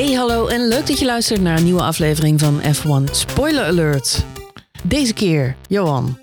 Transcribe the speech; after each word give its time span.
Hey, 0.00 0.12
hallo 0.12 0.46
en 0.46 0.68
leuk 0.68 0.86
dat 0.86 0.98
je 0.98 1.04
luistert 1.04 1.40
naar 1.40 1.56
een 1.58 1.64
nieuwe 1.64 1.82
aflevering 1.82 2.40
van 2.40 2.60
F1 2.62 3.10
Spoiler 3.10 3.64
Alert. 3.64 4.24
Deze 4.82 5.12
keer, 5.12 5.56
Johan, 5.68 6.18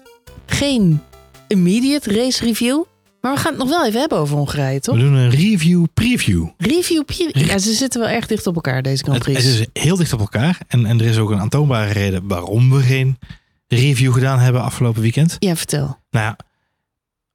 geen 0.45 1.01
immediate 1.47 2.13
race 2.13 2.45
review, 2.45 2.83
maar 3.21 3.33
we 3.33 3.39
gaan 3.39 3.51
het 3.51 3.59
nog 3.59 3.69
wel 3.69 3.85
even 3.85 3.99
hebben 3.99 4.17
over 4.17 4.35
Hongarije, 4.37 4.79
toch? 4.79 4.95
We 4.95 5.01
doen 5.01 5.13
een 5.13 5.29
review 5.29 5.85
preview. 5.93 6.47
Review, 6.57 7.05
pre- 7.05 7.29
ja, 7.31 7.57
ze 7.57 7.73
zitten 7.73 7.99
wel 7.99 8.09
erg 8.09 8.27
dicht 8.27 8.47
op 8.47 8.55
elkaar, 8.55 8.81
deze 8.81 9.03
Grand 9.03 9.19
Prix. 9.19 9.43
het 9.43 9.53
is 9.53 9.65
heel 9.83 9.95
dicht 9.95 10.13
op 10.13 10.19
elkaar. 10.19 10.59
En, 10.67 10.85
en 10.85 10.99
er 10.99 11.05
is 11.05 11.17
ook 11.17 11.29
een 11.29 11.39
aantoonbare 11.39 11.91
reden 11.91 12.27
waarom 12.27 12.71
we 12.71 12.81
geen 12.81 13.17
review 13.67 14.13
gedaan 14.13 14.39
hebben 14.39 14.61
afgelopen 14.61 15.01
weekend. 15.01 15.35
Ja, 15.39 15.55
vertel. 15.55 15.97
Nou 16.09 16.25
ja, 16.25 16.37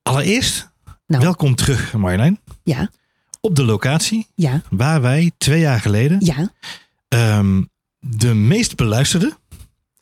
allereerst, 0.03 0.69
Nou. 1.07 1.23
welkom 1.23 1.55
terug 1.55 1.93
Marjolein. 1.93 2.39
Ja, 2.63 2.91
Op 3.45 3.57
de 3.57 3.65
locatie 3.65 4.27
ja, 4.35 4.63
waar 4.71 5.01
wij 5.03 5.33
twee 5.39 5.61
jaar 5.61 5.81
geleden 5.81 6.19
ja. 6.25 6.53
ehm, 7.09 7.63
de 7.99 8.35
meest 8.35 8.77
beluisterde 8.77 9.33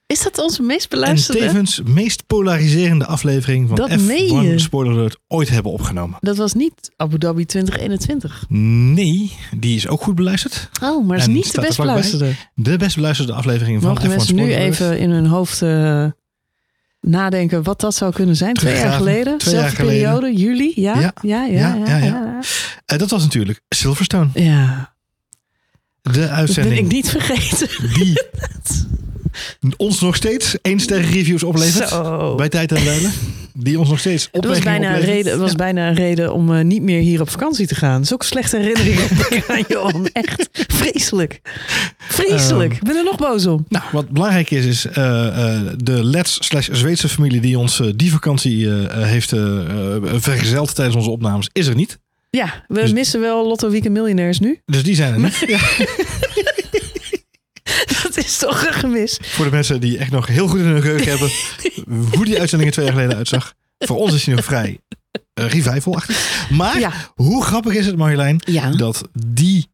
Is 0.06 0.22
dat 0.22 0.38
onze 0.38 0.62
meest 0.62 0.82
en 0.92 0.98
beluisterde? 0.98 1.40
tevens 1.40 1.80
meest 1.84 2.26
polariserende 2.26 3.06
aflevering 3.06 3.68
van 3.68 3.76
Dat 3.76 4.00
meen 4.00 4.42
je. 4.42 4.52
F1 4.52 4.54
Spoiler 4.54 4.92
Alert 4.92 5.16
ooit 5.28 5.48
hebben 5.48 5.72
opgenomen. 5.72 6.18
Dat 6.20 6.36
was 6.36 6.52
niet 6.54 6.90
Abu 6.96 7.18
Dhabi 7.18 7.44
2021. 7.46 8.44
Nee, 8.48 9.32
die 9.58 9.76
is 9.76 9.88
ook 9.88 10.02
goed 10.02 10.14
beluisterd. 10.14 10.68
Oh, 10.82 11.06
maar 11.06 11.18
dat 11.18 11.26
En 11.26 11.32
is 11.36 11.44
niet 11.44 11.54
de 11.54 11.60
best 11.60 11.76
beluisterde. 11.78 12.32
De 12.54 12.76
best 12.76 12.94
beluisterde 12.94 13.32
aflevering 13.32 13.82
van 13.82 13.90
Mogen 13.90 14.06
F1 14.06 14.14
mensen 14.14 14.34
nu 14.34 14.42
Alert. 14.42 14.62
even 14.62 14.98
in 14.98 15.10
hun 15.10 15.26
hoofd 15.26 15.62
eh, 15.62 16.06
nadenken 17.00 17.62
wat 17.62 17.80
dat 17.80 17.94
zou 17.94 18.12
kunnen 18.12 18.36
zijn? 18.36 18.54
Twee 18.54 18.76
jaar 18.76 18.92
geleden? 18.92 19.38
Twee 19.38 19.54
jaar 19.54 19.62
Zelfde 19.70 19.84
periode? 19.84 20.34
Juli? 20.36 20.72
Ja? 20.74 20.98
Ja. 21.00 21.12
Ja, 21.22 21.44
ja, 21.44 21.96
Ja. 21.96 22.38
Eh, 22.86 22.98
dat 22.98 23.10
was 23.10 23.22
natuurlijk 23.22 23.60
Silverstone. 23.68 24.28
Ja, 24.34 24.94
De 26.02 26.10
dat 26.10 26.12
ben 26.14 26.24
ik 26.24 26.30
uitzending 26.30 26.88
niet 26.88 27.10
vergeten. 27.10 27.68
die 27.94 28.12
ons 29.76 30.00
nog 30.00 30.16
steeds 30.16 30.56
één 30.62 30.80
ster 30.80 31.00
reviews 31.00 31.42
oplevert. 31.42 31.88
Zo. 31.88 32.34
Bij 32.34 32.48
tijd 32.48 32.72
en 32.72 32.84
wijlen. 32.84 33.12
Die 33.54 33.78
ons 33.78 33.88
nog 33.88 33.98
steeds 33.98 34.28
Het 34.32 34.44
was, 34.44 34.58
bijna 34.58 34.94
een 34.94 35.00
reden, 35.00 35.32
het 35.32 35.40
was 35.40 35.54
bijna 35.54 35.88
een 35.88 35.94
reden 35.94 36.32
om 36.32 36.54
eh, 36.54 36.64
niet 36.64 36.82
meer 36.82 37.00
hier 37.00 37.20
op 37.20 37.30
vakantie 37.30 37.66
te 37.66 37.74
gaan. 37.74 38.04
Zulke 38.04 38.24
slechte 38.24 38.56
herinneringen 38.56 39.08
aan 39.48 39.64
Johan. 39.68 40.08
Echt 40.12 40.48
vreselijk. 40.52 41.40
Vreselijk. 41.98 42.72
Ehm. 42.72 42.80
ik 42.80 42.86
ben 42.86 42.96
er 42.96 43.04
nog 43.04 43.16
boos 43.16 43.46
om. 43.46 43.64
Nou, 43.68 43.84
wat 43.92 44.08
belangrijk 44.08 44.50
is, 44.50 44.64
is 44.64 44.86
eh, 44.86 45.26
eh, 45.26 45.60
de 45.76 46.04
Lets 46.04 46.38
slash 46.40 46.68
Zweedse 46.72 47.08
familie 47.08 47.40
die 47.40 47.58
ons 47.58 47.82
die 47.96 48.10
vakantie 48.10 48.68
heeft 48.90 49.32
vergezeld 50.04 50.74
tijdens 50.74 50.96
onze 50.96 51.10
opnames, 51.10 51.48
is 51.52 51.66
er 51.66 51.74
niet. 51.74 51.98
Ja, 52.30 52.64
we 52.68 52.80
Dus- 52.80 52.92
missen 52.92 53.20
wel 53.20 53.46
Lotto 53.46 53.70
Weekend 53.70 53.94
Miljonairs 53.94 54.38
nu. 54.38 54.60
Dus 54.66 54.82
die 54.82 54.94
zijn 54.94 55.12
er 55.12 55.20
niet. 55.20 55.44
Ja, 55.48 55.58
is 58.24 58.38
toch 58.38 58.66
een 58.66 58.72
gemis. 58.72 59.18
voor 59.22 59.44
de 59.44 59.50
mensen 59.50 59.80
die 59.80 59.98
echt 59.98 60.10
nog 60.10 60.26
heel 60.26 60.48
goed 60.48 60.58
in 60.58 60.64
hun 60.64 60.80
geheugen 60.82 61.08
hebben 61.10 61.30
hoe 62.14 62.24
die 62.24 62.38
uitzending 62.40 62.68
er 62.70 62.74
twee 62.76 62.86
jaar 62.86 62.94
geleden 62.94 63.16
uitzag. 63.16 63.54
Voor 63.78 63.96
ons 63.96 64.14
is 64.14 64.24
die 64.24 64.34
nog 64.34 64.44
vrij 64.44 64.78
uh, 65.40 65.46
revival-achtig. 65.46 66.46
Maar 66.50 66.78
Ja. 66.78 66.92
hoe 67.14 67.44
grappig 67.44 67.74
is 67.74 67.86
het 67.86 67.96
Marjolein 67.96 68.40
Ja. 68.44 68.70
dat 68.70 69.08
die... 69.26 69.68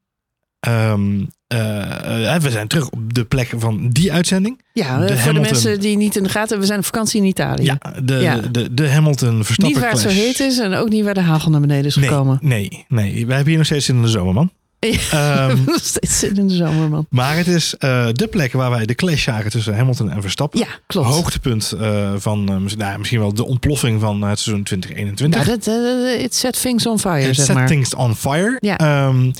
ehm, 0.60 1.24
eh, 1.46 2.34
eh, 2.34 2.42
we 2.42 2.50
zijn 2.50 2.68
terug 2.68 2.88
op 2.90 3.14
de 3.14 3.24
plek 3.24 3.52
van 3.56 3.88
die 3.88 4.12
uitzending. 4.12 4.62
Ja, 4.72 4.98
De 4.98 5.04
eh, 5.06 5.18
voor 5.22 5.32
de 5.34 5.40
mensen 5.40 5.80
die 5.80 5.96
niet 5.96 6.16
in 6.16 6.22
de 6.22 6.28
gaten 6.28 6.40
hebben, 6.40 6.60
we 6.60 6.66
zijn 6.66 6.78
op 6.78 6.84
vakantie 6.84 7.20
in 7.20 7.26
Italië. 7.26 7.64
Ja, 7.64 7.78
de, 8.02 8.14
Ja. 8.14 8.36
de, 8.36 8.74
de 8.74 8.88
Hamilton 8.88 9.44
Verstappen 9.44 9.66
niet 9.66 9.78
waar 9.78 9.90
het 9.90 10.00
zo 10.00 10.08
heet 10.08 10.40
is 10.40 10.58
en 10.58 10.74
ook 10.74 10.88
niet 10.88 11.04
waar 11.04 11.14
de 11.14 11.20
hagel 11.20 11.50
naar 11.50 11.60
beneden 11.60 11.84
is 11.84 11.96
Nee, 11.96 12.08
gekomen. 12.08 12.38
nee, 12.42 12.84
nee. 12.88 13.12
Wij 13.12 13.34
hebben 13.34 13.46
hier 13.46 13.56
nog 13.56 13.66
steeds 13.66 13.88
in 13.88 14.02
de 14.02 14.08
zomer, 14.08 14.34
man. 14.34 14.50
Ja, 14.92 15.48
Ehm, 15.48 15.64
nog 15.66 15.80
steeds 15.82 16.18
zin 16.18 16.36
in 16.36 16.48
de 16.48 16.54
zomer, 16.54 16.88
man. 16.88 17.06
maar 17.10 17.36
het 17.36 17.46
is 17.46 17.74
eh, 17.74 18.08
de 18.12 18.26
plek 18.26 18.52
waar 18.52 18.70
wij 18.70 18.86
de 18.86 18.94
clash 18.94 19.22
zagen 19.24 19.50
tussen 19.50 19.76
Hamilton 19.76 20.10
en 20.10 20.20
Verstappen. 20.22 20.58
Ja, 20.60 20.66
klopt. 20.86 21.08
Hoogtepunt 21.08 21.72
eh, 21.72 22.12
van 22.16 22.48
eh, 22.68 22.76
nou, 22.76 22.98
misschien 22.98 23.20
wel 23.20 23.34
de 23.34 23.44
ontploffing 23.44 24.00
van 24.00 24.22
het 24.22 24.38
seizoen 24.38 24.64
2021. 24.64 25.46
Ja, 25.46 25.56
dat, 25.56 26.20
it 26.20 26.34
set 26.34 26.60
things 26.60 26.86
on 26.86 26.98
fire, 26.98 27.34
zeg 27.34 27.44
set 27.46 27.54
maar. 27.54 27.66
things 27.66 27.94
on 27.94 28.14
fire. 28.16 28.56
Ja. 28.60 28.78
Ehm, 28.78 29.30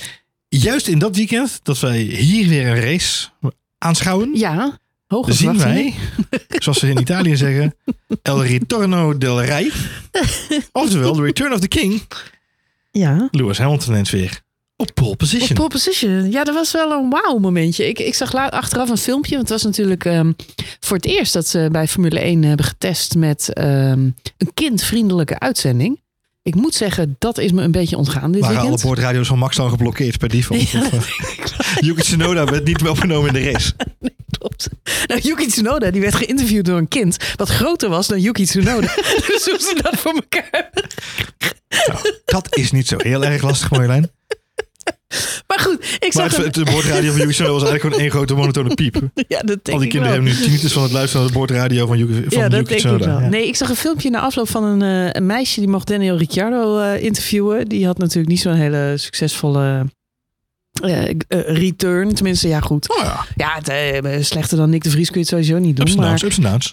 juist 0.49 0.87
in 0.87 0.99
dat 0.99 1.15
weekend 1.15 1.59
dat 1.63 1.79
wij 1.79 1.97
hier 1.99 2.47
weer 2.47 2.67
een 2.67 2.81
race 2.81 3.27
aanschouwen, 3.77 4.29
Ja, 4.33 4.77
hoge 5.07 5.33
zien 5.33 5.57
wij, 5.57 5.93
zoals 6.49 6.79
ze 6.79 6.89
in 6.89 6.99
Italië 6.99 7.35
zeggen, 7.45 7.75
El 8.21 8.43
Ritorno 8.43 9.17
del 9.17 9.41
Rey. 9.43 9.71
Oftewel, 10.71 11.13
The 11.13 11.21
Return 11.21 11.53
of 11.53 11.59
the 11.59 11.67
King. 11.67 12.01
Ja. 12.91 13.27
Lewis 13.31 13.57
Hamilton 13.57 13.95
eens 13.95 14.11
weer 14.11 14.41
op 14.77 14.91
pole 14.93 15.09
Op 15.09 15.17
position. 15.17 15.53
pole 15.57 15.69
position. 15.69 16.31
Ja, 16.31 16.43
dat 16.43 16.53
was 16.55 16.71
wel 16.71 16.91
een 16.91 17.09
wauw 17.09 17.37
momentje. 17.37 17.87
Ik, 17.87 17.99
ik 17.99 18.15
zag 18.15 18.33
achteraf 18.35 18.89
een 18.89 18.97
filmpje. 18.97 19.35
Want 19.35 19.49
het 19.49 19.61
was 19.61 19.63
natuurlijk 19.63 20.05
ehm, 20.05 20.31
voor 20.79 20.95
het 20.95 21.05
eerst 21.05 21.33
dat 21.33 21.47
ze 21.47 21.69
bij 21.71 21.87
Formule 21.87 22.19
1 22.19 22.43
hebben 22.43 22.65
getest 22.65 23.15
met 23.15 23.53
ehm, 23.53 23.99
een 24.37 24.53
kindvriendelijke 24.53 25.39
uitzending. 25.39 25.99
Ik 26.41 26.55
moet 26.55 26.75
zeggen, 26.75 27.15
dat 27.19 27.37
is 27.37 27.51
me 27.51 27.61
een 27.61 27.71
beetje 27.71 27.97
ontgaan 27.97 28.31
dit 28.31 28.41
Waren 28.41 28.59
alle 28.59 28.79
boordradio's 28.81 29.27
van 29.27 29.37
Max 29.37 29.55
dan 29.55 29.69
geblokkeerd 29.69 30.17
per 30.17 30.29
default? 30.29 30.69
Ja, 30.71 30.89
Yuki 31.85 32.01
Tsunoda 32.01 32.45
werd 32.45 32.65
niet 32.65 32.87
opgenomen 32.87 33.27
in 33.27 33.43
de 33.43 33.51
race. 33.51 33.73
Klopt. 34.37 34.69
Nou, 35.07 35.21
Yuki 35.21 35.47
Tsunoda 35.47 35.91
die 35.91 36.01
werd 36.01 36.15
geïnterviewd 36.15 36.65
door 36.65 36.77
een 36.77 36.87
kind 36.87 37.17
wat 37.35 37.49
groter 37.49 37.89
was 37.89 38.07
dan 38.07 38.19
Yuki 38.21 38.45
Tsunoda. 38.45 38.87
dus 39.27 39.45
hoe 39.45 39.57
ze 39.59 39.79
dat 39.81 39.95
voor 39.95 40.13
elkaar. 40.13 40.69
Nou, 41.87 42.13
dat 42.25 42.55
is 42.55 42.71
niet 42.71 42.87
zo 42.87 42.95
heel 42.97 43.25
erg 43.25 43.41
lastig, 43.41 43.71
Marjolein. 43.71 44.11
Maar 45.47 45.59
goed, 45.59 45.95
ik 45.99 46.13
Maar 46.13 46.29
zag 46.29 46.37
het, 46.45 46.55
een- 46.57 46.63
het 46.63 46.71
boordradio 46.71 47.11
van 47.11 47.27
was 47.27 47.37
eigenlijk 47.39 47.81
gewoon 47.81 47.99
één 47.99 48.09
grote 48.11 48.33
monotone 48.33 48.73
piep. 48.75 48.95
Ja, 49.27 49.39
dat 49.39 49.47
denk 49.47 49.67
Al 49.67 49.77
die 49.77 49.83
ik 49.83 49.89
kinderen 49.89 50.13
hebben 50.15 50.23
nu 50.33 50.41
tinnitus 50.41 50.73
van 50.73 50.83
het 50.83 50.91
luisteren 50.91 51.21
naar 51.21 51.31
de 51.31 51.37
boordradio 51.37 51.87
van 51.87 51.97
Yuki, 51.97 52.13
van 52.13 52.23
ja, 52.41 52.49
dat 52.49 52.67
denk 52.67 52.81
ik 52.81 53.05
wel. 53.05 53.19
Nee, 53.19 53.47
ik 53.47 53.55
zag 53.55 53.69
een 53.69 53.75
filmpje 53.75 54.09
na 54.09 54.19
afloop 54.19 54.49
van 54.49 54.63
een, 54.63 54.81
eh, 54.81 55.09
een 55.11 55.25
meisje 55.25 55.59
die 55.59 55.69
mocht 55.69 55.87
Daniel 55.87 56.17
Ricciardo 56.17 56.79
eh, 56.79 57.03
interviewen. 57.03 57.67
Die 57.67 57.85
had 57.85 57.97
natuurlijk 57.97 58.27
niet 58.27 58.39
zo'n 58.39 58.53
hele 58.53 58.93
succesvolle 58.95 59.85
eh, 60.81 61.09
eh, 61.09 61.15
return. 61.57 62.13
Tenminste, 62.13 62.47
ja 62.47 62.59
goed. 62.59 62.89
Oh 62.89 63.03
ja, 63.03 63.25
Ja, 63.35 63.55
het, 63.55 63.69
eh, 63.69 64.23
slechter 64.23 64.57
dan 64.57 64.69
Nick 64.69 64.83
de 64.83 64.89
Vries 64.89 65.05
kun 65.11 65.13
je 65.15 65.19
het 65.19 65.29
sowieso 65.29 65.57
niet 65.57 65.75
doen. 65.75 65.85
ups 65.85 65.95
maar. 65.95 66.11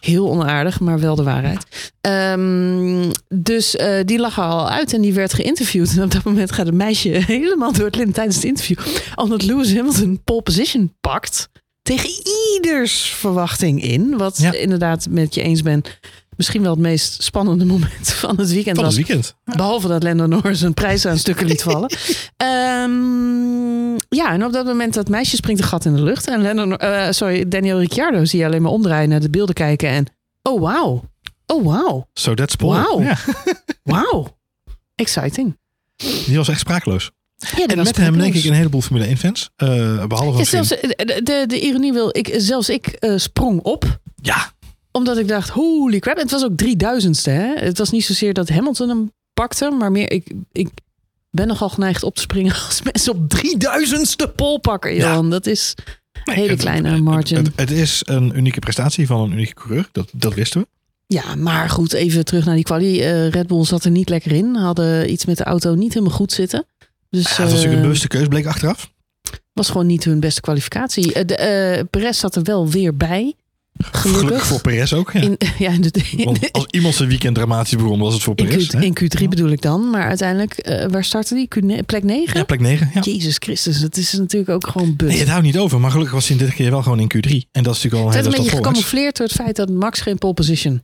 Heel 0.01 0.31
onaardig, 0.31 0.81
maar 0.81 1.01
wel 1.01 1.15
de 1.15 1.23
waarheid. 1.23 1.67
Ehm, 2.01 3.11
dus 3.35 3.77
die 4.05 4.19
lag 4.19 4.37
er 4.37 4.43
al 4.45 4.71
uit 4.71 4.93
en 4.93 5.01
die 5.01 5.13
werd 5.15 5.35
geïnterviewd. 5.35 5.97
En 5.97 6.03
op 6.03 6.11
dat 6.11 6.25
moment 6.25 6.53
gaat 6.53 6.67
het 6.67 6.75
meisje 6.75 7.09
helemaal 7.27 7.73
door 7.73 7.87
het 7.87 7.97
lint 7.97 8.15
tijdens 8.15 8.37
het 8.37 8.45
interview. 8.45 8.79
Omdat 9.15 9.43
Lewis 9.43 9.75
Hamilton 9.75 10.21
pole 10.25 10.43
position 10.43 10.95
pakt. 11.01 11.49
Tegen 11.83 12.11
ieders 12.55 13.01
verwachting 13.03 13.83
in. 13.83 14.17
Wat 14.17 14.39
Ja. 14.39 14.53
inderdaad 14.53 15.07
met 15.11 15.35
je 15.35 15.43
eens 15.43 15.63
ben. 15.63 15.83
Misschien 16.37 16.63
wel 16.63 16.71
het 16.71 16.81
meest 16.81 17.23
spannende 17.23 17.65
moment 17.65 18.13
van 18.23 18.37
het 18.37 18.53
weekend 18.53 18.77
Van 18.77 18.85
het 18.85 18.95
was. 18.97 19.07
weekend. 19.07 19.35
Behalve 19.45 19.89
dat 19.89 20.03
Lando 20.03 20.27
Norris 20.27 20.61
een 20.61 20.75
prijs 20.75 21.07
aan 21.07 21.19
stukken 21.19 21.47
liet 21.47 21.63
vallen. 21.63 21.91
Ehm, 22.37 23.95
ja, 24.09 24.33
en 24.33 24.45
op 24.45 24.53
dat 24.53 24.65
moment 24.67 24.95
dat 24.95 25.09
meisje 25.09 25.37
springt 25.37 25.61
een 25.63 25.67
gat 25.69 25.85
in 25.85 25.95
de 25.95 26.03
lucht. 26.03 26.27
En 26.29 26.43
Lando, 26.43 26.77
eh, 26.77 27.07
sorry, 27.11 27.49
Daniel 27.49 27.79
Ricciardo 27.79 28.25
zie 28.25 28.39
je 28.39 28.45
alleen 28.47 28.63
maar 28.63 28.71
omdraaien 28.73 29.09
naar 29.09 29.21
de 29.21 29.31
beelden 29.31 29.55
kijken. 29.55 29.89
En 29.89 30.07
oh 30.43 30.61
wauw. 30.61 31.03
Oh 31.47 31.65
wauw. 31.65 32.09
So 32.13 32.35
that's 32.35 32.55
Paul. 32.57 33.01
Ja, 33.03 33.17
Wauw. 33.83 34.37
Exciting. 34.95 35.59
die 36.27 36.37
was 36.37 36.49
echt 36.49 36.61
sprakeloos. 36.61 37.11
Ja, 37.57 37.67
En 37.67 37.77
met 37.77 37.97
hem 37.97 38.19
denk 38.19 38.35
ik 38.35 38.45
een 38.45 38.53
heleboel 38.53 38.81
Formule 38.81 39.07
1 39.07 39.17
fans. 39.17 39.51
eh, 39.57 40.05
behalve 40.07 40.39
Ja, 40.39 40.45
zelfs, 40.45 40.79
eh, 40.81 40.91
de, 40.97 41.21
de, 41.23 41.45
de 41.47 41.61
ironie 41.61 41.93
wil, 41.93 42.09
ik, 42.13 42.35
zelfs 42.37 42.69
ik 42.69 43.07
sprong 43.17 43.61
op. 43.63 43.99
Ja, 44.23 44.53
Omdat 44.97 45.19
ik 45.19 45.29
dacht, 45.29 45.49
holy 45.49 45.99
crap. 45.99 46.17
Het 46.17 46.31
was 46.31 46.45
ook 46.45 46.53
3000ste. 46.65 47.23
Hè? 47.33 47.55
Het 47.55 47.79
was 47.79 47.91
niet 47.91 48.05
zozeer 48.05 48.33
dat 48.35 48.49
Hamilton 48.49 48.89
hem 48.89 49.13
pakte. 49.33 49.71
Maar 49.71 49.93
meer, 49.93 50.11
ik, 50.11 50.27
ik 50.53 50.69
ben 51.31 51.47
nogal 51.47 51.69
geneigd 51.69 52.03
op 52.03 52.15
te 52.15 52.21
springen 52.21 52.55
als 52.67 52.83
mensen 52.93 53.13
op 53.13 53.35
3000ste 53.37 54.35
pol 54.35 54.59
pakken. 54.61 54.95
Ja. 54.95 55.13
Jan. 55.13 55.31
Dat 55.31 55.47
is 55.47 55.75
Nee, 56.25 56.37
hele 56.37 56.49
het- 56.51 56.61
kleine 56.61 56.99
margin. 57.01 57.37
Het, 57.37 57.51
het 57.57 57.71
is 57.71 58.03
een 58.05 58.37
unieke 58.37 58.59
prestatie 58.59 59.07
van 59.07 59.21
een 59.21 59.33
unieke 59.33 59.55
coureur. 59.55 59.89
Dat, 59.93 60.09
dat 60.13 60.35
wisten 60.35 60.61
we. 60.61 60.67
ja, 61.07 61.35
maar 61.35 61.71
goed, 61.71 61.93
even 61.93 62.25
terug 62.25 62.45
naar 62.45 62.55
die 62.55 62.65
kwalie. 62.65 63.03
Eh, 63.05 63.29
Red 63.31 63.47
Bull 63.47 63.65
zat 63.65 63.85
er 63.85 63.91
niet 63.91 64.09
lekker 64.09 64.33
in. 64.33 64.55
Hadden 64.55 65.11
iets 65.11 65.25
met 65.25 65.37
de 65.37 65.45
auto 65.45 65.75
niet 65.75 65.95
helemaal 65.95 66.17
goed 66.17 66.33
zitten. 66.33 66.67
Dus 67.11 67.23
Ja, 67.23 67.29
dat 67.29 67.37
was 67.39 67.47
natuurlijk 67.47 67.67
eh, 67.73 67.77
een 67.77 67.83
bewuste 67.83 68.09
keus, 68.09 68.27
bleek 68.29 68.47
achteraf. 68.47 68.91
was 69.53 69.69
gewoon 69.71 69.87
niet 69.87 70.05
hun 70.05 70.21
beste 70.21 70.41
kwalificatie. 70.41 71.13
Eh, 71.13 71.27
de, 71.27 71.87
Perez 71.91 72.19
zat 72.19 72.37
er 72.37 72.43
wel 72.43 72.69
weer 72.69 72.97
bij. 72.97 73.35
Gelukkig. 73.77 74.21
Gelukkig 74.21 74.47
voor 74.47 74.61
Perez 74.61 74.93
ook. 74.93 75.13
Ja. 75.13 75.21
In, 75.21 75.37
ja, 75.59 75.71
in, 75.71 75.81
de, 75.81 76.03
in, 76.17 76.39
als 76.53 76.67
iemand 76.71 76.95
zijn 76.95 77.09
weekend 77.09 77.35
dramatisch 77.35 77.77
begon, 77.77 77.99
was 77.99 78.15
het 78.15 78.23
voor 78.23 78.33
in 78.37 78.47
Perez. 78.47 78.67
Q, 78.67 78.73
hè? 78.73 78.81
in 78.81 78.97
Q3 79.03 79.29
bedoel 79.29 79.51
ik 79.51 79.63
dan. 79.63 79.91
Maar 79.91 80.09
uiteindelijk, 80.09 80.53
eh, 80.53 80.87
waar 80.91 81.05
startte 81.05 81.35
die? 81.35 81.49
Q, 81.49 81.87
plek 81.87 82.03
9? 82.03 82.39
Ja, 82.39 82.45
plek 82.45 82.61
9. 82.61 82.91
Ja. 82.95 83.01
Jezus 83.01 83.37
Christus, 83.39 83.81
dat 83.81 83.97
is 83.97 84.13
natuurlijk 84.13 84.51
ook 84.51 84.67
gewoon 84.67 84.97
but. 84.97 85.09
Nee, 85.09 85.19
het 85.19 85.29
houdt 85.29 85.45
niet 85.45 85.59
over. 85.59 85.81
Maar 85.81 85.91
gelukkig 85.91 86.15
was 86.15 86.29
hij 86.29 86.37
dit 86.37 86.55
keer 86.55 86.71
wel 86.71 86.83
gewoon 86.83 87.01
in 87.01 87.13
Q3. 87.17 87.31
En 87.53 87.63
dat 87.63 87.75
is 87.77 87.83
natuurlijk 87.83 87.95
al 87.95 88.01
een 88.01 88.07
het 88.07 88.15
hele 88.15 88.27
een 88.27 88.31
beetje 88.31 88.43
stap 88.43 88.51
voorwaarts. 88.51 88.79
gecamoufleerd 88.79 89.17
door 89.17 89.27
het 89.27 89.37
feit 89.37 89.57
dat 89.57 89.71
Max 89.71 90.01
geen 90.01 90.19
pole 90.19 90.35
position 90.35 90.83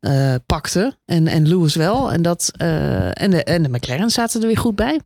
eh, 0.00 0.34
pakte. 0.46 0.96
En, 1.04 1.26
en 1.26 1.48
Lewis 1.48 1.74
wel. 1.74 2.12
En, 2.12 2.22
dat, 2.22 2.52
eh, 2.56 3.22
en, 3.22 3.30
de, 3.30 3.44
en 3.44 3.62
de 3.62 3.68
McLaren 3.68 4.10
zaten 4.10 4.40
er 4.40 4.46
weer 4.46 4.58
goed 4.58 4.76
bij. 4.76 5.00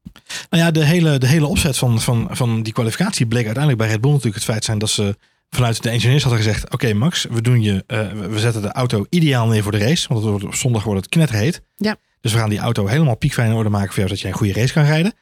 Nou 0.51 0.63
ja, 0.65 0.71
de 0.71 0.85
hele, 0.85 1.19
de 1.19 1.27
hele 1.27 1.47
opzet 1.47 1.79
van, 1.79 2.01
van, 2.01 2.29
van 2.31 2.63
die 2.63 2.73
kwalificatie 2.73 3.27
bleek 3.27 3.45
uiteindelijk 3.45 3.83
bij 3.83 3.93
Red 3.93 4.01
Bull 4.01 4.11
natuurlijk 4.11 4.37
het 4.37 4.51
feit 4.51 4.65
zijn 4.65 4.79
dat 4.79 4.91
ze 4.91 5.17
vanuit 5.57 5.83
de 5.83 5.91
engineers 5.91 6.23
hadden 6.23 6.43
gezegd: 6.43 6.73
Oké, 6.73 6.93
Max, 6.93 7.27
we, 7.31 7.43
doen 7.43 7.63
je, 7.63 7.85
eh, 7.87 8.11
we 8.11 8.39
zetten 8.39 8.63
de 8.63 8.73
auto 8.73 9.07
ideaal 9.09 9.47
neer 9.47 9.63
voor 9.63 9.73
de 9.73 9.79
race. 9.79 10.09
Want 10.09 10.21
het 10.21 10.31
wordt, 10.31 10.45
op 10.45 10.55
zondag 10.55 10.85
wordt 10.85 11.01
het 11.01 11.09
knetterheet. 11.11 11.63
Ja. 11.77 11.97
Dus 12.21 12.33
we 12.33 12.39
gaan 12.39 12.49
die 12.49 12.59
auto 12.59 12.87
helemaal 12.87 13.17
piekfijn 13.17 13.51
in 13.51 13.57
orde 13.57 13.69
maken 13.71 13.89
voor 13.89 13.97
jou, 13.97 14.09
zodat 14.09 14.21
je 14.21 14.29
een 14.29 14.35
goede 14.35 14.53
race 14.53 14.73
kan 14.73 14.85
rijden. 14.85 15.13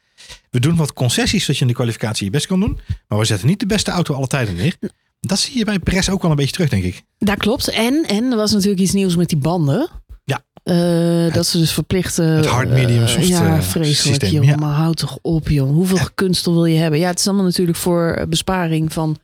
We 0.49 0.59
doen 0.59 0.75
wat 0.75 0.93
concessies, 0.93 1.41
zodat 1.41 1.55
je 1.55 1.61
in 1.61 1.67
de 1.67 1.73
kwalificatie 1.73 2.25
je 2.25 2.31
best 2.31 2.47
kan 2.47 2.59
doen. 2.59 2.79
Maar 3.07 3.19
we 3.19 3.25
zetten 3.25 3.47
niet 3.47 3.59
de 3.59 3.65
beste 3.65 3.91
auto 3.91 4.13
alle 4.13 4.27
tijden 4.27 4.55
neer. 4.55 4.75
Dat 5.19 5.39
zie 5.39 5.57
je 5.57 5.65
bij 5.65 5.79
Perez 5.79 6.09
ook 6.09 6.21
wel 6.21 6.31
een 6.31 6.37
beetje 6.37 6.51
terug, 6.51 6.69
denk 6.69 6.83
ik. 6.83 7.01
Dat 7.17 7.37
klopt. 7.37 7.67
En, 7.67 8.03
en 8.07 8.31
er 8.31 8.37
was 8.37 8.51
natuurlijk 8.51 8.81
iets 8.81 8.93
nieuws 8.93 9.15
met 9.15 9.29
die 9.29 9.37
banden. 9.37 9.89
Ja. 10.23 10.43
Eh, 10.63 11.33
dat 11.33 11.45
ze 11.45 11.57
dus 11.57 11.71
verplichten. 11.71 12.25
het 12.25 12.45
hard, 12.45 12.69
medium, 12.69 13.07
soft, 13.07 13.27
Ja, 13.27 13.55
eh, 13.55 13.61
vreselijk 13.61 13.99
systeem, 13.99 14.31
joh. 14.31 14.43
ja. 14.43 14.55
Maar 14.55 14.73
houd 14.73 14.97
toch 14.97 15.17
op 15.21 15.49
joh. 15.49 15.69
Hoeveel 15.69 16.07
kunstel 16.15 16.53
wil 16.53 16.65
je 16.65 16.77
hebben? 16.77 16.99
Ja, 16.99 17.07
het 17.07 17.19
is 17.19 17.27
allemaal 17.27 17.45
natuurlijk 17.45 17.77
voor 17.77 18.11
eh, 18.11 18.27
besparing 18.27 18.93
van 18.93 19.17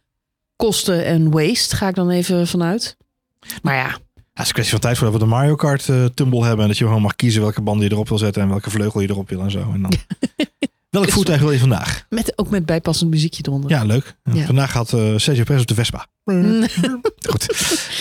kosten 0.58 1.06
en 1.06 1.32
waste. 1.32 1.76
Ga 1.76 1.88
ik 1.88 1.96
dan 1.96 2.10
even 2.10 2.48
vanuit. 2.48 2.98
Maar 3.62 3.76
ja, 3.76 3.88
Ja, 3.88 3.94
het 4.34 4.42
is 4.42 4.48
een 4.48 4.54
kwestie 4.54 4.72
van 4.74 4.80
tijd 4.80 4.98
voordat 4.98 5.16
we 5.20 5.24
de 5.24 5.30
Mario 5.30 5.56
Kart 5.56 5.90
eh, 5.90 6.06
tumble 6.06 6.44
hebben. 6.44 6.62
En 6.62 6.68
dat 6.68 6.78
je 6.78 6.86
gewoon 6.86 7.02
mag 7.02 7.16
kiezen 7.16 7.42
welke 7.42 7.62
banden 7.62 7.88
je 7.88 7.94
erop 7.94 8.10
wil 8.10 8.18
zetten 8.18 8.42
en 8.42 8.50
welke 8.50 8.70
vleugel 8.70 9.02
je 9.02 9.10
erop 9.10 9.30
wil 9.30 9.42
en 9.42 9.52
zo. 9.52 9.72
En 9.74 9.82
dan... 9.82 9.92
Welk 10.90 11.10
voertuig 11.10 11.40
wil 11.40 11.52
je 11.52 11.60
vandaag? 11.60 12.06
met, 12.10 12.34
ook 12.36 12.50
met 12.50 12.66
bijpassend 12.66 13.10
muziekje 13.10 13.44
eronder. 13.46 13.70
Ja, 13.70 13.84
leuk. 13.84 14.16
Ja. 14.24 14.46
Vandaag 14.46 14.74
had 14.74 14.94
eh 14.94 15.14
Sergio 15.16 15.44
Perez 15.44 15.62
op 15.62 15.68
de 15.68 15.74
Vespa. 15.74 16.08
Goed. 17.30 17.48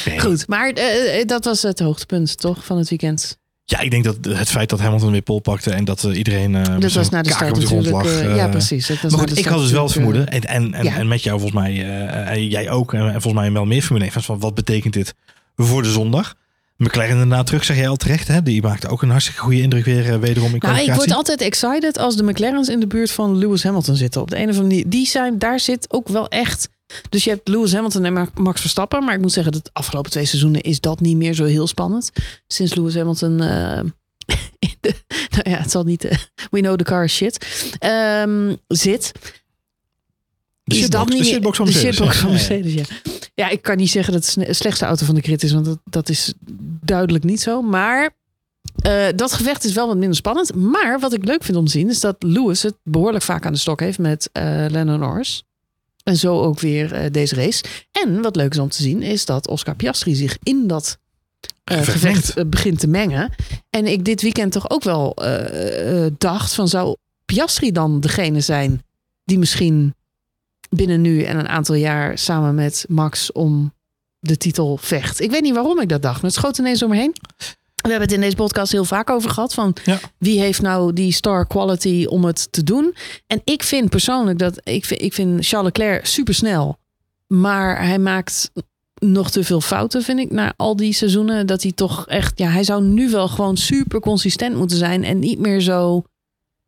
Nee. 0.04 0.20
Goed, 0.20 0.48
maar 0.48 0.70
eh, 0.70 1.24
dat 1.26 1.44
was 1.44 1.62
het 1.62 1.78
hoogtepunt 1.78 2.38
toch 2.40 2.64
van 2.64 2.78
het 2.78 2.88
weekend. 2.88 3.38
Ja, 3.68 3.80
ik 3.80 3.90
denk 3.90 4.04
dat 4.04 4.16
het 4.28 4.48
feit 4.48 4.68
dat 4.68 4.80
Hamilton 4.80 5.10
weer 5.10 5.20
pol 5.22 5.40
pakte 5.40 5.70
en 5.70 5.84
dat 5.84 6.04
eh, 6.04 6.16
iedereen 6.16 6.54
eh, 6.54 6.60
met 6.60 6.82
Dat 6.82 6.92
was 6.92 6.92
zijn 6.92 7.06
na 7.10 7.22
de 7.22 7.30
start 7.30 7.52
op 7.52 7.60
de 7.60 7.66
grond 7.66 7.86
lag. 7.86 8.06
eh, 8.06 8.36
ja, 8.36 8.48
precies. 8.48 8.86
Dat 8.86 9.00
was 9.00 9.10
Maar 9.12 9.20
goed, 9.20 9.38
ik 9.38 9.44
had 9.44 9.60
dus 9.60 9.70
wel 9.70 9.82
het 9.82 9.92
vermoeden, 9.92 10.28
en, 10.28 10.40
en, 10.40 10.74
en, 10.74 10.84
ja. 10.84 10.96
en 10.96 11.08
met 11.08 11.22
jou 11.22 11.40
volgens 11.40 11.60
mij, 11.60 11.72
eh, 11.72 12.30
en 12.30 12.48
jij 12.48 12.70
ook, 12.70 12.94
en, 12.94 13.00
en 13.00 13.12
volgens 13.22 13.42
mij 13.42 13.52
wel 13.52 13.64
meer 13.64 13.82
Formule 13.82 14.04
1 14.04 14.12
fans, 14.12 14.26
van 14.26 14.38
wat 14.38 14.54
betekent 14.54 14.92
dit 14.92 15.14
voor 15.56 15.82
de 15.82 15.90
zondag? 15.90 16.34
McLaren 16.76 17.10
inderdaad 17.10 17.46
terug, 17.46 17.64
zeg 17.64 17.76
jij 17.76 17.88
al 17.88 17.96
terecht. 17.96 18.28
Hè? 18.28 18.42
Die 18.42 18.62
maakte 18.62 18.88
ook 18.88 19.02
een 19.02 19.10
hartstikke 19.10 19.40
goede 19.40 19.60
indruk 19.60 19.84
weer 19.84 20.20
wederom 20.20 20.52
in 20.54 20.58
Nou, 20.60 20.78
ik 20.78 20.92
word 20.92 21.12
altijd 21.12 21.40
excited 21.40 21.98
als 21.98 22.16
de 22.16 22.22
McLaren's 22.22 22.68
in 22.68 22.80
de 22.80 22.86
buurt 22.86 23.10
van 23.10 23.36
Lewis 23.36 23.62
Hamilton 23.62 23.96
zitten. 23.96 24.20
Op 24.20 24.30
de 24.30 24.36
een 24.36 24.42
of 24.42 24.48
andere 24.48 24.68
manier. 24.68 24.84
Die 24.88 25.06
zijn, 25.06 25.38
daar 25.38 25.60
zit 25.60 25.86
ook 25.92 26.08
wel 26.08 26.28
echt. 26.28 26.68
Dus 27.08 27.24
je 27.24 27.30
hebt 27.30 27.48
Lewis 27.48 27.72
Hamilton 27.72 28.04
en 28.04 28.12
Ma- 28.12 28.28
Max 28.34 28.60
Verstappen. 28.60 29.04
Maar 29.04 29.14
ik 29.14 29.20
moet 29.20 29.32
zeggen, 29.32 29.52
dat 29.52 29.64
de 29.64 29.70
afgelopen 29.72 30.10
twee 30.10 30.24
seizoenen 30.24 30.60
is 30.60 30.80
dat 30.80 31.00
niet 31.00 31.16
meer 31.16 31.34
zo 31.34 31.44
heel 31.44 31.66
spannend. 31.66 32.10
Sinds 32.46 32.74
Lewis 32.74 32.94
Hamilton. 32.94 33.40
in 34.58 34.74
de, 34.80 34.94
nou 35.30 35.50
ja, 35.50 35.56
het 35.56 35.70
zal 35.70 35.84
niet. 35.84 36.04
eh, 36.04 36.18
we 36.50 36.60
know 36.60 36.76
the 36.76 36.84
car 36.84 37.04
is 37.04 37.14
shit. 37.14 37.46
ehm, 37.78 38.54
zit. 38.68 39.12
de 40.64 40.74
is 40.74 40.80
shitbox, 40.80 40.88
dat 40.90 41.08
niet 41.08 41.18
de 41.18 41.24
shitbox 41.24 41.56
van 41.56 41.66
de 41.66 41.72
Mercedes. 41.72 41.96
shitbox 41.96 42.16
van 42.18 42.30
Ja, 42.30 42.36
ja, 42.36 42.42
ja. 42.42 42.48
Mercedes, 42.62 42.74
ja. 43.02 43.12
Ja, 43.34 43.48
ik 43.48 43.62
kan 43.62 43.76
niet 43.76 43.90
zeggen 43.90 44.12
dat 44.12 44.22
het 44.22 44.30
sne- 44.32 44.52
slechtste 44.52 44.84
auto 44.84 45.04
van 45.06 45.14
de 45.14 45.20
crit 45.20 45.42
is, 45.42 45.52
want 45.52 45.64
dat, 45.64 45.78
dat 45.84 46.08
is 46.08 46.32
duidelijk 46.84 47.24
niet 47.24 47.40
zo. 47.40 47.62
Maar 47.62 48.10
eh, 48.82 49.06
dat 49.16 49.32
gevecht 49.32 49.64
is 49.64 49.72
wel 49.72 49.86
wat 49.86 49.96
minder 49.96 50.16
spannend. 50.16 50.54
Maar 50.54 51.00
wat 51.00 51.12
ik 51.12 51.24
leuk 51.24 51.44
vind 51.44 51.56
om 51.56 51.64
te 51.64 51.70
zien, 51.70 51.88
is 51.88 52.00
dat 52.00 52.16
Lewis 52.18 52.62
het 52.62 52.74
behoorlijk 52.82 53.24
vaak 53.24 53.46
aan 53.46 53.52
de 53.52 53.58
stok 53.58 53.80
heeft 53.80 53.98
met 53.98 54.28
eh 54.32 54.42
Lennon 54.68 54.98
Norris. 54.98 55.44
En 56.06 56.16
zo 56.16 56.40
ook 56.40 56.60
weer 56.60 56.92
eh, 56.92 57.10
deze 57.10 57.34
race. 57.34 57.64
En 57.92 58.22
wat 58.22 58.36
leuk 58.36 58.52
is 58.52 58.58
om 58.58 58.68
te 58.68 58.82
zien, 58.82 59.02
is 59.02 59.24
dat 59.24 59.48
Oscar 59.48 59.76
Piastri 59.76 60.14
zich 60.14 60.38
in 60.42 60.66
dat 60.66 60.98
eh, 61.64 61.80
Gevecht 61.82 62.34
eh, 62.34 62.44
begint 62.44 62.78
te 62.78 62.86
mengen. 62.86 63.32
En 63.70 63.86
ik 63.86 64.04
dit 64.04 64.22
weekend 64.22 64.52
toch 64.52 64.70
ook 64.70 64.82
wel 64.82 65.14
dacht 66.18 66.54
van 66.54 66.68
zou 66.68 66.96
Piastri 67.24 67.72
dan 67.72 68.00
degene 68.00 68.40
zijn 68.40 68.82
die 69.24 69.38
misschien 69.38 69.94
binnen 70.68 71.00
nu 71.00 71.22
en 71.22 71.38
een 71.38 71.48
aantal 71.48 71.74
jaar 71.74 72.18
samen 72.18 72.54
met 72.54 72.84
Max 72.88 73.32
om 73.32 73.74
de 74.18 74.36
titel 74.36 74.76
vecht. 74.76 75.20
Ik 75.20 75.30
weet 75.30 75.42
niet 75.42 75.54
waarom 75.54 75.80
ik 75.80 75.88
dat 75.88 76.02
dacht, 76.02 76.22
maar 76.22 76.30
het 76.30 76.40
schoot 76.40 76.58
ineens 76.58 76.82
om 76.82 76.90
me 76.90 76.96
heen. 76.96 77.14
We 77.86 77.92
hebben 77.92 78.08
het 78.08 78.18
in 78.18 78.24
deze 78.24 78.36
podcast 78.36 78.72
heel 78.72 78.84
vaak 78.84 79.10
over 79.10 79.30
gehad 79.30 79.54
van 79.54 79.76
Ja. 79.84 79.98
wie 80.18 80.40
heeft 80.40 80.62
nou 80.62 80.92
die 80.92 81.12
star 81.12 81.46
quality 81.46 82.06
om 82.08 82.24
het 82.24 82.52
te 82.52 82.62
doen. 82.62 82.94
En 83.26 83.40
ik 83.44 83.62
vind 83.62 83.90
persoonlijk 83.90 84.38
dat 84.38 84.60
ik 84.62 84.84
vind, 84.84 85.02
ik 85.02 85.12
vind 85.12 85.46
Charles 85.46 85.72
Leclerc 85.76 86.06
super 86.06 86.34
snel, 86.34 86.78
maar 87.26 87.86
hij 87.86 87.98
maakt 87.98 88.50
nog 88.94 89.30
te 89.30 89.44
veel 89.44 89.60
fouten, 89.60 90.02
vind 90.02 90.18
ik, 90.18 90.30
na 90.30 90.54
al 90.56 90.76
die 90.76 90.92
seizoenen. 90.92 91.46
Dat 91.46 91.62
hij 91.62 91.72
toch 91.72 92.06
echt, 92.06 92.38
ja, 92.38 92.48
hij 92.48 92.64
zou 92.64 92.82
nu 92.82 93.10
wel 93.10 93.28
gewoon 93.28 93.56
super 93.56 94.00
consistent 94.00 94.56
moeten 94.56 94.76
zijn 94.78 95.04
en 95.04 95.18
niet 95.18 95.38
meer 95.38 95.60
zo. 95.60 96.04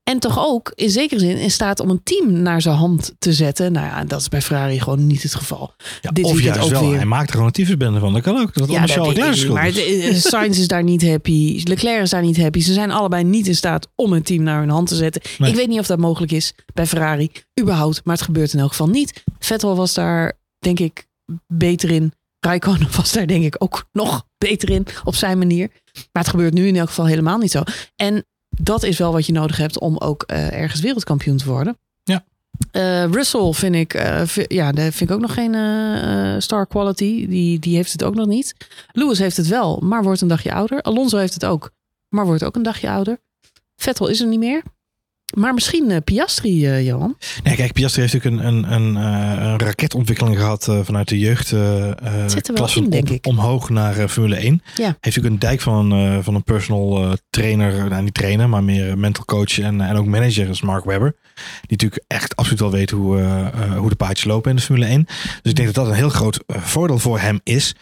En 0.09 0.19
toch 0.19 0.39
ook 0.47 0.73
in 0.75 0.91
zekere 0.91 1.21
zin 1.21 1.37
in 1.37 1.51
staat 1.51 1.81
om 1.81 1.91
een 1.91 2.03
team 2.03 2.33
naar 2.43 2.63
zijn 2.63 2.77
hand 2.77 3.15
te 3.19 3.33
zetten. 3.33 3.73
Nou 3.73 3.87
ja, 3.87 4.05
dat 4.05 4.21
is 4.21 4.29
bij 4.29 4.43
Ferrari 4.43 4.81
gewoon 4.81 5.07
niet 5.07 5.23
het 5.23 5.35
geval. 5.35 5.75
Ja, 6.01 6.11
Dit 6.11 6.25
of 6.25 6.41
juist 6.41 6.61
ook 6.61 6.71
wel, 6.71 6.89
weer. 6.89 6.97
hij 6.97 7.05
maakt 7.05 7.29
er 7.31 7.35
gewoon 7.37 7.51
tyfusbende 7.51 7.99
van. 8.01 8.13
Dat 8.13 8.23
kan 8.23 8.37
ook. 8.39 8.55
Dat 8.55 8.69
is 8.69 8.75
Ja, 8.75 8.87
dat 8.87 9.17
ik, 9.17 9.35
schuld. 9.35 9.55
maar 9.55 9.73
de- 9.73 10.13
Sainz 10.15 10.59
is 10.59 10.69
daar 10.69 10.83
niet 10.83 11.03
happy. 11.07 11.61
Leclerc 11.65 12.03
is 12.03 12.11
daar 12.11 12.23
niet 12.23 12.37
happy. 12.37 12.61
Ze 12.61 12.73
zijn 12.73 12.91
allebei 12.91 13.25
niet 13.25 13.47
in 13.47 13.55
staat 13.57 13.89
om 13.95 14.13
een 14.13 14.23
team 14.23 14.43
naar 14.43 14.61
hun 14.61 14.69
hand 14.69 14.89
te 14.89 14.95
zetten. 14.95 15.23
Nee. 15.39 15.51
Ik 15.51 15.57
weet 15.57 15.69
niet 15.69 15.79
of 15.79 15.87
dat 15.87 15.99
mogelijk 15.99 16.33
is 16.33 16.55
bij 16.75 16.87
Ferrari. 16.87 17.31
Überhaupt. 17.61 18.01
Maar 18.05 18.15
het 18.15 18.25
gebeurt 18.25 18.53
in 18.53 18.59
elk 18.59 18.71
geval 18.71 18.89
niet. 18.89 19.25
Vettel 19.39 19.77
was 19.77 19.95
daar 19.95 20.33
denk 20.59 20.79
ik 20.81 21.07
beter 21.47 21.91
in. 21.91 22.13
Raikkonen 22.41 22.89
was 22.97 23.13
daar 23.13 23.27
denk 23.27 23.45
ik 23.45 23.55
ook 23.59 23.85
nog 23.93 24.25
beter 24.39 24.71
in 24.71 24.87
op 25.05 25.15
zijn 25.15 25.39
manier. 25.39 25.71
Maar 26.13 26.23
het 26.23 26.29
gebeurt 26.29 26.55
nu 26.55 26.67
in 26.67 26.77
elk 26.77 26.89
geval 26.89 27.07
helemaal 27.07 27.39
niet 27.39 27.51
zo. 27.51 27.63
En 27.97 28.25
dat 28.61 28.83
is 28.83 28.99
wel 28.99 29.13
wat 29.13 29.27
je 29.27 29.33
nodig 29.33 29.57
hebt 29.57 29.79
om 29.79 29.97
ook 29.97 30.23
eh, 30.23 30.53
ergens 30.53 30.81
wereldkampioen 30.81 31.37
te 31.37 31.45
worden. 31.45 31.79
Ja. 32.03 32.25
Eh, 32.71 33.05
Russell 33.05 33.53
vind 33.53 33.75
ik, 33.75 33.95
eh, 33.95 34.27
ja, 34.35 34.73
daar 34.73 34.93
vind 34.93 35.11
ik 35.11 35.17
ook 35.17 35.21
nog 35.21 35.35
geen 35.35 36.43
star 36.43 36.67
quality. 36.67 37.27
Die, 37.27 37.59
die 37.59 37.77
heeft 37.77 37.93
het 37.93 38.05
ook 38.05 38.15
nog 38.15 38.27
niet. 38.27 38.55
Lewis 38.93 39.19
heeft 39.19 39.37
het 39.37 39.47
wel, 39.47 39.81
maar 39.83 40.03
wordt 40.03 40.21
een 40.21 40.29
dagje 40.29 40.53
ouder. 40.53 40.83
Alonso 40.83 41.19
heeft 41.19 41.35
het 41.35 41.45
ook, 41.45 41.71
maar 42.09 42.27
wordt 42.27 42.45
ook 42.45 42.57
een 42.57 42.63
dagje 42.63 42.91
ouder. 42.91 43.19
Vettel 43.77 44.09
is 44.09 44.21
er 44.21 44.27
niet 44.27 44.39
meer. 44.39 44.63
Maar 45.37 45.55
misschien 45.55 45.91
eh, 45.91 45.97
Piastri, 46.05 46.67
eh, 46.67 46.87
Johan. 46.87 47.17
Nee, 47.43 47.57
kijk, 47.57 47.73
Piastri 47.73 48.01
heeft 48.01 48.15
natuurlijk 48.15 48.43
een, 48.43 48.55
een, 48.55 48.73
een, 48.73 48.97
eh, 48.97 49.47
een 49.47 49.59
raketontwikkeling 49.59 50.39
gehad 50.39 50.69
eh, 50.69 50.81
vanuit 50.83 51.09
de 51.09 51.19
jeugd. 51.19 51.55
klassen 52.53 52.85
in, 52.85 52.91
denk 52.91 53.11
ik. 53.11 53.27
Omhoog 53.27 53.69
naar 53.69 54.09
Formule 54.09 54.37
1. 54.37 54.63
Ja. 54.75 54.85
Heeft 54.85 55.03
natuurlijk 55.03 55.35
een 55.35 55.39
dijk 55.39 55.61
van 55.61 55.91
een, 55.91 56.25
van 56.25 56.35
een 56.35 56.45
personal 56.45 57.17
trainer. 57.31 57.89
Nou, 57.89 58.03
niet 58.03 58.15
trainer, 58.15 58.49
maar 58.49 58.65
meer 58.65 58.99
mental 58.99 59.25
coach 59.25 59.59
en, 59.59 59.81
en 59.81 59.97
ook 59.97 60.07
manager 60.07 60.49
is 60.49 60.61
Mark 60.61 60.85
Webber. 60.85 61.17
Die 61.35 61.45
natuurlijk 61.69 62.05
echt 62.07 62.37
absoluut 62.37 62.61
wel 62.61 62.71
weet 62.71 62.91
hoe, 62.91 63.51
hoe 63.77 63.89
de 63.89 63.97
paardjes 63.97 64.25
lopen 64.25 64.51
in 64.51 64.57
de 64.57 64.63
Formule 64.63 64.87
1. 64.87 65.05
Dus 65.43 65.51
ik 65.51 65.55
denk 65.55 65.75
dat 65.75 65.75
dat 65.75 65.87
een 65.87 65.99
heel 65.99 66.09
groot 66.09 66.45
voordeel 66.47 66.99
voor 66.99 67.21
hem 67.21 67.41
is. 67.43 67.75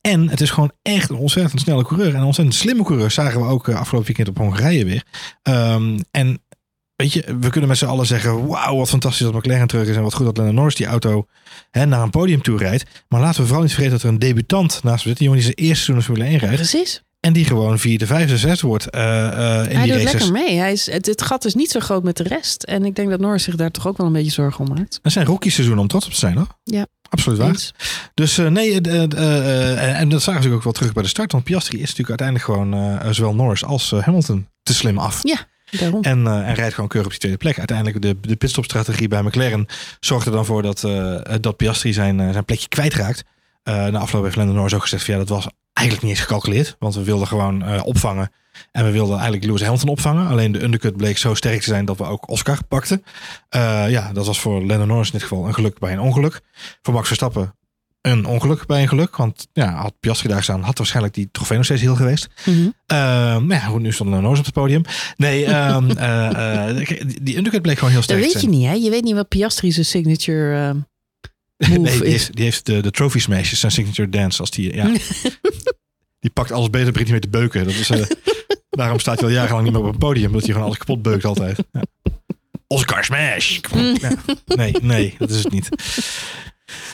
En 0.00 0.28
het 0.28 0.40
is 0.40 0.50
gewoon 0.50 0.72
echt 0.82 1.10
een 1.10 1.16
ontzettend 1.16 1.60
snelle 1.60 1.84
coureur. 1.84 2.08
En 2.08 2.20
een 2.20 2.26
ontzettend 2.26 2.56
slimme 2.56 2.82
coureur. 2.82 3.10
Zagen 3.10 3.40
we 3.40 3.46
ook 3.46 3.68
afgelopen 3.68 4.06
weekend 4.06 4.28
op 4.28 4.38
Hongarije 4.38 4.84
weer. 4.84 5.04
Ehm, 5.42 5.98
en 6.10 6.42
weet 6.96 7.12
je, 7.12 7.36
we 7.40 7.50
kunnen 7.50 7.68
met 7.68 7.78
z'n 7.78 7.84
allen 7.84 8.06
zeggen... 8.06 8.46
wauw, 8.46 8.76
wat 8.76 8.88
fantastisch 8.88 9.26
dat 9.26 9.34
McLaren 9.34 9.66
terug 9.66 9.88
is... 9.88 9.96
en 9.96 10.02
wat 10.02 10.14
goed 10.14 10.26
dat 10.26 10.36
Lennon 10.36 10.54
Norris 10.54 10.74
die 10.74 10.86
auto 10.86 11.26
hè, 11.70 11.86
naar 11.86 12.02
een 12.02 12.10
podium 12.10 12.42
toe 12.42 12.58
rijdt. 12.58 12.84
Maar 13.08 13.20
laten 13.20 13.40
we 13.40 13.46
vooral 13.46 13.62
niet 13.62 13.72
vergeten 13.72 13.96
dat 13.96 14.06
er 14.06 14.12
een 14.12 14.18
debutant 14.18 14.82
naast 14.82 15.04
hem 15.04 15.08
zit. 15.08 15.16
Die 15.16 15.26
jongen 15.26 15.42
die 15.42 15.52
zijn 15.54 15.68
eerste 15.68 15.84
seizoen 15.84 16.04
Formule 16.04 16.24
1 16.30 16.38
rijdt. 16.38 16.56
Precies. 16.56 17.02
En 17.24 17.32
die 17.32 17.44
gewoon 17.44 17.78
vierde, 17.78 18.06
vijfde, 18.06 18.38
zesde 18.38 18.66
wordt 18.66 18.90
eh, 18.90 19.26
eh, 19.26 19.70
in 19.70 19.76
Hij 19.76 19.84
die 19.84 19.92
doet 19.92 20.02
races. 20.02 20.12
lekker 20.12 20.32
mee. 20.32 20.58
Hij 20.58 20.72
is, 20.72 20.90
het, 20.90 21.06
het 21.06 21.22
gat 21.22 21.44
is 21.44 21.54
niet 21.54 21.70
zo 21.70 21.80
groot 21.80 22.02
met 22.02 22.16
de 22.16 22.22
rest. 22.22 22.62
En 22.62 22.84
ik 22.84 22.94
denk 22.94 23.10
dat 23.10 23.20
Norris 23.20 23.42
zich 23.42 23.56
daar 23.56 23.70
toch 23.70 23.86
ook 23.86 23.96
wel 23.96 24.06
een 24.06 24.12
beetje 24.12 24.30
zorgen 24.30 24.68
om 24.68 24.74
maakt. 24.74 24.98
Dat 25.02 25.12
zijn 25.12 25.26
rookie 25.26 25.50
seizoenen 25.50 25.82
om 25.82 25.88
trots 25.88 26.06
op 26.06 26.12
te 26.12 26.18
zijn, 26.18 26.36
hoor. 26.36 26.46
Ja. 26.64 26.86
Absoluut 27.08 27.38
waar. 27.38 27.48
Eens. 27.48 27.74
Dus 28.14 28.38
eh, 28.38 28.46
nee, 28.46 28.80
en 28.80 30.08
dat 30.08 30.22
zagen 30.22 30.42
ze 30.42 30.50
ook 30.50 30.62
wel 30.62 30.72
terug 30.72 30.92
bij 30.92 31.02
de 31.02 31.08
start. 31.08 31.32
Want 31.32 31.44
Piastri 31.44 31.80
is 31.80 31.94
natuurlijk 31.94 32.20
uiteindelijk 32.20 32.72
gewoon 32.72 33.14
zowel 33.14 33.34
Norris 33.34 33.64
als 33.64 33.90
Hamilton 33.90 34.48
te 34.62 34.74
slim 34.74 34.98
af. 34.98 35.20
En, 35.80 36.26
eh, 36.26 36.48
en 36.48 36.54
rijdt 36.54 36.74
gewoon 36.74 36.88
keurig 36.88 37.04
op 37.04 37.10
die 37.10 37.20
tweede 37.20 37.38
plek. 37.38 37.58
Uiteindelijk 37.58 38.02
de, 38.02 38.16
de 38.20 38.36
pitstopstrategie 38.36 39.08
bij 39.08 39.22
McLaren 39.22 39.66
zorgt 40.00 40.26
er 40.26 40.32
dan 40.32 40.44
voor 40.44 40.62
dat, 40.62 40.84
eh, 40.84 41.20
dat 41.40 41.56
Piastri 41.56 41.92
zijn, 41.92 42.20
eh, 42.20 42.30
zijn 42.30 42.44
plekje 42.44 42.68
kwijtraakt. 42.68 43.24
Na 43.64 43.98
afloop 43.98 44.22
heeft 44.22 44.36
Lando 44.36 44.52
Norris 44.52 44.74
ook 44.74 44.82
gezegd 44.82 45.04
van 45.04 45.14
ja, 45.14 45.20
dat 45.20 45.28
was 45.28 45.48
eigenlijk 45.72 46.06
niet 46.06 46.16
eens 46.16 46.26
gecalculeerd. 46.26 46.76
Want 46.78 46.94
we 46.94 47.02
wilden 47.02 47.26
gewoon 47.26 47.82
opvangen. 47.82 48.30
En 48.72 48.84
we 48.84 48.90
wilden 48.90 49.14
eigenlijk 49.14 49.44
Lewis 49.44 49.62
Hamilton 49.62 49.88
opvangen. 49.88 50.26
Alleen 50.26 50.52
de 50.52 50.62
undercut 50.62 50.96
bleek 50.96 51.18
zo 51.18 51.34
sterk 51.34 51.58
te 51.60 51.68
zijn 51.68 51.84
dat 51.84 51.98
we 51.98 52.04
ook 52.04 52.28
Oscar 52.28 52.58
pakten. 52.68 53.04
Ja, 53.88 54.12
dat 54.12 54.26
was 54.26 54.40
voor 54.40 54.64
Lando 54.64 54.84
Norris 54.84 55.06
in 55.06 55.12
dit 55.12 55.22
geval 55.22 55.46
een 55.46 55.54
geluk 55.54 55.78
bij 55.78 55.92
een 55.92 56.00
ongeluk. 56.00 56.40
Voor 56.82 56.94
Max 56.94 57.06
Verstappen 57.06 57.54
een 58.04 58.24
ongeluk 58.24 58.66
bij 58.66 58.82
een 58.82 58.88
geluk. 58.88 59.16
Want 59.16 59.46
ja, 59.52 59.74
had 59.74 59.94
Piastri 60.00 60.28
daar 60.28 60.42
staan, 60.42 60.62
had 60.62 60.78
waarschijnlijk 60.78 61.14
die 61.14 61.28
trofee 61.32 61.56
nog 61.56 61.66
steeds 61.66 61.80
heel 61.80 61.94
geweest. 61.96 62.28
Mhm. 62.44 62.68
Ehm, 62.86 63.46
maar 63.46 63.56
ja, 63.56 63.78
nu 63.78 63.92
stond 63.92 64.10
Norris 64.10 64.38
op 64.38 64.44
het 64.44 64.54
podium. 64.54 64.82
Nee, 65.16 65.44
ehm, 65.54 65.90
eh, 65.90 66.68
eh, 66.70 67.06
die- 67.22 67.36
undercut 67.36 67.62
bleek 67.62 67.74
gewoon 67.78 67.90
heel 67.90 68.00
Dat 68.00 68.10
sterk 68.10 68.22
te 68.22 68.32
weet 68.32 68.42
je 68.42 68.48
niet, 68.48 68.66
hè? 68.66 68.72
Je 68.72 68.90
weet 68.90 69.02
niet 69.04 69.14
wat 69.14 69.28
Piastri 69.28 69.72
zijn 69.72 69.86
signature... 69.86 70.68
eh, 71.56 71.68
move 71.68 71.80
nee, 71.80 71.92
die 71.98 72.04
is. 72.04 72.10
heeft, 72.10 72.34
die 72.36 72.44
heeft 72.44 72.66
de, 72.66 72.80
de 72.82 72.90
trophy 72.90 73.18
smashes, 73.18 73.60
zijn 73.60 73.72
signature 73.72 74.08
dance. 74.08 74.40
Als 74.40 74.50
die, 74.50 74.74
ja. 74.74 74.84
die 76.20 76.30
pakt 76.32 76.52
alles 76.52 76.70
beter, 76.70 76.92
begint 76.92 77.08
hij 77.10 77.18
mee 77.20 77.30
te 77.30 77.38
beuken. 77.38 77.64
Dat 77.64 77.74
is, 77.74 77.90
eh, 77.90 78.02
daarom 78.70 78.98
staat 78.98 79.20
hij 79.20 79.28
al 79.28 79.34
jarenlang 79.34 79.64
niet 79.64 79.72
meer 79.72 79.82
op 79.82 79.92
een 79.92 79.98
podium, 79.98 80.26
omdat 80.26 80.42
hij 80.42 80.50
gewoon 80.50 80.66
alles 80.66 80.78
kapot 80.78 81.02
beukt 81.02 81.24
altijd. 81.24 81.58
Ja. 81.72 81.82
Oscar 82.66 83.04
Smash! 83.04 83.58
Ja. 84.00 84.12
Nee, 84.46 84.74
nee, 84.82 85.14
dat 85.18 85.30
is 85.30 85.42
het 85.44 85.52
niet. 85.52 85.68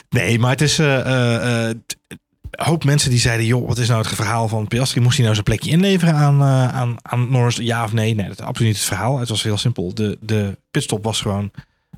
Nee, 0.09 0.39
maar 0.39 0.51
het 0.51 0.61
is... 0.61 0.79
eh, 0.79 0.99
eh, 0.99 1.69
eh, 1.69 1.75
een 2.51 2.65
hoop 2.65 2.83
mensen 2.83 3.09
die 3.09 3.19
zeiden, 3.19 3.45
joh, 3.45 3.67
wat 3.67 3.77
is 3.77 3.87
nou 3.87 4.01
het 4.01 4.15
verhaal 4.15 4.47
van 4.47 4.67
Piastri? 4.67 5.01
Moest 5.01 5.13
hij 5.13 5.23
nou 5.23 5.33
zijn 5.33 5.45
plekje 5.45 5.69
inleveren 5.71 6.13
aan, 6.13 6.43
aan, 6.43 6.95
aan 7.01 7.31
Norris? 7.31 7.55
Ja 7.55 7.83
of 7.83 7.93
nee? 7.93 8.15
Nee, 8.15 8.27
dat 8.27 8.39
is 8.39 8.45
absoluut 8.45 8.71
niet 8.71 8.79
het 8.79 8.87
verhaal. 8.87 9.19
Het 9.19 9.29
was 9.29 9.43
heel 9.43 9.57
simpel. 9.57 9.93
De, 9.93 10.17
de 10.21 10.57
pitstop 10.71 11.03
was 11.03 11.21
gewoon, 11.21 11.51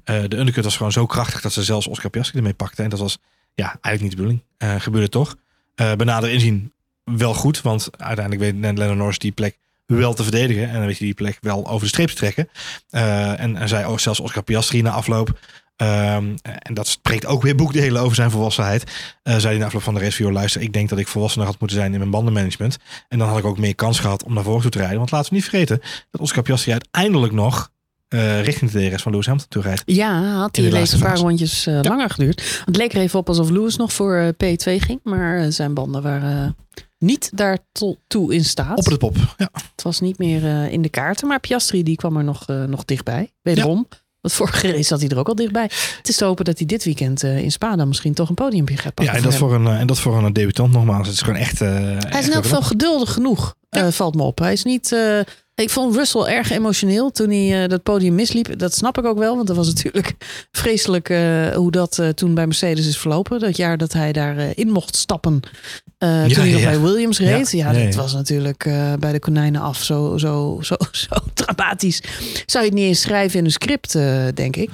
de 0.03 0.37
undercut 0.37 0.63
was 0.63 0.77
gewoon 0.77 0.91
zo 0.91 1.05
krachtig 1.05 1.41
dat 1.41 1.53
ze 1.53 1.63
zelfs 1.63 1.87
Oscar 1.87 2.09
Piastri 2.09 2.37
ermee 2.37 2.53
pakte. 2.53 2.83
En 2.83 2.89
dat 2.89 2.99
was 2.99 3.17
ja, 3.55 3.65
eigenlijk 3.81 4.01
niet 4.01 4.11
de 4.11 4.17
bedoeling. 4.17 4.81
Gebeurde 4.83 5.09
toch. 5.09 5.35
Eh 5.75 5.93
bij 5.93 6.05
nader 6.05 6.29
inzien 6.29 6.71
wel 7.03 7.33
goed, 7.33 7.61
want 7.61 7.89
uiteindelijk 7.97 8.51
weet 8.59 8.77
Lennon 8.77 8.97
Norris 8.97 9.19
die 9.19 9.31
plek 9.31 9.57
wel 9.85 10.13
te 10.13 10.23
verdedigen. 10.23 10.67
En 10.67 10.73
dan 10.73 10.85
weet 10.85 10.97
je 10.97 11.05
die 11.05 11.13
plek 11.13 11.37
wel 11.41 11.67
over 11.67 11.81
de 11.81 11.87
streep 11.87 12.07
te 12.07 12.15
trekken. 12.15 12.49
En, 12.89 13.55
en 13.55 13.67
zei 13.67 13.99
zelfs 13.99 14.19
Oscar 14.19 14.43
Piastri 14.43 14.81
na 14.81 14.91
afloop. 14.91 15.39
Ehm, 15.75 16.35
en 16.41 16.73
dat 16.73 16.87
spreekt 16.87 17.25
ook 17.25 17.41
weer 17.41 17.55
boekdelen 17.55 18.01
over 18.01 18.15
zijn 18.15 18.31
volwassenheid. 18.31 18.91
Eh, 19.23 19.33
zei 19.33 19.47
hij 19.47 19.57
na 19.57 19.65
afloop 19.65 19.81
van 19.81 19.93
de 19.93 19.99
race 19.99 20.31
luister, 20.31 20.61
ik 20.61 20.73
denk 20.73 20.89
dat 20.89 20.99
ik 20.99 21.07
volwassener 21.07 21.47
had 21.47 21.59
moeten 21.59 21.77
zijn 21.77 21.91
in 21.91 21.97
mijn 21.97 22.11
bandenmanagement. 22.11 22.77
En 23.07 23.17
dan 23.17 23.27
had 23.27 23.37
ik 23.37 23.45
ook 23.45 23.57
meer 23.57 23.75
kans 23.75 23.99
gehad 23.99 24.23
om 24.23 24.33
naar 24.33 24.43
voren 24.43 24.61
toe 24.61 24.71
te 24.71 24.77
rijden. 24.77 24.97
Want 24.97 25.11
laten 25.11 25.29
we 25.29 25.35
niet 25.35 25.45
vergeten 25.45 25.81
dat 26.11 26.21
Oscar 26.21 26.43
Piastri 26.43 26.71
uiteindelijk 26.71 27.33
nog 27.33 27.71
eh, 28.13 28.43
richting 28.43 28.71
de 28.71 28.89
DRS 28.89 29.01
van 29.01 29.11
Lewis 29.11 29.27
Hamilton 29.27 29.49
toe 29.49 29.61
rijdt. 29.61 29.83
Ja, 29.85 30.21
had 30.21 30.55
die 30.55 30.69
de 30.69 30.79
een 30.79 30.99
paar 30.99 31.17
rondjes 31.17 31.67
eh, 31.67 31.79
langer 31.81 32.09
geduurd. 32.09 32.41
Want 32.41 32.65
Het 32.65 32.75
leek 32.75 32.93
er 32.93 33.01
even 33.01 33.19
op 33.19 33.27
alsof 33.27 33.49
Lewis 33.49 33.75
nog 33.75 33.93
voor 33.93 34.15
eh, 34.15 34.27
P2 34.27 34.81
ging. 34.83 34.99
Maar 35.03 35.51
zijn 35.51 35.73
banden 35.73 36.01
waren 36.01 36.55
niet 36.99 37.29
daartoe 37.33 38.33
in 38.33 38.45
staat. 38.45 38.77
Op 38.77 38.83
de 38.83 38.97
pop. 38.97 39.15
Ja. 39.37 39.49
Het 39.53 39.83
was 39.83 39.99
niet 39.99 40.17
meer 40.17 40.71
in 40.71 40.81
de 40.81 40.89
kaarten. 40.89 41.27
Maar 41.27 41.39
Piastri 41.39 41.83
die 41.83 41.95
kwam 41.95 42.17
er 42.17 42.23
nog, 42.23 42.47
nog 42.47 42.85
dichtbij. 42.85 43.31
Wederom. 43.41 43.87
Want 44.23 44.35
vorige 44.35 44.67
race 44.71 44.83
zat 44.83 44.99
hij 44.99 45.09
er 45.09 45.17
ook 45.17 45.27
al 45.27 45.35
dichtbij. 45.35 45.69
Het 45.97 46.09
is 46.09 46.15
te 46.15 46.25
hopen 46.25 46.45
dat 46.45 46.57
hij 46.57 46.67
dit 46.67 46.83
weekend 46.83 47.23
eh, 47.23 47.37
in 47.37 47.51
Spa 47.51 47.75
dan 47.75 47.87
misschien 47.87 48.13
toch 48.13 48.29
een 48.29 48.35
podiumpje 48.35 48.77
gaat 48.77 48.93
pakken. 48.93 49.13
ja, 49.13 49.19
en 49.19 49.25
dat, 49.29 49.35
voor 49.35 49.53
een, 49.53 49.67
eh, 49.67 49.79
en 49.79 49.87
dat 49.87 49.99
voor 49.99 50.17
een 50.23 50.33
debutant 50.33 50.71
nogmaals. 50.73 51.07
Het 51.07 51.15
is 51.15 51.21
gewoon 51.21 51.39
echt... 51.39 51.61
eh, 51.61 51.69
Hij 51.69 52.19
is 52.19 52.25
in 52.27 52.33
elk 52.33 52.43
geval 52.43 52.57
knap. 52.59 52.63
geduldig 52.71 53.13
genoeg, 53.13 53.55
eh, 53.73 53.87
valt 53.87 54.15
me 54.15 54.23
op. 54.23 54.39
Hij 54.39 54.53
is 54.53 54.63
niet. 54.63 54.91
eh, 54.91 55.19
ik 55.55 55.69
vond 55.69 55.95
Russell 55.95 56.21
erg 56.21 56.51
emotioneel 56.51 57.11
toen 57.11 57.29
hij 57.29 57.63
eh, 57.63 57.69
dat 57.69 57.83
podium 57.83 58.15
misliep. 58.15 58.59
Dat 58.59 58.75
snap 58.75 58.97
ik 58.97 59.05
ook 59.05 59.17
wel, 59.17 59.35
want 59.35 59.47
dat 59.47 59.55
was 59.55 59.67
natuurlijk 59.67 60.13
vreselijk 60.51 61.07
hoe 61.55 61.71
dat 61.71 62.01
toen 62.15 62.33
bij 62.33 62.45
Mercedes 62.45 62.87
is 62.87 62.97
verlopen. 62.97 63.39
Dat 63.39 63.57
jaar 63.57 63.77
dat 63.77 63.93
hij 63.93 64.11
daarin 64.11 64.55
in 64.55 64.69
mocht 64.69 64.95
stappen. 64.95 65.39
toen 65.97 66.09
hij 66.09 66.27
nog 66.51 66.59
ja. 66.59 66.69
bij 66.69 66.79
Williams 66.79 67.19
reed. 67.19 67.51
Ja, 67.51 67.71
Ja, 67.71 67.77
ja, 67.77 67.83
dat 67.85 67.93
ja. 67.93 68.01
was 68.01 68.13
natuurlijk 68.13 68.63
bij 68.99 69.11
de 69.11 69.19
konijnen 69.19 69.61
af 69.61 69.83
zo, 69.83 70.17
zo, 70.17 70.59
zo, 70.61 70.75
zo 71.07 71.15
dramatisch. 71.33 72.01
Zou 72.45 72.63
je 72.63 72.69
het 72.69 72.79
niet 72.79 72.87
eens 72.87 73.01
schrijven 73.01 73.39
in 73.39 73.45
een 73.45 73.51
script, 73.51 73.91
denk 74.33 74.55
ik. 74.55 74.69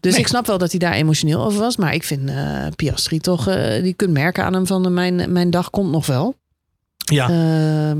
Dus 0.00 0.12
Nee. 0.12 0.20
ik 0.20 0.26
snap 0.28 0.46
wel 0.46 0.58
dat 0.58 0.70
hij 0.70 0.78
daar 0.78 0.92
emotioneel 0.94 1.44
over 1.44 1.60
was. 1.60 1.76
Maar 1.76 1.94
ik 1.94 2.04
vind 2.04 2.30
Piastri 2.76 3.18
toch, 3.18 3.44
die 3.82 3.94
kunt 3.94 4.12
merken 4.12 4.44
aan 4.44 4.52
hem 4.54 4.66
van 4.66 4.94
mijn, 4.94 5.32
mijn 5.32 5.50
dag 5.50 5.70
komt 5.70 5.90
nog 5.90 6.06
wel. 6.06 6.34
Ja. 7.04 7.24
Ehm, 7.28 7.98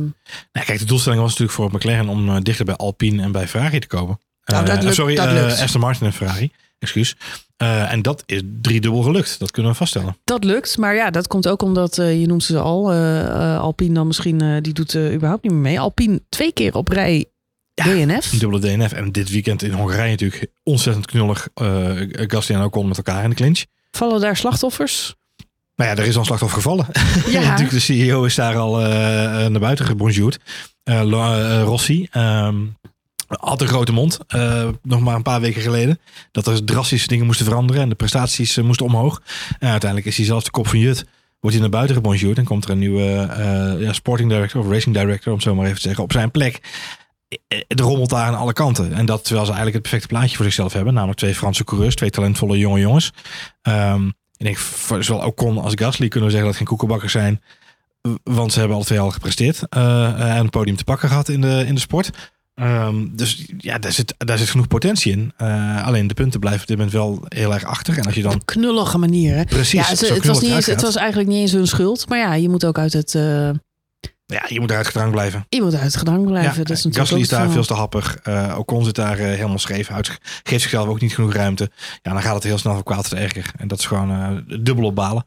Nou, 0.52 0.66
kijk, 0.66 0.78
de 0.78 0.84
doelstelling 0.84 1.20
was 1.20 1.30
natuurlijk 1.30 1.58
voor 1.58 1.70
McLaren 1.72 2.08
om 2.08 2.28
eh, 2.28 2.36
dichter 2.42 2.64
bij 2.64 2.76
Alpine 2.76 3.22
en 3.22 3.32
bij 3.32 3.48
Ferrari 3.48 3.78
te 3.78 3.86
komen. 3.86 4.20
Nou, 4.44 4.64
dat 4.64 4.76
Eh, 4.76 4.82
lukt- 4.82 4.94
sorry, 4.94 5.14
dat 5.14 5.26
eh, 5.26 5.32
lukt. 5.32 5.60
Aston 5.60 5.80
Martin 5.80 6.06
en 6.06 6.12
Ferrari. 6.12 6.52
Excuus. 6.78 7.16
Eh, 7.56 7.92
en 7.92 8.02
dat 8.02 8.22
is 8.26 8.42
driedubbel 8.62 9.02
gelukt. 9.02 9.38
Dat 9.38 9.50
kunnen 9.50 9.72
we 9.72 9.76
vaststellen. 9.78 10.16
Dat 10.24 10.44
lukt, 10.44 10.78
maar 10.78 10.94
ja, 10.94 11.10
dat 11.10 11.26
komt 11.26 11.48
ook 11.48 11.62
omdat, 11.62 11.98
eh, 11.98 12.20
je 12.20 12.26
noemt 12.26 12.44
ze 12.44 12.58
al, 12.58 12.92
eh, 12.92 13.20
eh, 13.20 13.60
Alpine 13.60 13.94
dan 13.94 14.06
misschien, 14.06 14.40
eh, 14.40 14.56
die 14.60 14.72
doet 14.72 14.94
eh, 14.94 15.12
überhaupt 15.14 15.42
niet 15.42 15.52
meer 15.52 15.60
mee. 15.60 15.80
Alpine 15.80 16.22
twee 16.28 16.52
keer 16.52 16.74
op 16.74 16.88
rij 16.88 17.24
Ja, 17.74 17.84
DNF. 17.84 18.32
Een 18.32 18.38
dubbele 18.38 18.60
DNF. 18.60 18.92
En 18.92 19.12
dit 19.12 19.30
weekend 19.30 19.62
in 19.62 19.72
Hongarije 19.72 20.10
natuurlijk 20.10 20.46
ontzettend 20.62 21.06
knullig. 21.06 21.48
eh 21.54 21.90
Gasly 22.10 22.54
en 22.54 22.62
Ocon 22.62 22.88
met 22.88 22.96
elkaar 22.96 23.22
in 23.24 23.30
de 23.30 23.36
clinch. 23.36 23.64
Vallen 23.90 24.20
daar 24.20 24.36
slachtoffers? 24.36 25.14
Nou 25.76 25.90
ja, 25.90 25.96
er 25.96 26.06
is 26.08 26.14
al 26.14 26.20
een 26.20 26.26
slachtoffer 26.26 26.62
gevallen. 26.62 26.86
Ja. 27.30 27.40
natuurlijk, 27.40 27.70
de 27.70 27.78
CEO 27.80 28.24
is 28.24 28.34
daar 28.34 28.56
al 28.56 28.80
eh, 28.80 28.86
naar 29.46 29.60
buiten 29.60 29.86
gebonjourd. 29.86 30.38
Eh, 30.82 31.00
eh, 31.00 31.62
Rossi 31.62 32.08
ehm, 32.10 32.56
had 33.28 33.60
een 33.60 33.68
grote 33.68 33.92
mond. 33.92 34.18
eh, 34.26 34.68
nog 34.82 35.00
maar 35.00 35.14
een 35.14 35.22
paar 35.22 35.40
weken 35.40 35.62
geleden. 35.62 36.00
Dat 36.30 36.46
er 36.46 36.64
drastische 36.64 37.06
dingen 37.06 37.26
moesten 37.26 37.46
veranderen. 37.46 37.82
En 37.82 37.88
de 37.88 37.94
prestaties 37.94 38.56
eh, 38.56 38.64
moesten 38.64 38.86
omhoog. 38.86 39.22
En 39.58 39.70
uiteindelijk 39.70 40.10
is 40.10 40.16
hij 40.16 40.26
zelfs 40.26 40.44
de 40.44 40.50
kop 40.50 40.68
van 40.68 40.78
Jut. 40.78 41.04
Wordt 41.40 41.56
hij 41.56 41.60
naar 41.68 41.74
buiten 41.76 41.96
gebonjourd. 41.96 42.38
En 42.38 42.44
komt 42.44 42.64
er 42.64 42.70
een 42.70 42.78
nieuwe 42.78 43.02
eh, 43.30 43.80
ja, 43.80 43.92
sporting 43.92 44.30
director 44.30 44.60
of 44.60 44.68
racing 44.70 44.94
director. 44.94 45.26
Om 45.28 45.34
het 45.38 45.42
zo 45.42 45.54
maar 45.54 45.64
even 45.64 45.76
te 45.76 45.82
zeggen. 45.82 46.04
Op 46.04 46.12
zijn 46.12 46.30
plek. 46.30 46.60
Eh, 47.48 47.58
Het 47.68 47.80
rommelt 47.80 48.10
daar 48.10 48.26
aan 48.26 48.36
alle 48.38 48.52
kanten. 48.52 48.92
En 48.92 49.06
dat 49.06 49.24
terwijl 49.24 49.46
ze 49.46 49.52
eigenlijk 49.52 49.72
het 49.72 49.82
perfecte 49.90 50.14
plaatje 50.14 50.36
voor 50.36 50.44
zichzelf 50.44 50.72
hebben. 50.72 50.94
Namelijk 50.94 51.18
twee 51.18 51.34
Franse 51.34 51.64
coureurs. 51.64 51.94
Twee 51.94 52.10
talentvolle 52.10 52.58
jonge 52.58 52.80
jongens. 52.80 53.12
Ehm, 53.62 54.10
ik 54.36 54.44
denk, 54.44 54.56
voor 54.56 55.04
zowel 55.04 55.26
Ocon 55.26 55.58
als 55.58 55.72
Gasly 55.76 56.08
kunnen 56.08 56.28
we 56.28 56.34
zeggen 56.34 56.38
dat 56.40 56.46
het 56.46 56.56
geen 56.56 56.66
koekenbakkers 56.66 57.12
zijn. 57.12 57.42
Want 58.22 58.52
ze 58.52 58.58
hebben 58.58 58.76
alle 58.76 58.86
twee 58.86 59.00
al 59.00 59.10
gepresteerd. 59.10 59.68
eh, 59.68 60.30
en 60.30 60.36
een 60.36 60.50
podium 60.50 60.76
te 60.76 60.84
pakken 60.84 61.08
gehad 61.08 61.28
in 61.28 61.40
de, 61.40 61.64
in 61.66 61.74
de 61.74 61.80
sport. 61.80 62.10
Ehm, 62.54 63.06
dus 63.10 63.44
ja, 63.58 63.78
daar 63.78 63.92
zit, 63.92 64.14
daar 64.18 64.38
zit 64.38 64.50
genoeg 64.50 64.66
potentie 64.66 65.12
in. 65.12 65.32
Eh, 65.36 65.86
alleen 65.86 66.06
de 66.06 66.14
punten 66.14 66.40
blijven 66.40 66.60
op 66.62 66.66
dit 66.66 66.76
moment 66.76 66.94
wel 66.94 67.24
heel 67.28 67.54
erg 67.54 67.64
achter. 67.64 67.98
En 67.98 68.04
als 68.04 68.14
je 68.14 68.22
dan 68.22 68.44
Knullige 68.44 68.98
manier, 68.98 69.36
hè? 69.36 69.44
precies 69.44 69.80
Ja, 69.80 69.86
het, 69.86 70.08
het, 70.08 70.26
was 70.26 70.40
niet 70.40 70.52
eens, 70.52 70.66
het 70.66 70.82
was 70.82 70.96
eigenlijk 70.96 71.28
niet 71.28 71.40
eens 71.40 71.52
hun 71.52 71.66
schuld. 71.66 72.08
Maar 72.08 72.18
ja, 72.18 72.34
je 72.34 72.48
moet 72.48 72.64
ook 72.64 72.78
uit 72.78 72.92
het, 72.92 73.14
eh, 73.14 73.50
Ja, 74.26 74.44
je 74.48 74.60
moet 74.60 74.70
eruit 74.70 74.86
gedrang 74.86 75.10
blijven. 75.10 75.46
je 75.48 75.62
moet 75.62 75.74
uit 75.74 75.96
gedrang 75.96 76.26
blijven. 76.26 76.50
Ja, 76.50 76.56
dat 76.64 76.70
is 76.76 76.84
natuurlijk 76.84 77.12
ook 77.12 77.18
is 77.18 77.28
daar 77.28 77.50
veel 77.50 77.64
te 77.64 77.74
happig. 77.74 78.16
Eh 78.22 78.54
Ocon 78.58 78.84
zit 78.84 78.94
daar 78.94 79.18
eh, 79.18 79.24
helemaal 79.24 79.58
scheef 79.58 79.90
uit. 79.90 80.18
Geeft 80.42 80.62
zichzelf 80.62 80.88
ook 80.88 81.00
niet 81.00 81.14
genoeg 81.14 81.32
ruimte. 81.32 81.70
Ja, 82.02 82.12
dan 82.12 82.22
gaat 82.22 82.34
het 82.34 82.42
heel 82.42 82.58
snel 82.58 82.72
van 82.74 82.82
kwaad 82.82 83.08
tot 83.08 83.18
erger. 83.18 83.50
En 83.58 83.68
dat 83.68 83.78
is 83.78 83.86
gewoon 83.86 84.10
eh, 84.10 84.56
dubbel 84.62 84.84
op 84.84 84.94
balen. 84.94 85.26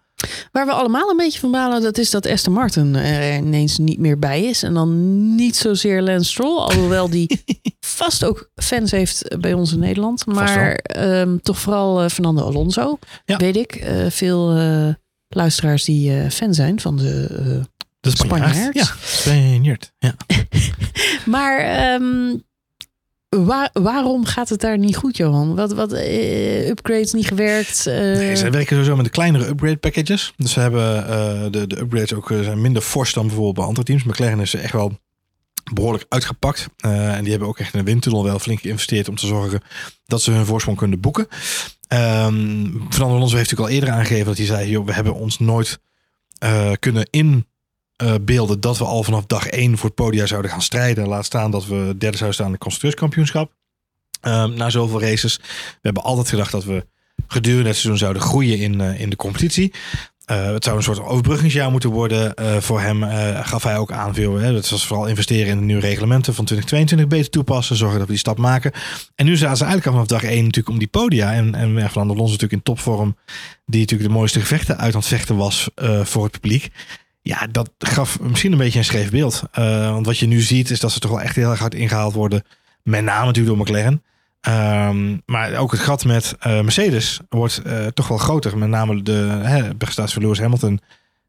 Waar 0.52 0.66
we 0.66 0.72
allemaal 0.72 1.10
een 1.10 1.18
beetje 1.18 1.40
van 1.40 1.52
balen, 1.52 1.82
dat 1.82 1.98
is 1.98 2.10
dat 2.10 2.28
Aston 2.28 2.54
Martin 2.54 2.96
er 2.96 3.36
ineens 3.38 3.78
niet 3.78 4.00
meer 4.00 4.20
bij 4.20 4.44
is. 4.44 4.64
En 4.64 4.74
dan 4.74 5.36
niet 5.36 5.56
zozeer 5.56 6.02
Lance 6.02 6.30
Stroll, 6.30 6.58
alhoewel 6.60 7.10
die 7.10 7.44
vast 7.80 8.24
ook 8.26 8.50
fans 8.56 8.92
heeft 8.92 9.36
bij 9.40 9.54
ons 9.54 9.72
in 9.74 9.80
Nederland. 9.80 10.26
Maar 10.26 10.74
ehm, 10.74 11.38
toch 11.38 11.58
vooral 11.60 12.02
eh, 12.04 12.10
Fernando 12.10 12.44
Alonso, 12.44 13.00
Ja. 13.26 13.38
weet 13.38 13.56
ik. 13.56 13.76
Eh, 13.76 14.06
veel 14.10 14.56
eh, 14.56 14.88
luisteraars 15.28 15.84
die 15.84 16.20
eh, 16.20 16.30
fan 16.30 16.54
zijn 16.54 16.80
van 16.80 16.98
de... 16.98 17.62
De 18.14 18.18
Spanjaard. 18.26 18.56
Spanjaard. 18.56 18.76
Ja, 18.76 18.86
Spanjaard. 19.04 19.94
Ja. 20.00 20.16
Maar 21.26 21.60
ehm, 21.60 22.36
waar- 23.46 23.70
waarom 23.74 24.26
gaat 24.26 24.50
het 24.50 24.62
daar 24.62 24.78
niet 24.78 24.96
goed, 24.98 25.18
Johan? 25.18 25.56
Wat, 25.56 25.74
wat 25.74 25.92
eh, 25.92 26.68
upgrades 26.68 27.14
niet 27.14 27.28
gewerkt? 27.28 27.88
eh, 27.88 27.94
Nee, 27.96 28.36
ze 28.36 28.50
werken 28.50 28.70
sowieso 28.76 28.96
met 28.96 29.06
de 29.06 29.12
kleinere 29.12 29.48
upgrade 29.48 29.78
packages. 29.78 30.34
Dus 30.38 30.52
ze 30.52 30.60
hebben 30.60 31.08
eh, 31.08 31.42
de, 31.52 31.68
de 31.68 31.80
upgrades 31.80 32.14
ook 32.14 32.28
zijn 32.42 32.62
minder 32.62 32.82
fors 32.82 33.14
dan 33.14 33.24
bijvoorbeeld 33.26 33.56
bij 33.56 33.66
andere 33.66 33.86
teams. 33.86 34.04
McLaren 34.04 34.40
is 34.40 34.54
echt 34.54 34.74
wel 34.74 35.00
behoorlijk 35.74 36.06
uitgepakt. 36.10 36.68
En 36.78 37.22
die 37.22 37.30
hebben 37.30 37.48
ook 37.48 37.60
echt 37.60 37.74
in 37.74 37.80
de 37.80 37.86
windtunnel 37.86 38.24
wel 38.24 38.40
flink 38.40 38.60
geïnvesteerd 38.62 39.10
om 39.10 39.16
te 39.16 39.26
zorgen 39.28 39.62
dat 40.06 40.22
ze 40.22 40.32
hun 40.32 40.46
voorsprong 40.46 40.78
kunnen 40.78 41.00
boeken. 41.00 41.28
Ehm 41.88 42.66
Fernando 42.90 43.16
Alonso 43.16 43.36
heeft 43.36 43.50
natuurlijk 43.52 43.60
al 43.60 43.70
eerder 43.70 43.90
aangegeven 43.90 44.26
dat 44.26 44.38
hij 44.38 44.46
zei, 44.46 44.70
joh, 44.70 44.86
we 44.86 44.94
hebben 44.94 45.14
ons 45.16 45.40
nooit 45.40 45.80
kunnen 46.80 47.08
inbeelden 47.98 48.60
dat 48.60 48.78
we 48.78 48.84
al 48.86 49.04
vanaf 49.04 49.26
dag 49.26 49.48
één 49.48 49.78
voor 49.78 49.86
het 49.86 49.96
podium 49.96 50.28
zouden 50.28 50.52
gaan 50.52 50.62
strijden. 50.62 51.08
Laat 51.08 51.26
staan 51.26 51.52
dat 51.52 51.66
we 51.66 51.96
derde 51.98 52.18
zouden 52.18 52.34
staan 52.34 52.46
in 52.46 52.52
het 52.52 52.62
constructeurskampioenschap. 52.62 53.52
Ehm 54.22 54.54
na 54.54 54.70
zoveel 54.70 55.02
races. 55.02 55.38
We 55.38 55.80
hebben 55.82 56.04
altijd 56.04 56.30
gedacht 56.30 56.52
dat 56.52 56.64
we 56.64 56.86
gedurende 57.28 57.68
het 57.68 57.78
seizoen 57.78 57.98
zouden 57.98 58.22
groeien 58.22 58.58
in, 58.58 58.82
eh, 58.82 59.00
in 59.00 59.10
de 59.10 59.16
competitie. 59.16 59.74
Eh, 60.26 60.46
het 60.46 60.64
zou 60.64 60.78
een 60.78 60.84
soort 60.84 61.00
overbruggingsjaar 61.00 61.72
moeten 61.72 61.90
worden 61.90 62.34
eh, 62.36 62.58
voor 62.58 62.82
hem. 62.82 63.04
eh, 63.04 63.48
gaf 63.48 63.64
hij 63.64 63.78
ook 63.78 63.92
aan 63.92 64.14
veel. 64.14 64.36
Hè, 64.36 64.54
dat 64.54 64.70
was 64.70 64.88
vooral 64.88 65.06
investeren 65.08 65.48
in 65.52 65.58
de 65.58 65.64
nieuwe 65.64 65.82
reglementen 65.82 66.34
van 66.34 66.46
2022 66.46 67.08
beter 67.08 67.32
toepassen. 67.32 67.76
Zorgen 67.76 67.98
dat 67.98 68.06
we 68.08 68.12
die 68.14 68.22
stap 68.22 68.38
maken. 68.38 68.72
En 69.16 69.26
nu 69.26 69.38
zaten 69.38 69.58
ze 69.58 69.64
eigenlijk 69.64 69.96
al 69.98 70.04
vanaf 70.06 70.22
dag 70.22 70.32
1 70.32 70.44
natuurlijk 70.44 70.70
om 70.70 70.78
die 70.78 70.88
podia. 70.88 71.34
En, 71.34 71.56
en 71.56 71.74
ja, 71.74 71.88
Fernando 71.88 72.14
Alonso 72.14 72.32
natuurlijk 72.34 72.54
in 72.54 72.64
topvorm. 72.74 73.18
Die 73.66 73.80
natuurlijk 73.80 74.10
de 74.10 74.16
mooiste 74.16 74.40
gevechten 74.40 74.78
uit 74.78 74.94
aan 74.94 75.00
het 75.00 75.10
vechten 75.10 75.36
was 75.36 75.70
eh, 75.76 76.06
voor 76.06 76.24
het 76.24 76.32
publiek. 76.32 76.70
Ja, 77.28 77.48
dat 77.52 77.70
gaf 77.78 78.20
misschien 78.20 78.52
een 78.52 78.58
beetje 78.58 78.80
een 78.80 78.86
scheef 78.86 79.10
beeld. 79.10 79.44
Eh, 79.52 79.92
want 79.92 80.06
wat 80.06 80.18
je 80.18 80.28
nu 80.28 80.42
ziet 80.42 80.70
is 80.70 80.80
dat 80.80 80.92
ze 80.92 81.00
toch 81.00 81.12
wel 81.12 81.22
echt 81.22 81.36
heel 81.36 81.50
erg 81.50 81.60
hard 81.60 81.76
ingehaald 81.76 82.14
worden. 82.14 82.44
Met 82.84 83.04
name 83.04 83.26
natuurlijk 83.26 83.56
door 83.56 83.66
McLaren. 83.66 84.04
Ehm, 84.42 85.18
maar 85.26 85.56
ook 85.56 85.72
het 85.72 85.80
gat 85.80 86.06
met 86.06 86.36
eh, 86.40 86.62
Mercedes 86.62 87.20
wordt 87.30 87.62
eh, 87.62 87.86
toch 87.86 88.08
wel 88.08 88.18
groter. 88.18 88.58
Met 88.58 88.70
name 88.70 89.02
de 89.02 89.74
prestatie 89.78 90.14
van 90.14 90.22
Lewis 90.22 90.40
Hamilton. 90.40 90.80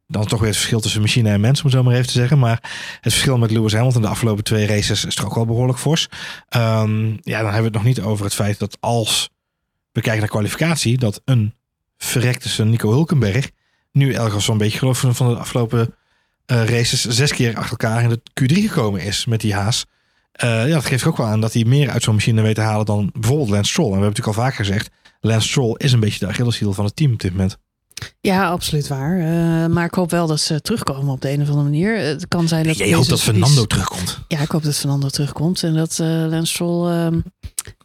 Dan 0.07 0.27
toch 0.27 0.39
weer 0.39 0.49
het 0.49 0.57
verschil 0.57 0.81
tussen 0.81 1.01
machine 1.01 1.31
en 1.31 1.41
mens, 1.41 1.63
om 1.63 1.71
zo 1.71 1.83
maar 1.83 1.95
even 1.95 2.07
te 2.07 2.13
zeggen. 2.13 2.39
Maar 2.39 2.59
het 3.01 3.13
verschil 3.13 3.39
met 3.39 3.51
Lewis 3.51 3.75
Hamilton 3.75 4.03
de 4.03 4.09
afgelopen 4.09 4.45
twee 4.45 4.67
races 4.67 5.05
is 5.05 5.15
toch 5.15 5.27
ook 5.27 5.35
wel 5.35 5.47
behoorlijk 5.47 5.79
fors. 5.79 6.09
Ehm, 6.49 7.07
ja, 7.07 7.41
dan 7.43 7.53
hebben 7.53 7.59
we 7.59 7.65
het 7.65 7.73
nog 7.73 7.85
niet 7.85 8.01
over 8.01 8.25
het 8.25 8.35
feit 8.35 8.59
dat 8.59 8.77
als 8.81 9.31
we 9.93 10.01
kijken 10.01 10.21
naar 10.21 10.31
kwalificatie, 10.31 10.99
dat 10.99 11.21
een 11.25 11.55
verrekte 11.97 12.65
Nico 12.65 12.91
Hulkenberg 12.91 13.51
nu 13.99 14.13
ergens 14.13 14.45
zo'n 14.45 14.59
beetje 14.59 14.79
geloof 14.79 14.99
van 14.99 15.29
de 15.29 15.39
afgelopen 15.39 15.95
eh, 16.47 16.65
races 16.65 17.05
zes 17.05 17.33
keer 17.33 17.57
achter 17.57 17.71
elkaar 17.71 18.03
in 18.03 18.09
de 18.09 18.21
Q3 18.41 18.55
gekomen 18.55 19.01
is 19.01 19.25
met 19.25 19.41
die 19.41 19.55
Haas. 19.55 19.85
Eh, 20.33 20.69
ja, 20.69 20.75
dat 20.75 20.85
geeft 20.85 21.05
ook 21.05 21.17
wel 21.17 21.27
aan 21.27 21.41
dat 21.41 21.53
hij 21.53 21.65
meer 21.65 21.91
uit 21.91 22.03
zo'n 22.03 22.15
machine 22.15 22.43
weet 22.43 22.55
te 22.55 22.61
halen 22.61 22.87
dan 22.87 23.11
bijvoorbeeld 23.13 23.49
Lance 23.49 23.71
Stroll. 23.71 23.87
En 23.87 23.93
we 23.93 24.01
hebben 24.01 24.17
natuurlijk 24.17 24.39
al 24.39 24.45
vaker 24.45 24.65
gezegd, 24.65 24.91
Lance 25.21 25.49
Stroll 25.49 25.75
is 25.77 25.93
een 25.93 26.01
beetje 26.01 26.19
de 26.19 26.27
Achilleshiel 26.27 26.73
van 26.73 26.85
het 26.85 26.97
team 26.97 27.13
op 27.13 27.21
dit 27.21 27.31
moment. 27.31 27.59
Ja, 28.21 28.49
absoluut 28.49 28.89
waar. 28.89 29.19
Eh, 29.19 29.67
maar 29.67 29.85
ik 29.85 29.95
hoop 29.95 30.11
wel 30.11 30.27
dat 30.27 30.41
ze 30.41 30.61
terugkomen 30.61 31.13
op 31.13 31.21
de 31.21 31.31
een 31.31 31.41
of 31.41 31.49
andere 31.49 31.65
manier. 31.65 31.97
Het 31.99 32.29
kan 32.29 32.49
zijn 32.49 32.67
dat. 32.67 32.77
Jij 32.77 32.95
hoopt 32.95 33.09
dat 33.09 33.21
Fernando 33.21 33.65
terugkomt. 33.65 34.19
Ja, 34.29 34.41
ik 34.41 34.51
hoop 34.51 34.63
dat 34.63 34.77
Fernando 34.77 35.09
terugkomt 35.09 35.63
en 35.63 35.75
dat 35.75 35.99
eh 35.99 36.07
Lance 36.07 36.53
Stroll 36.53 36.91
ehm, 36.91 37.21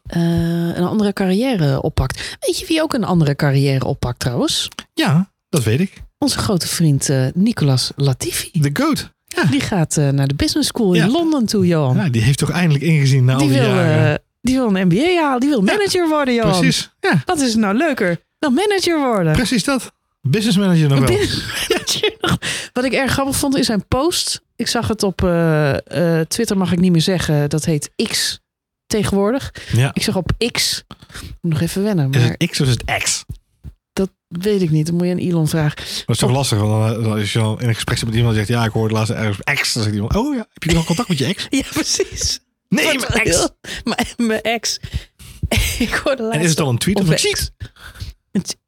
eh, 0.04 0.76
een 0.76 0.84
andere 0.84 1.14
carrière 1.14 1.82
oppakt. 1.82 2.38
Weet 2.40 2.60
je 2.60 2.66
wie 2.66 2.82
ook 2.82 2.94
een 2.94 3.04
andere 3.04 3.36
carrière 3.36 3.86
oppakt 3.86 4.20
trouwens? 4.20 4.68
Ja, 4.94 5.32
dat 5.54 5.64
weet 5.64 5.80
ik. 5.80 5.94
Onze 6.18 6.38
grote 6.38 6.68
vriend 6.68 7.10
eh, 7.10 7.26
Nicolas 7.34 7.92
Latifi. 7.96 8.50
De 8.54 8.70
GOAT. 8.74 9.12
Ja. 9.28 9.44
Die 9.44 9.60
gaat 9.62 9.98
eh, 9.98 10.10
naar 10.10 10.28
de 10.28 10.36
business 10.36 10.68
school 10.68 10.94
Ja. 10.94 11.04
in 11.04 11.12
Londen 11.12 11.46
toe, 11.46 11.68
Johan. 11.68 11.96
Ja, 11.96 12.10
die 12.10 12.22
heeft 12.22 12.38
toch 12.38 12.50
eindelijk 12.52 12.84
ingezien 12.84 13.26
na 13.26 13.34
al 13.34 13.40
die, 13.40 13.50
wil, 13.50 13.58
jaren. 13.64 14.12
eh, 14.14 14.16
die 14.42 14.56
wil 14.56 14.76
een 14.76 14.88
MBA 14.88 15.22
halen. 15.24 15.40
Die 15.40 15.50
wil 15.50 15.62
manager 15.62 16.10
worden, 16.10 16.34
Johan. 16.34 16.60
Precies. 16.60 16.90
Ja, 17.00 17.22
Wat 17.26 17.40
is 17.40 17.56
nou 17.56 17.76
leuker 17.78 18.20
dan 18.40 18.54
manager 18.54 19.00
worden? 19.00 19.34
precies 19.34 19.64
dat. 19.64 19.92
Business 20.22 20.58
manager 20.58 20.84
Een 20.84 20.90
wel. 20.90 21.00
manager. 21.70 22.38
Wat 22.74 22.84
ik 22.84 22.94
erg 22.94 23.12
grappig 23.12 23.36
vond 23.36 23.58
is 23.58 23.66
zijn 23.66 23.88
post. 23.88 24.42
Ik 24.56 24.68
zag 24.68 24.88
het 24.88 25.04
op 25.04 25.18
Twitter, 26.28 26.58
mag 26.58 26.72
ik 26.72 26.80
niet 26.80 26.92
meer 26.92 27.02
zeggen. 27.02 27.50
Dat 27.50 27.66
heet 27.66 27.90
X 28.10 28.40
tegenwoordig. 28.88 29.52
Ja. 29.72 29.92
Ik 29.94 30.04
zeg 30.04 30.16
op 30.16 30.32
X. 30.52 30.84
Moet 31.42 31.52
nog 31.52 31.62
even 31.62 31.84
wennen, 31.84 32.12
Is 32.12 32.20
maar 32.22 32.36
het 32.38 32.50
X 32.50 32.62
of 32.62 32.68
is 32.68 32.74
het 32.74 33.04
X? 33.04 33.26
Weet 34.40 34.62
ik 34.62 34.70
niet. 34.70 34.86
Dan 34.86 34.96
moet 34.96 35.06
je 35.06 35.12
aan 35.12 35.18
Elon 35.18 35.48
vragen. 35.48 35.78
Dat 35.78 35.86
is 36.16 36.18
toch 36.18 36.32
lastig, 36.32 36.58
want 36.60 37.04
dan, 37.04 37.12
als 37.20 37.34
je 37.34 37.40
al 37.40 37.60
in 37.60 37.68
een 37.68 37.74
gesprek 37.76 38.06
met 38.06 38.16
iemand 38.16 38.36
die 38.36 38.46
zegt, 38.46 38.60
ja, 38.60 38.66
ik 38.66 38.72
hoorde 38.72 38.94
laatst 38.94 39.12
ergens 39.12 39.38
op 39.40 39.54
X. 39.62 39.74
Dan 39.74 39.84
zegt 39.84 39.96
iemand, 39.96 40.16
oh 40.16 40.36
ja, 40.36 40.48
heb 40.54 40.64
je 40.64 40.74
nog 40.74 40.86
contact 40.86 41.10
met 41.10 41.18
je 41.18 41.26
ex? 41.26 41.48
Ja, 41.50 41.64
precies. 41.74 42.40
Nee, 42.70 42.86
Wat 43.00 43.10
mijn 43.10 43.26
ex. 43.26 43.48
Mijn, 43.84 44.08
mijn 44.18 44.42
ex. 44.42 44.80
ik 45.80 46.02
hoorde 46.04 46.22
laatst 46.24 46.38
En 46.38 46.44
is 46.44 46.50
het 46.50 46.58
dan 46.58 46.68
een 46.68 46.78
tweet 46.78 47.00
of 47.00 47.08
een 47.10 47.18
cheat? 47.18 47.52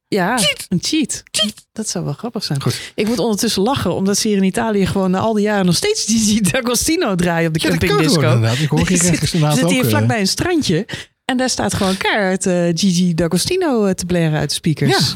Ja, 0.07 0.39
een 0.69 0.79
cheat. 0.81 1.23
Dat 1.71 1.89
zou 1.89 2.05
wel 2.05 2.13
grappig 2.13 2.43
zijn. 2.43 2.61
Goed. 2.61 2.91
Ik 2.95 3.07
moet 3.07 3.19
ondertussen 3.19 3.61
lachen, 3.61 3.93
omdat 3.95 4.17
ze 4.17 4.27
hier 4.27 4.37
in 4.37 4.43
Italië 4.43 4.85
gewoon 4.85 5.11
na 5.11 5.19
al 5.19 5.33
die 5.33 5.43
jaren 5.43 5.65
nog 5.65 5.75
steeds 5.75 6.03
Gigi 6.05 6.41
D'Agostino 6.41 7.15
draaien 7.15 7.47
op 7.47 7.53
de 7.53 7.59
Ja, 7.59 7.69
campingdisco. 7.69 8.41
Ik 8.61 8.69
hoor 8.69 8.87
hier 8.87 8.97
Zit- 8.97 9.29
zit 9.29 9.63
ook. 9.63 9.69
hier 9.71 9.83
eh, 9.83 9.89
vlakbij 9.89 10.19
een 10.19 10.27
strandje. 10.27 10.85
En 11.25 11.37
daar 11.37 11.49
staat 11.49 11.73
gewoon 11.73 11.97
keihard 11.97 12.45
eh, 12.45 12.53
Gigi 12.73 13.13
D'Agostino 13.13 13.85
eh, 13.85 13.93
te 13.93 14.05
blaren 14.05 14.39
uit 14.39 14.49
de 14.49 14.55
speakers. 14.55 14.97
Ja. 15.09 15.15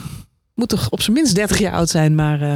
Moet 0.60 0.70
toch 0.70 0.90
op 0.90 1.02
zijn 1.02 1.16
minst 1.16 1.36
30 1.36 1.60
jaar 1.60 1.74
oud 1.74 1.90
zijn, 1.90 2.16
maar 2.16 2.42
eh, 2.42 2.56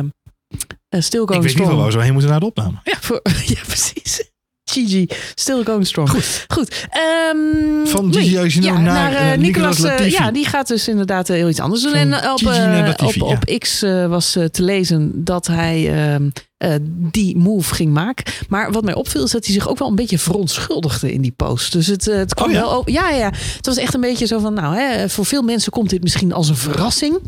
still 1.01 1.21
Ik 1.21 1.27
going 1.27 1.29
weet 1.29 1.41
niet 1.41 1.49
strong. 1.51 1.67
wel 1.67 1.77
waar 1.77 1.85
we 1.85 1.91
zo 1.91 1.99
heen 1.99 2.11
moeten 2.11 2.29
naar 2.29 2.39
de 2.39 2.45
opname. 2.45 2.77
Ja, 2.83 2.97
voor, 2.99 3.21
ja, 3.55 3.59
precies. 3.67 4.31
Gigi, 4.71 5.07
still 5.35 5.63
going 5.63 5.87
strong. 5.87 6.09
Goed. 6.09 6.45
Goed. 6.47 6.87
ehm, 6.89 7.85
Van 7.85 8.09
nee. 8.09 8.23
Gigi 8.23 8.61
ja, 8.61 8.79
naar, 8.79 9.13
eh, 9.13 9.33
eh, 9.33 9.39
Nicolas. 9.39 9.77
Ja, 10.05 10.31
die 10.31 10.45
gaat 10.45 10.67
dus 10.67 10.87
inderdaad 10.87 11.27
heel 11.27 11.49
iets 11.49 11.59
anders 11.59 11.81
doen. 11.81 11.91
Van 11.91 11.99
En 11.99 12.31
op, 12.31 12.41
Latifi, 12.41 13.21
op, 13.21 13.31
op 13.31 13.59
X 13.59 13.81
was 14.07 14.31
te 14.31 14.63
lezen 14.63 15.23
dat 15.23 15.47
hij 15.47 15.93
ehm, 15.93 16.29
eh, 16.57 16.75
die 16.85 17.37
move 17.37 17.73
ging 17.73 17.93
maken. 17.93 18.33
Maar 18.49 18.71
wat 18.71 18.83
mij 18.83 18.93
opviel 18.93 19.23
is 19.23 19.31
dat 19.31 19.45
hij 19.45 19.53
zich 19.53 19.69
ook 19.69 19.77
wel 19.79 19.87
een 19.87 19.95
beetje 19.95 20.19
verontschuldigde 20.19 21.13
in 21.13 21.21
die 21.21 21.31
post. 21.31 21.71
Dus 21.71 21.87
het, 21.87 22.05
het 22.05 22.33
kwam 22.33 22.47
Oh 22.47 22.53
ja? 22.53 22.59
wel 22.61 22.77
op. 22.77 22.89
Ja, 22.89 23.09
ja. 23.09 23.31
Het 23.55 23.65
was 23.65 23.77
echt 23.77 23.93
een 23.93 24.01
beetje 24.01 24.25
zo 24.25 24.39
van, 24.39 24.53
nou, 24.53 24.75
hè, 24.75 25.09
voor 25.09 25.25
veel 25.25 25.41
mensen 25.41 25.71
komt 25.71 25.89
dit 25.89 26.03
misschien 26.03 26.33
als 26.33 26.49
een 26.49 26.55
verrassing. 26.55 27.19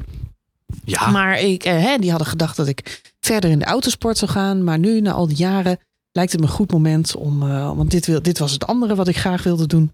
Ja, 0.84 1.10
Maar 1.10 1.40
ik, 1.40 1.64
eh, 1.64 1.74
hè, 1.84 1.98
die 1.98 2.10
hadden 2.10 2.28
gedacht 2.28 2.56
dat 2.58 2.68
ik 2.68 3.02
verder 3.20 3.50
in 3.50 3.60
de 3.60 3.66
autosport 3.66 4.18
zou 4.18 4.32
gaan. 4.32 4.64
Maar 4.64 4.80
nu, 4.80 5.02
na 5.02 5.12
al 5.12 5.28
die 5.28 5.38
jaren, 5.38 5.80
lijkt 6.12 6.32
het 6.32 6.42
me 6.42 6.48
een 6.48 6.54
goed 6.54 6.72
moment 6.72 7.16
om. 7.16 7.44
eh, 7.44 7.76
want 7.76 7.92
dit, 7.92 8.06
wil, 8.06 8.22
dit 8.22 8.38
was 8.40 8.52
het 8.52 8.68
andere 8.68 8.96
wat 8.96 9.08
ik 9.08 9.18
graag 9.18 9.44
wilde 9.44 9.68
doen. 9.68 9.94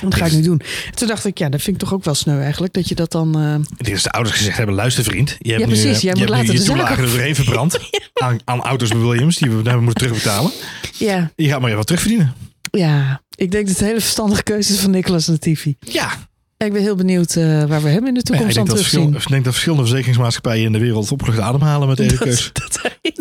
En 0.00 0.08
dat 0.10 0.14
ga 0.18 0.26
ik 0.26 0.32
nu 0.32 0.42
doen. 0.42 0.60
Toen 0.94 1.08
dacht 1.08 1.24
ik, 1.24 1.38
ja, 1.38 1.48
dat 1.48 1.62
vind 1.62 1.76
ik 1.76 1.82
toch 1.82 1.92
ook 1.94 2.04
wel 2.04 2.14
sneu 2.14 2.40
eigenlijk. 2.40 2.72
Dat 2.72 2.88
je 2.88 2.94
dat 2.94 3.10
dan. 3.12 3.38
eh, 3.38 3.54
ik 3.54 3.84
denk 3.84 3.94
dat 3.94 4.02
de 4.04 4.10
ouders 4.10 4.36
gezegd 4.36 4.56
hebben, 4.56 4.74
luister 4.74 5.04
vriend. 5.04 5.28
Je 5.28 5.34
hebt 5.34 5.48
Ja, 5.48 5.66
nu, 5.66 5.72
precies. 5.72 5.84
eh, 5.96 6.02
Jij 6.02 6.12
je 6.14 6.18
moet 6.18 6.36
nu 6.36 6.74
de 6.74 6.82
ook- 6.82 6.88
er 6.88 6.96
doorheen 7.10 7.34
verbrand. 7.34 7.78
aan, 8.24 8.38
aan 8.44 8.60
auto's 8.62 8.88
bij 8.88 8.98
Williams, 8.98 9.36
die 9.36 9.50
we 9.50 9.54
hebben 9.56 9.84
moeten 9.84 10.02
terugbetalen. 10.06 10.50
ja, 10.98 11.30
Je 11.36 11.46
gaat 11.48 11.56
maar 11.56 11.64
even 11.66 11.76
wat 11.76 11.86
terugverdienen. 11.86 12.34
ja, 12.70 13.22
ik 13.34 13.50
denk 13.50 13.62
dat 13.66 13.72
het 13.72 13.80
een 13.80 13.86
hele 13.88 14.00
verstandige 14.00 14.42
keuze 14.42 14.72
is 14.72 14.78
van 14.80 14.90
Nicolas 14.90 15.26
Latifi. 15.26 15.76
Ja, 15.80 16.28
Ik 16.64 16.72
ben 16.72 16.82
heel 16.82 16.94
benieuwd 16.94 17.36
eh, 17.36 17.64
waar 17.64 17.82
we 17.82 17.88
hem 17.88 18.06
in 18.06 18.14
de 18.14 18.20
Ja, 18.24 18.30
toekomst 18.30 18.58
aan 18.58 18.66
verschil- 18.66 19.00
terugzien. 19.00 19.22
ik 19.22 19.28
denk 19.28 19.44
dat 19.44 19.52
verschillende 19.52 19.82
verzekeringsmaatschappijen 19.84 20.64
in 20.64 20.72
de 20.72 20.78
wereld 20.78 21.12
opgelucht 21.12 21.38
ademhalen 21.40 21.88
met 21.88 21.96
deze 22.02 22.18
keus. 22.18 22.50
Dat, 22.52 22.78
hij 22.82 23.12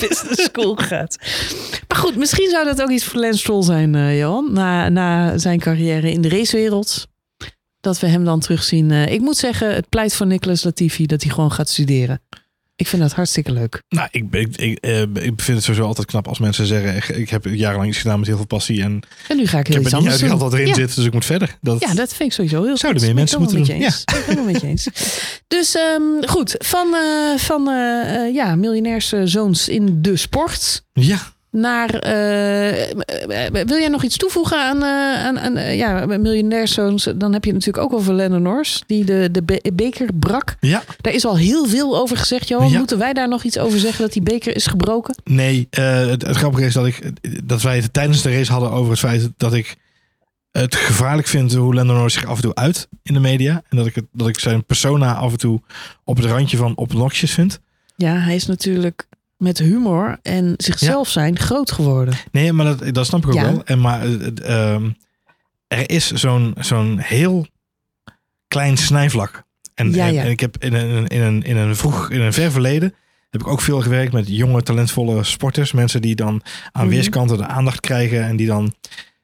business 0.00 0.42
school 0.42 0.74
gaat. 0.74 1.16
Maar 1.88 1.98
goed, 1.98 2.16
misschien 2.16 2.50
zou 2.50 2.64
dat 2.64 2.82
ook 2.82 2.90
iets 2.90 3.04
voor 3.04 3.20
Lance 3.20 3.38
Stroll 3.38 3.62
zijn, 3.62 3.94
eh, 3.94 4.18
Johan. 4.18 4.52
Na, 4.52 4.88
na 4.88 5.38
zijn 5.38 5.58
carrière 5.58 6.10
in 6.12 6.20
de 6.20 6.28
racewereld. 6.28 7.08
Dat 7.80 8.00
we 8.00 8.06
hem 8.06 8.24
dan 8.24 8.40
terugzien. 8.40 8.90
Eh, 8.90 9.12
ik 9.12 9.20
moet 9.20 9.36
zeggen, 9.36 9.74
het 9.74 9.88
pleit 9.88 10.14
voor 10.14 10.26
Nicolas 10.26 10.64
Latifi 10.64 11.06
dat 11.06 11.22
hij 11.22 11.32
gewoon 11.32 11.52
gaat 11.52 11.68
studeren. 11.68 12.20
Ik 12.80 12.86
vind 12.86 13.02
dat 13.02 13.12
hartstikke 13.12 13.52
leuk. 13.52 13.82
Nou, 13.88 14.08
ik, 14.10 14.24
ik, 14.30 14.56
ik, 14.56 14.78
eh, 14.78 15.00
ik 15.00 15.32
vind 15.36 15.46
het 15.46 15.62
sowieso 15.62 15.86
altijd 15.86 16.06
knap 16.06 16.28
als 16.28 16.38
mensen 16.38 16.66
zeggen... 16.66 16.96
Ik, 16.96 17.08
ik 17.08 17.30
heb 17.30 17.44
jarenlang 17.44 17.88
iets 17.88 17.98
gedaan 17.98 18.18
met 18.18 18.28
heel 18.28 18.36
veel 18.36 18.46
passie 18.46 18.82
en 18.82 19.02
En 19.28 19.36
nu 19.36 19.46
ga 19.46 19.58
ik 19.58 19.68
ik 19.68 19.72
heel 19.72 19.76
heb 19.76 19.84
iets 19.84 19.92
er 19.92 19.98
anders 19.98 20.18
doen. 20.18 20.30
uitgehaald 20.30 20.40
wat 20.40 20.52
erin 20.52 20.66
ja. 20.66 20.74
zit, 20.74 20.94
dus 20.94 21.04
ik 21.04 21.12
moet 21.12 21.24
verder. 21.24 21.56
Dat, 21.60 21.80
Ja, 21.80 21.94
dat 21.94 22.08
vind 22.14 22.28
ik 22.28 22.32
sowieso 22.32 22.64
heel 22.64 22.76
Zouden 22.76 23.02
meer 23.02 23.10
ik 23.10 23.16
mensen 23.16 23.40
moeten 23.40 23.58
eens. 23.58 24.04
Ben 24.04 24.18
ik 24.18 24.24
helemaal 24.24 24.52
met 24.52 24.60
je 24.60 24.66
eens. 24.66 24.88
Dus 25.46 25.74
ehm, 25.74 26.26
goed, 26.26 26.54
van, 26.58 26.94
eh, 26.94 27.38
van 27.38 27.68
eh, 27.68 28.34
ja, 28.34 28.54
miljonairszoons 28.54 29.68
in 29.68 30.02
de 30.02 30.16
sport... 30.16 30.84
ja, 30.92 31.32
naar. 31.50 31.88
eh, 31.94 33.64
wil 33.64 33.78
jij 33.78 33.88
nog 33.88 34.02
iets 34.04 34.16
toevoegen 34.16 34.58
aan, 34.58 34.82
eh 34.82 35.24
aan, 35.26 35.38
aan 35.38 35.56
eh, 35.56 35.76
ja, 35.76 36.06
miljonairszoons? 36.06 37.08
Dan 37.16 37.32
heb 37.32 37.44
je 37.44 37.52
natuurlijk 37.52 37.84
ook 37.84 37.92
over 37.92 38.14
Lennon 38.14 38.42
Norris, 38.42 38.82
die 38.86 39.04
de, 39.04 39.28
de 39.32 39.42
be- 39.42 39.70
beker 39.74 40.08
brak. 40.14 40.56
ja. 40.60 40.82
Daar 41.00 41.12
is 41.12 41.24
al 41.24 41.36
heel 41.36 41.66
veel 41.66 41.98
over 41.98 42.16
gezegd, 42.16 42.48
Johan. 42.48 42.70
Ja. 42.70 42.78
Moeten 42.78 42.98
wij 42.98 43.12
daar 43.12 43.28
nog 43.28 43.42
iets 43.42 43.58
over 43.58 43.78
zeggen 43.78 44.02
dat 44.02 44.12
die 44.12 44.22
beker 44.22 44.56
is 44.56 44.66
gebroken? 44.66 45.14
Nee, 45.24 45.66
het, 45.70 46.22
het 46.26 46.36
grappige 46.36 46.64
is 46.64 46.74
dat, 46.74 46.86
ik, 46.86 47.10
dat 47.44 47.62
wij 47.62 47.76
het 47.76 47.92
tijdens 47.92 48.22
de 48.22 48.32
race 48.36 48.52
hadden 48.52 48.70
over 48.70 48.90
het 48.90 49.00
feit 49.00 49.28
dat 49.36 49.54
ik 49.54 49.76
het 50.50 50.74
gevaarlijk 50.74 51.28
vind 51.28 51.54
hoe 51.54 51.74
Lando 51.74 51.94
Norris 51.94 52.12
zich 52.14 52.24
af 52.26 52.36
en 52.36 52.42
toe 52.42 52.54
uit 52.54 52.88
in 53.02 53.14
de 53.14 53.20
media. 53.20 53.62
En 53.68 53.76
dat 53.76 53.86
ik, 53.86 53.94
het, 53.94 54.04
dat 54.12 54.28
ik 54.28 54.38
zijn 54.38 54.64
persona 54.64 55.14
af 55.14 55.32
en 55.32 55.38
toe 55.38 55.60
op 56.04 56.16
het 56.16 56.24
randje 56.26 56.56
van 56.56 56.76
obnoxious 56.76 57.32
vind. 57.34 57.60
Ja, 57.96 58.14
hij 58.18 58.34
is 58.34 58.46
natuurlijk 58.46 59.06
met 59.40 59.58
humor 59.58 60.18
en 60.22 60.54
zichzelf 60.56 61.08
zijn 61.08 61.38
groot 61.38 61.70
geworden. 61.72 62.14
Nee, 62.32 62.52
maar 62.52 62.64
dat, 62.76 62.94
dat 62.94 63.06
snap 63.06 63.22
ik 63.22 63.28
ook 63.28 63.34
Ja. 63.34 63.42
wel. 63.52 63.64
En 63.64 63.80
maar 63.80 64.02
eh, 64.02 64.26
eh, 64.26 64.72
ehm, 64.74 64.90
er 65.66 65.90
is 65.90 66.10
zo'n 66.10 66.54
zo'n 66.58 66.98
heel 66.98 67.46
klein 68.48 68.76
snijvlak. 68.76 69.42
En, 69.74 69.92
Ja, 69.92 70.06
en- 70.06 70.14
ja. 70.14 70.22
en 70.22 70.30
ik 70.30 70.40
heb 70.40 70.56
in 70.58 70.72
een, 70.74 71.06
in, 71.06 71.20
een, 71.20 71.42
in 71.42 71.56
een 71.56 71.76
vroeg, 71.76 72.10
in 72.10 72.20
een 72.20 72.32
ver 72.32 72.50
verleden 72.50 72.94
heb 73.30 73.40
ik 73.40 73.46
ook 73.46 73.60
veel 73.60 73.80
gewerkt 73.80 74.12
met 74.12 74.28
jonge, 74.28 74.62
talentvolle 74.62 75.24
sporters. 75.24 75.72
Mensen 75.72 76.02
die 76.02 76.14
dan 76.14 76.42
aan 76.72 76.84
Mhm. 76.86 76.94
weerskanten 76.94 77.36
de 77.36 77.46
aandacht 77.46 77.80
krijgen. 77.80 78.24
En 78.24 78.36
die 78.36 78.46
dan 78.46 78.74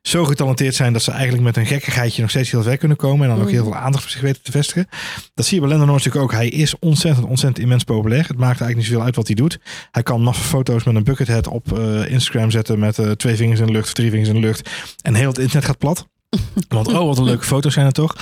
zo 0.09 0.25
getalenteerd 0.25 0.75
zijn 0.75 0.93
dat 0.93 1.03
ze 1.03 1.11
eigenlijk 1.11 1.43
met 1.43 1.57
een 1.57 1.67
gekkigheidje 1.67 2.21
nog 2.21 2.31
steeds 2.31 2.51
heel 2.51 2.63
ver 2.63 2.77
kunnen 2.77 2.97
komen. 2.97 3.29
En 3.29 3.35
dan 3.35 3.45
ook 3.45 3.51
heel 3.51 3.65
veel 3.65 3.75
aandacht 3.75 4.05
op 4.05 4.11
zich 4.11 4.21
weten 4.21 4.43
te 4.43 4.51
vestigen. 4.51 4.89
Dat 5.35 5.47
zie 5.47 5.55
je 5.55 5.61
bij 5.61 5.71
Lennon 5.71 5.87
natuurlijk 5.87 6.25
ook. 6.25 6.33
Hij 6.33 6.49
is 6.49 6.79
ontzettend, 6.79 7.27
ontzettend 7.27 7.63
immens 7.63 7.85
populair. 7.85 8.27
Het 8.27 8.37
maakt 8.37 8.61
eigenlijk 8.61 8.77
niet 8.77 8.87
zoveel 8.87 9.05
uit 9.05 9.17
wat 9.17 9.27
hij 9.27 9.37
doet. 9.37 9.59
Hij 9.91 10.03
kan 10.03 10.23
maffe 10.23 10.43
foto's 10.43 10.85
met 10.85 10.95
een 10.95 11.05
buckethead 11.05 11.49
op 11.49 11.79
eh, 11.79 12.11
Instagram 12.11 12.51
zetten 12.51 12.79
met 12.79 12.99
eh, 12.99 13.11
twee 13.11 13.37
vingers 13.37 13.61
in 13.61 13.67
de 13.67 13.73
lucht 13.73 13.95
drie 13.95 14.11
vingers 14.11 14.29
in 14.29 14.35
de 14.35 14.41
lucht. 14.41 14.71
En 15.03 15.15
heel 15.15 15.29
het 15.29 15.39
internet 15.39 15.65
gaat 15.65 15.79
plat. 15.79 16.07
Want 16.69 16.89
oh, 16.89 17.07
wat 17.07 17.19
een 17.19 17.25
leuke 17.25 17.45
foto's 17.45 17.73
zijn 17.73 17.87
het 17.87 17.95
toch. 17.95 18.17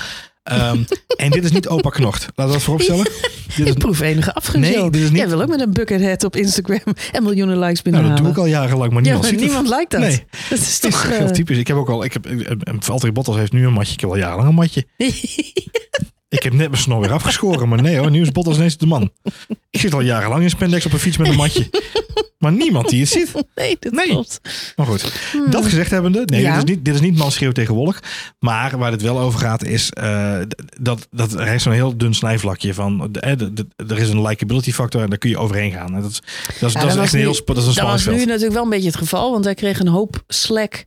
Ehm, 0.45 0.83
en 1.17 1.31
dit 1.31 1.45
is 1.45 1.51
niet 1.53 1.69
opa 1.69 1.91
knocht. 1.91 2.21
Laten 2.35 2.47
we 2.47 2.53
dat 2.53 2.63
vooropstellen. 2.63 3.05
Dit 3.05 3.67
is, 3.67 3.73
Ik 3.73 3.79
proef 3.79 4.01
enige 4.01 4.35
afgunst. 4.35 4.71
Nee, 4.71 4.91
dit 4.91 5.01
is 5.03 5.09
niet- 5.09 5.19
Jij 5.19 5.29
wil 5.29 5.43
ook 5.43 5.49
met 5.49 5.61
een 5.61 5.73
buckethead 5.73 6.25
op 6.25 6.37
Instagram 6.37 6.95
en 7.13 7.23
miljoenen 7.23 7.59
likes 7.59 7.63
nou, 7.63 7.75
dat 7.75 7.83
binnenhalen. 7.83 8.23
doe 8.23 8.33
ik 8.33 8.39
al 8.39 8.47
jarenlang, 8.47 8.93
maar 8.93 9.03
ja, 9.03 9.11
niemand 9.11 9.23
maar 9.23 9.31
ziet 9.31 9.41
het. 9.41 9.49
niemand 9.49 9.69
lijkt 9.69 9.91
dat. 9.91 10.01
Nee. 10.01 10.25
Dat 10.51 10.59
is 10.59 10.65
Het 10.65 10.69
is 10.69 10.79
toch... 10.79 11.09
heel 11.09 11.27
eh, 11.27 11.33
typisch. 11.33 11.59
Ik 11.59 11.67
heb 11.67 11.77
ook 11.77 11.89
al, 11.89 12.05
ik 12.05 12.13
heb, 12.13 12.27
eh, 12.27 12.51
eh, 12.51 12.57
Valtteri 12.79 13.13
Bottas 13.13 13.37
heeft 13.37 13.53
nu 13.53 13.67
een 13.67 13.73
matje. 13.73 13.93
Ik 13.93 14.01
heb 14.01 14.11
al 14.11 14.17
jarenlang 14.17 14.49
een 14.49 14.55
matje. 14.55 14.87
Ik 16.35 16.43
heb 16.43 16.53
net 16.53 16.71
mijn 16.71 16.83
snor 16.83 17.01
weer 17.01 17.13
afgeschoren, 17.13 17.69
maar 17.69 17.83
nee 17.83 17.99
hoor, 17.99 18.11
nu 18.11 18.21
is 18.21 18.33
Bottas 18.33 18.57
ineens 18.57 18.77
de 18.77 18.87
man. 18.87 19.11
Ik 19.71 19.81
zit 19.81 19.95
al 19.95 20.01
jarenlang 20.01 20.43
in 20.43 20.51
spandex 20.51 20.87
op 20.87 20.93
een 20.93 20.99
fiets 20.99 21.17
met 21.17 21.29
een 21.29 21.35
matje. 21.37 21.71
Maar 22.39 22.53
niemand 22.53 22.89
die 22.89 23.01
het 23.01 23.09
ziet. 23.09 23.33
nee, 23.55 23.77
dat 23.81 23.93
Nee. 23.93 24.07
klopt. 24.09 24.41
Maar 24.77 24.87
goed, 24.87 25.13
dat 25.51 25.65
gezegd 25.65 25.91
hebbende, 25.91 26.23
nee, 26.27 26.41
Hmm. 26.45 26.49
Ja. 26.51 26.59
dit, 26.59 26.69
is 26.69 26.75
niet, 26.75 26.85
dit 26.85 26.95
is 26.95 27.01
niet 27.01 27.55
tegen 27.55 27.75
wolk. 27.75 27.99
Maar 28.39 28.79
waar 28.79 28.91
het 28.91 29.03
wel 29.03 29.19
over 29.21 29.41
gaat 29.41 29.65
is, 29.65 29.91
eh, 29.91 30.39
dat, 30.81 31.09
dat 31.11 31.33
er 31.33 31.47
is 31.49 31.63
zo'n 31.63 31.73
heel 31.73 31.97
dun 31.97 32.15
snijvlakje 32.15 32.75
van, 32.75 33.09
de- 33.13 33.53
de- 33.55 33.67
er 33.89 33.99
is 33.99 34.09
een 34.09 34.23
likability 34.23 34.73
factor 34.73 35.03
en 35.03 35.09
daar 35.09 35.19
kun 35.19 35.31
je 35.31 35.39
overheen 35.39 35.73
gaan. 35.73 35.95
En 35.95 36.01
dat 36.03 36.11
is, 36.11 36.21
dat 36.61 36.69
is, 36.69 36.75
dat 36.75 36.83
dat 36.83 36.97
echt 36.97 37.13
een 37.13 37.19
nu- 37.19 37.25
heel 37.25 37.35
sp- 37.35 37.47
dat 37.47 37.57
is 37.57 37.67
een 37.67 37.75
Dat 37.75 37.85
was 37.85 38.07
nu 38.07 38.25
natuurlijk 38.25 38.53
wel 38.53 38.63
een 38.63 38.71
beetje 38.71 38.87
het 38.87 38.97
geval, 38.97 39.31
want 39.31 39.45
hij 39.45 39.55
kreeg 39.55 39.79
een 39.81 39.89
hoop 39.89 40.23
slack 40.27 40.85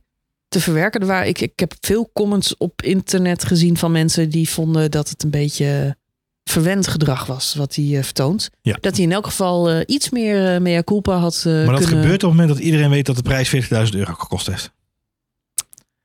te 0.48 0.60
verwerken. 0.60 1.00
Er 1.00 1.06
waren, 1.06 1.28
ik, 1.28 1.40
ik 1.40 1.60
heb 1.60 1.74
veel 1.80 2.10
comments 2.12 2.56
op 2.56 2.82
internet 2.82 3.44
gezien 3.44 3.76
van 3.76 3.92
mensen 3.92 4.30
die 4.30 4.48
vonden 4.48 4.90
dat 4.90 5.08
het 5.08 5.22
een 5.22 5.30
beetje 5.30 5.96
verwend 6.44 6.88
gedrag 6.88 7.26
was 7.26 7.54
wat 7.54 7.74
hij 7.74 7.96
eh, 7.96 8.02
vertoont. 8.02 8.50
Ja. 8.62 8.78
Dat 8.80 8.96
hij 8.96 9.04
in 9.04 9.12
elk 9.12 9.26
geval 9.26 9.70
eh, 9.70 9.80
iets 9.86 10.10
meer 10.10 10.54
uh, 10.54 10.60
mea 10.60 10.82
culpa 10.82 11.16
had 11.16 11.42
Maar 11.44 11.66
dat 11.66 11.66
kunnen... 11.66 11.88
gebeurt 11.88 12.22
op 12.24 12.30
het 12.30 12.38
moment 12.38 12.48
dat 12.48 12.58
iedereen 12.58 12.90
weet 12.90 13.06
dat 13.06 13.16
de 13.16 13.22
prijs 13.22 13.54
40.000 13.54 13.60
euro 13.90 14.14
gekost 14.14 14.46
heeft. 14.46 14.72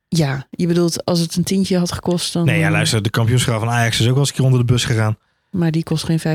Ja, 0.07 0.47
je 0.49 0.67
bedoelt 0.67 1.05
als 1.05 1.19
het 1.19 1.35
een 1.35 1.43
tientje 1.43 1.77
had 1.77 1.91
gekost 1.91 2.33
dan... 2.33 2.45
Nee, 2.45 2.59
ja, 2.59 2.71
luister, 2.71 3.01
de 3.01 3.09
kampioenschaal 3.09 3.59
van 3.59 3.69
Ajax 3.69 3.99
is 3.99 4.05
ook 4.05 4.11
wel 4.11 4.19
eens 4.19 4.29
een 4.29 4.35
keer 4.35 4.45
onder 4.45 4.59
de 4.59 4.65
bus 4.65 4.85
gegaan. 4.85 5.17
Maar 5.53 5.71
die 5.71 5.83
kost 5.83 6.03
geen 6.03 6.19
45.000 6.19 6.27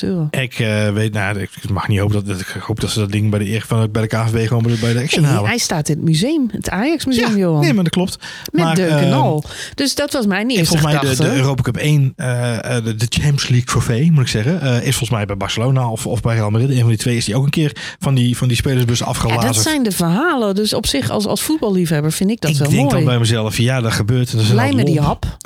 euro. 0.00 0.28
Ik 0.30 0.58
eh, 0.58 0.92
weet, 0.92 1.12
nou, 1.12 1.38
ik 1.40 1.70
mag 1.70 1.88
niet 1.88 1.98
hopen 1.98 2.24
dat, 2.26 2.40
ik 2.40 2.46
hoop 2.46 2.80
dat 2.80 2.90
ze 2.90 2.98
dat 2.98 3.12
ding 3.12 3.30
bij 3.30 3.38
de, 3.38 3.60
van, 3.60 3.90
bij 3.90 4.02
de 4.02 4.08
KVB 4.08 4.48
gewoon 4.48 4.62
bij 4.62 4.92
de, 4.92 5.00
Action 5.00 5.22
Nee, 5.22 5.30
halen. 5.30 5.48
hij 5.48 5.58
staat 5.58 5.88
in 5.88 5.96
het 5.96 6.04
museum, 6.04 6.48
het 6.50 6.70
Ajax 6.70 7.04
Museum, 7.04 7.30
ja, 7.30 7.36
Johan. 7.36 7.60
nee, 7.60 7.72
maar 7.72 7.84
dat 7.84 7.92
klopt. 7.92 8.18
met 8.52 8.64
maar, 8.64 8.74
deuk 8.74 8.90
en 8.90 8.98
ehm, 8.98 9.12
al. 9.12 9.44
Dus 9.74 9.94
dat 9.94 10.12
was 10.12 10.26
mijn 10.26 10.50
eerste 10.50 10.66
volgens 10.66 10.92
mij 10.92 11.14
de, 11.14 11.16
de 11.16 11.36
Europa 11.36 11.62
Cup 11.62 11.76
1, 11.76 12.12
eh, 12.16 12.76
eh, 12.76 12.84
de, 12.84 12.94
de 12.94 13.06
Champions 13.08 13.48
League 13.48 13.66
trofee, 13.66 14.12
moet 14.12 14.22
ik 14.22 14.28
zeggen, 14.28 14.62
is 14.74 14.96
volgens 14.96 15.10
mij 15.10 15.26
bij 15.26 15.36
Barcelona 15.36 15.90
of, 15.90 16.06
of 16.06 16.20
bij 16.20 16.34
Real 16.34 16.50
Madrid. 16.50 16.70
Een 16.70 16.80
van 16.80 16.88
die 16.88 16.98
twee 16.98 17.16
is 17.16 17.24
die 17.24 17.36
ook 17.36 17.44
een 17.44 17.50
keer 17.50 17.72
van 17.98 18.14
die, 18.14 18.36
van 18.36 18.48
die 18.48 18.56
spelersbus 18.56 18.98
ja, 18.98 19.04
afgelazerd. 19.04 19.54
dat 19.54 19.62
zijn 19.62 19.82
de 19.82 19.92
verhalen. 19.92 20.54
Dus 20.54 20.74
op 20.74 20.86
zich, 20.86 21.10
als, 21.10 21.26
als 21.26 21.42
voetballiefhebber, 21.42 22.12
vind 22.12 22.30
ik 22.30 22.40
dat 22.40 22.50
ik 22.50 22.56
wel 22.56 22.68
denk 22.68 22.82
mooi. 22.82 22.94
dan 22.94 23.04
bij 23.04 23.18
mezelf, 23.18 23.56
ja, 23.56 23.80
dat 23.80 23.92
gebeurt. 23.92 24.32
Dat 24.32 24.40
is 24.40 24.48
Blij 24.48 24.72
met 24.72 24.86
die 24.86 25.00
hap. 25.00 25.36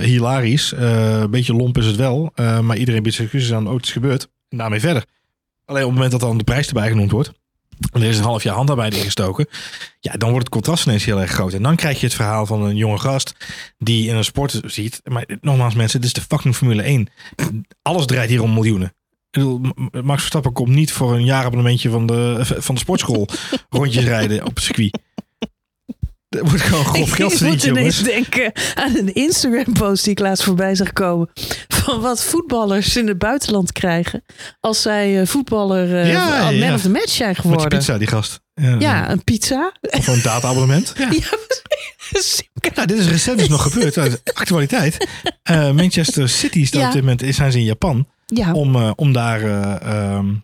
Hilarisch. 0.00 0.72
Een 0.76 1.30
beetje 1.30 1.54
lomp 1.54 1.78
is 1.78 1.86
het 1.86 1.96
wel. 1.96 2.32
Eh, 2.52 2.60
maar 2.60 2.76
iedereen 2.76 3.02
biedt 3.02 3.14
zijn 3.14 3.28
excuses 3.28 3.56
aan. 3.56 3.66
Oh, 3.68 3.74
het 3.74 3.84
is 3.84 3.92
gebeurd. 3.92 4.28
En 4.48 4.58
daarmee 4.58 4.80
verder. 4.80 5.04
Alleen 5.64 5.82
op 5.82 5.88
het 5.88 5.98
moment 5.98 6.12
dat 6.12 6.28
dan 6.28 6.38
de 6.38 6.44
prijs 6.44 6.66
erbij 6.66 6.88
genoemd 6.88 7.10
wordt. 7.10 7.32
En 7.92 8.02
er 8.02 8.08
is 8.08 8.18
een 8.18 8.24
half 8.24 8.42
jaar 8.42 8.54
handarbeid 8.54 8.94
ingestoken. 8.94 9.46
Ja, 10.00 10.12
dan 10.12 10.30
wordt 10.30 10.44
het 10.44 10.54
contrast 10.54 10.86
ineens 10.86 11.04
heel 11.04 11.20
erg 11.20 11.30
groot. 11.30 11.52
En 11.52 11.62
dan 11.62 11.76
krijg 11.76 12.00
je 12.00 12.06
het 12.06 12.14
verhaal 12.14 12.46
van 12.46 12.62
een 12.62 12.76
jonge 12.76 12.98
gast. 12.98 13.34
Die 13.78 14.08
in 14.08 14.16
een 14.16 14.24
sport 14.24 14.60
ziet. 14.66 15.00
Maar 15.04 15.26
nogmaals 15.40 15.74
mensen, 15.74 16.00
dit 16.00 16.08
is 16.08 16.14
de 16.14 16.28
fucking 16.28 16.56
Formule 16.56 16.82
1. 16.82 17.08
Alles 17.82 18.06
draait 18.06 18.30
hier 18.30 18.42
om 18.42 18.54
miljoenen. 18.54 18.94
Max 20.02 20.20
Verstappen 20.20 20.52
komt 20.52 20.68
niet 20.68 20.92
voor 20.92 21.14
een 21.14 21.24
jaarabonnementje 21.24 21.90
van 21.90 22.06
de, 22.06 22.38
van 22.42 22.74
de 22.74 22.80
sportschool 22.80 23.28
rondjes 23.70 24.04
rijden 24.04 24.46
op 24.46 24.54
het 24.54 24.64
circuit. 24.64 24.98
Er 26.38 26.44
wordt 26.44 26.60
gewoon 26.62 26.84
grof 26.84 27.18
Ik 27.20 27.40
moet 27.40 27.64
ineens 27.64 28.02
denken 28.02 28.52
aan 28.74 28.96
een 28.96 29.14
Instagram-post 29.14 30.02
die 30.04 30.12
ik 30.12 30.18
laatst 30.18 30.44
voorbij 30.44 30.74
zag 30.74 30.92
komen. 30.92 31.30
Van 31.68 32.00
wat 32.00 32.24
voetballers 32.24 32.96
in 32.96 33.08
het 33.08 33.18
buitenland 33.18 33.72
krijgen. 33.72 34.24
als 34.60 34.82
zij 34.82 35.20
eh, 35.20 35.26
voetballer 35.26 36.00
eh, 36.00 36.12
Ja, 36.12 36.42
man 36.44 36.54
ja. 36.56 36.74
of 36.74 36.82
the 36.82 36.90
match 36.90 37.10
zijn 37.10 37.28
Met 37.28 37.38
geworden. 37.40 37.68
pizza, 37.78 37.98
die 37.98 38.06
gast. 38.06 38.40
Ja, 38.54 38.76
Ja, 38.78 39.10
een 39.10 39.24
pizza. 39.24 39.72
Of 39.80 40.06
een 40.06 40.22
data-abonnement. 40.22 40.92
Ja. 40.98 42.70
Nou, 42.74 42.86
dit 42.86 42.98
is 42.98 43.08
recent 43.08 43.38
dus 43.38 43.48
nog 43.48 43.62
gebeurd. 43.62 43.98
Actualiteit. 44.34 45.06
Eh, 45.42 45.70
Manchester 45.70 46.28
City 46.28 46.66
staat 46.66 46.86
op 46.86 46.92
dit 46.92 47.00
moment 47.04 47.34
zijn 47.34 47.52
ze 47.52 47.58
in 47.58 47.64
Japan. 47.64 48.06
ja, 48.26 48.52
Om, 48.52 48.76
om 48.76 49.12
daar 49.12 49.42
eh, 49.42 49.82
ehm, 49.82 50.28
eh, 50.28 50.34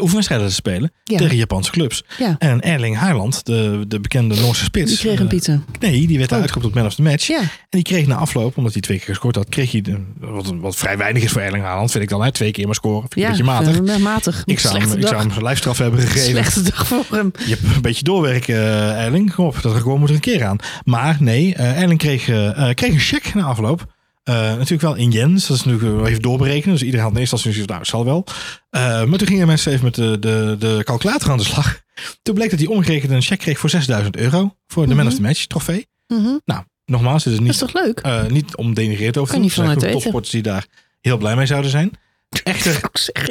oefenwedstrijden 0.00 0.48
te 0.48 0.54
spelen. 0.54 0.92
ja. 1.04 1.16
Tegen 1.16 1.36
Japanse 1.36 1.70
clubs. 1.70 2.04
Ja. 2.18 2.36
En 2.38 2.60
Erling 2.60 2.96
Haaland, 2.96 3.46
de, 3.46 3.84
de 3.88 4.00
bekende 4.00 4.34
Noorse 4.40 4.64
spits. 4.64 4.90
Die 4.90 4.98
kreeg 4.98 5.18
een 5.18 5.28
eh, 5.28 5.34
pizza. 5.36 5.60
nee, 5.80 6.06
die 6.06 6.18
werd 6.18 6.32
Oh. 6.32 6.38
uitgeroepen 6.38 6.70
tot 6.72 6.80
man 6.80 6.86
of 6.90 6.94
the 6.94 7.02
match. 7.02 7.26
Ja, 7.26 7.40
En 7.40 7.48
die 7.68 7.82
kreeg 7.82 8.06
na 8.06 8.14
afloop, 8.14 8.56
omdat 8.56 8.72
hij 8.72 8.82
twee 8.82 8.96
keer 8.98 9.06
gescoord 9.06 9.34
had, 9.36 9.48
kreeg 9.48 9.72
hij, 9.72 9.80
de, 9.80 9.98
wat, 10.18 10.52
wat 10.60 10.76
vrij 10.76 10.96
weinig 10.96 11.22
is 11.22 11.30
voor 11.32 11.40
Erling 11.42 11.64
Haaland, 11.64 11.90
vind 11.90 12.02
ik 12.02 12.08
dan. 12.10 12.22
Hè? 12.22 12.32
Twee 12.32 12.50
keer 12.50 12.66
maar 12.66 12.74
scoren, 12.74 13.00
vind 13.00 13.14
ik 13.14 13.18
ja 13.22 13.28
een 13.28 13.36
beetje 13.36 13.52
matig. 13.82 13.94
eh, 13.96 14.02
matig. 14.02 14.42
Ik 14.46 14.58
zou, 14.58 14.78
hem, 14.78 14.92
ik 14.98 15.06
zou 15.06 15.20
hem 15.20 15.30
een 15.36 15.42
lijfstraf 15.42 15.78
hebben 15.78 16.00
gegeven. 16.00 16.30
Slechte 16.30 16.62
dag 16.62 16.86
voor 16.86 17.04
hem. 17.10 17.32
Je 17.46 17.48
hebt 17.60 17.74
een 17.76 17.82
beetje 17.82 18.02
doorwerken, 18.04 18.54
eh, 18.56 19.04
Erling. 19.04 19.34
Kom 19.34 19.46
op, 19.46 19.62
dat 19.62 19.74
record 19.74 19.98
moet 19.98 20.08
er 20.08 20.14
een 20.14 20.20
keer 20.20 20.44
aan. 20.44 20.56
Maar 20.84 21.16
nee, 21.20 21.54
eh, 21.54 21.80
Erling 21.82 21.98
kreeg, 21.98 22.28
eh, 22.28 22.68
eh, 22.68 22.74
kreeg 22.74 22.92
een 22.92 22.98
check 22.98 23.34
na 23.34 23.42
afloop. 23.42 23.86
Eh, 24.30 24.36
natuurlijk 24.36 24.80
wel 24.82 24.94
in 24.94 25.10
yens. 25.10 25.46
Dat 25.46 25.56
is 25.56 25.64
natuurlijk 25.64 25.96
wel 25.96 26.06
even 26.06 26.22
doorberekenen. 26.22 26.74
Dus 26.74 26.82
iedereen 26.84 27.04
had 27.04 27.14
in 27.14 27.20
eerste 27.20 27.34
instantie 27.34 27.64
nou, 27.66 27.78
het 27.78 27.88
zal 27.88 28.04
wel. 28.04 28.24
Eh, 28.70 28.80
maar 29.04 29.18
toen 29.18 29.26
gingen 29.28 29.46
mensen 29.46 29.72
even 29.72 29.84
met 29.84 29.94
de, 29.94 30.16
de, 30.18 30.56
de 30.58 30.80
calculator 30.84 31.30
aan 31.30 31.38
de 31.38 31.44
slag. 31.44 31.80
Toen 32.22 32.34
bleek 32.34 32.50
dat 32.50 32.58
hij 32.58 32.68
omgerekend 32.68 33.12
een 33.12 33.22
check 33.22 33.38
kreeg 33.38 33.58
voor 33.58 33.70
6000 33.70 34.16
euro. 34.16 34.56
Voor 34.66 34.86
de 34.86 34.94
man 34.94 35.06
of 35.06 35.14
the 35.14 35.22
match 35.22 35.46
trofee. 35.46 35.86
Mhm. 36.06 36.38
Nogmaals, 36.84 37.24
het 37.24 37.32
is 37.32 37.38
Dat 37.38 37.46
niet, 37.46 37.54
is 37.54 37.58
toch 37.58 37.72
leuk? 37.84 37.98
eh, 37.98 38.26
niet 38.26 38.56
om 38.56 38.74
denigreerd 38.74 39.16
over 39.16 39.34
te 39.34 39.40
doen. 39.40 39.48
Er 39.48 39.54
zijn 39.54 39.68
weten. 39.68 39.90
topsporters 39.90 40.30
die 40.32 40.42
daar 40.42 40.66
heel 41.00 41.16
blij 41.18 41.36
mee 41.36 41.46
zouden 41.46 41.70
zijn. 41.70 41.90
Echter, 42.42 42.80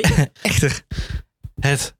echter 0.42 0.82
het 1.60 1.94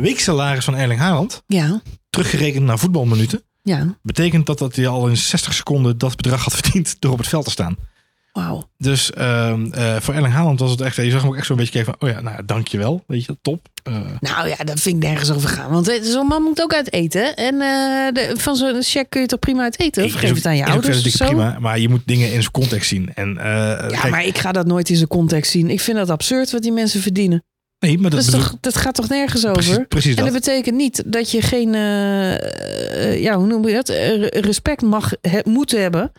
weeksalaris 0.00 0.64
van 0.64 0.76
Erling 0.76 1.00
Haaland, 1.00 1.42
Ja, 1.46 1.80
teruggerekend 2.10 2.64
naar 2.64 2.78
voetbalminuten, 2.78 3.42
ja. 3.62 3.96
betekent 4.02 4.46
dat, 4.46 4.58
dat 4.58 4.76
hij 4.76 4.88
al 4.88 5.08
in 5.08 5.16
60 5.16 5.54
seconden 5.54 5.98
dat 5.98 6.16
bedrag 6.16 6.44
had 6.44 6.54
verdiend 6.56 6.96
door 6.98 7.12
op 7.12 7.18
het 7.18 7.28
veld 7.28 7.44
te 7.44 7.50
staan. 7.50 7.76
Wauw. 8.36 8.68
Dus 8.78 9.12
ehm, 9.12 9.72
eh, 9.72 9.96
voor 10.00 10.14
Erling 10.14 10.32
Haaland 10.34 10.60
was 10.60 10.70
het 10.70 10.80
echt, 10.80 10.96
je 10.96 11.10
zag 11.10 11.20
hem 11.20 11.30
ook 11.30 11.36
echt 11.36 11.46
zo'n 11.46 11.56
beetje 11.56 11.72
kijken 11.72 11.94
van, 11.98 12.08
oh 12.08 12.14
ja, 12.14 12.20
nou 12.22 12.44
dankjewel, 12.44 13.04
weet 13.06 13.24
je, 13.24 13.36
top. 13.42 13.60
Eh, 13.82 13.94
Nou 14.20 14.48
ja, 14.48 14.56
dat 14.56 14.80
vind 14.80 14.96
ik 14.96 15.08
nergens 15.08 15.30
over 15.32 15.48
gaan. 15.48 15.70
Want 15.70 15.88
eh, 15.88 16.02
zo'n 16.02 16.26
man 16.26 16.42
moet 16.42 16.62
ook 16.62 16.74
uit 16.74 16.92
eten. 16.92 17.36
En 17.36 17.58
de, 18.14 18.32
van 18.36 18.56
zo'n 18.56 18.82
check 18.82 19.10
kun 19.10 19.20
je 19.20 19.26
toch 19.26 19.38
prima 19.38 19.62
uit 19.62 19.80
eten? 19.80 20.04
Of 20.04 20.08
is 20.10 20.14
geef 20.16 20.34
het 20.34 20.46
aan 20.46 20.56
je 20.56 20.62
is 20.64 20.68
ouders 20.70 21.04
of 21.06 21.10
zo? 21.12 21.24
prima, 21.26 21.56
maar 21.60 21.78
je 21.78 21.88
moet 21.88 22.02
dingen 22.06 22.32
in 22.32 22.40
zijn 22.40 22.50
context 22.52 22.88
zien. 22.88 23.10
En, 23.14 23.34
Ja, 23.34 23.86
kijk, 23.88 24.10
maar 24.10 24.24
ik 24.24 24.38
ga 24.38 24.52
dat 24.52 24.66
nooit 24.66 24.88
in 24.90 24.96
zijn 24.96 25.08
context 25.08 25.50
zien. 25.50 25.70
Ik 25.70 25.80
vind 25.80 25.96
dat 25.96 26.10
absurd 26.10 26.50
wat 26.52 26.62
die 26.62 26.72
mensen 26.72 27.00
verdienen. 27.00 27.44
nee, 27.78 27.98
maar 27.98 28.10
dat, 28.10 28.18
Dat, 28.20 28.20
is 28.20 28.26
bedoel- 28.34 28.46
toch, 28.50 28.56
dat 28.60 28.76
gaat 28.76 28.94
toch 28.94 29.08
nergens 29.08 29.46
over? 29.46 29.52
precies, 29.62 29.84
precies 29.88 30.10
En 30.16 30.24
dat. 30.24 30.32
dat 30.32 30.42
betekent 30.42 30.76
niet 30.76 31.02
dat 31.06 31.30
je 31.30 31.42
geen, 31.42 31.72
ja, 33.20 33.36
hoe 33.36 33.46
noem 33.46 33.68
je 33.68 33.74
dat? 33.74 33.88
Respect 34.44 34.82
mag 34.82 35.12
he- 35.20 35.40
moeten 35.44 35.80
hebben, 35.82 36.12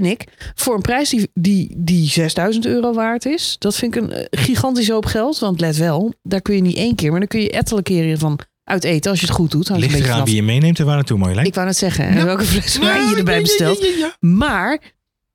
vind 0.00 0.06
ik, 0.06 0.24
voor 0.54 0.74
een 0.74 0.80
prijs 0.80 1.10
die, 1.10 1.30
die, 1.34 1.74
die 1.76 2.08
6000 2.08 2.66
euro 2.66 2.92
waard 2.92 3.26
is. 3.26 3.56
Dat 3.58 3.76
vind 3.76 3.96
ik 3.96 4.02
een 4.02 4.12
eh, 4.12 4.24
gigantisch 4.30 4.88
hoop 4.88 5.06
geld. 5.06 5.38
Want 5.38 5.60
let 5.60 5.76
wel, 5.76 6.14
daar 6.22 6.40
kun 6.42 6.54
je 6.54 6.60
niet 6.60 6.76
één 6.76 6.94
keer, 6.94 7.10
maar 7.10 7.18
dan 7.18 7.28
kun 7.28 7.40
je 7.40 7.50
ettelijke 7.50 7.92
keren 7.92 8.18
van 8.18 8.38
uit 8.64 8.84
eten 8.84 9.10
als 9.10 9.20
je 9.20 9.26
het 9.26 9.34
goed 9.34 9.50
doet. 9.50 9.68
Ligt 9.68 9.80
beetje 9.80 9.96
eraan 9.96 10.08
vanaf. 10.10 10.26
wie 10.26 10.34
je 10.36 10.42
meeneemt 10.42 10.78
en 10.78 10.84
waar 10.86 10.94
naartoe, 10.94 11.18
Marjolein. 11.18 11.46
Ik 11.46 11.54
wou 11.54 11.66
net 11.66 11.76
zeggen, 11.76 12.04
en 12.06 12.16
Ja. 12.16 12.24
welke 12.24 12.44
fles 12.44 12.78
wijn 12.78 13.08
je 13.08 13.16
erbij 13.16 13.40
bestelt. 13.40 13.80
ja, 13.80 13.86
ja, 13.88 13.96
ja. 13.96 14.16
Maar 14.20 14.80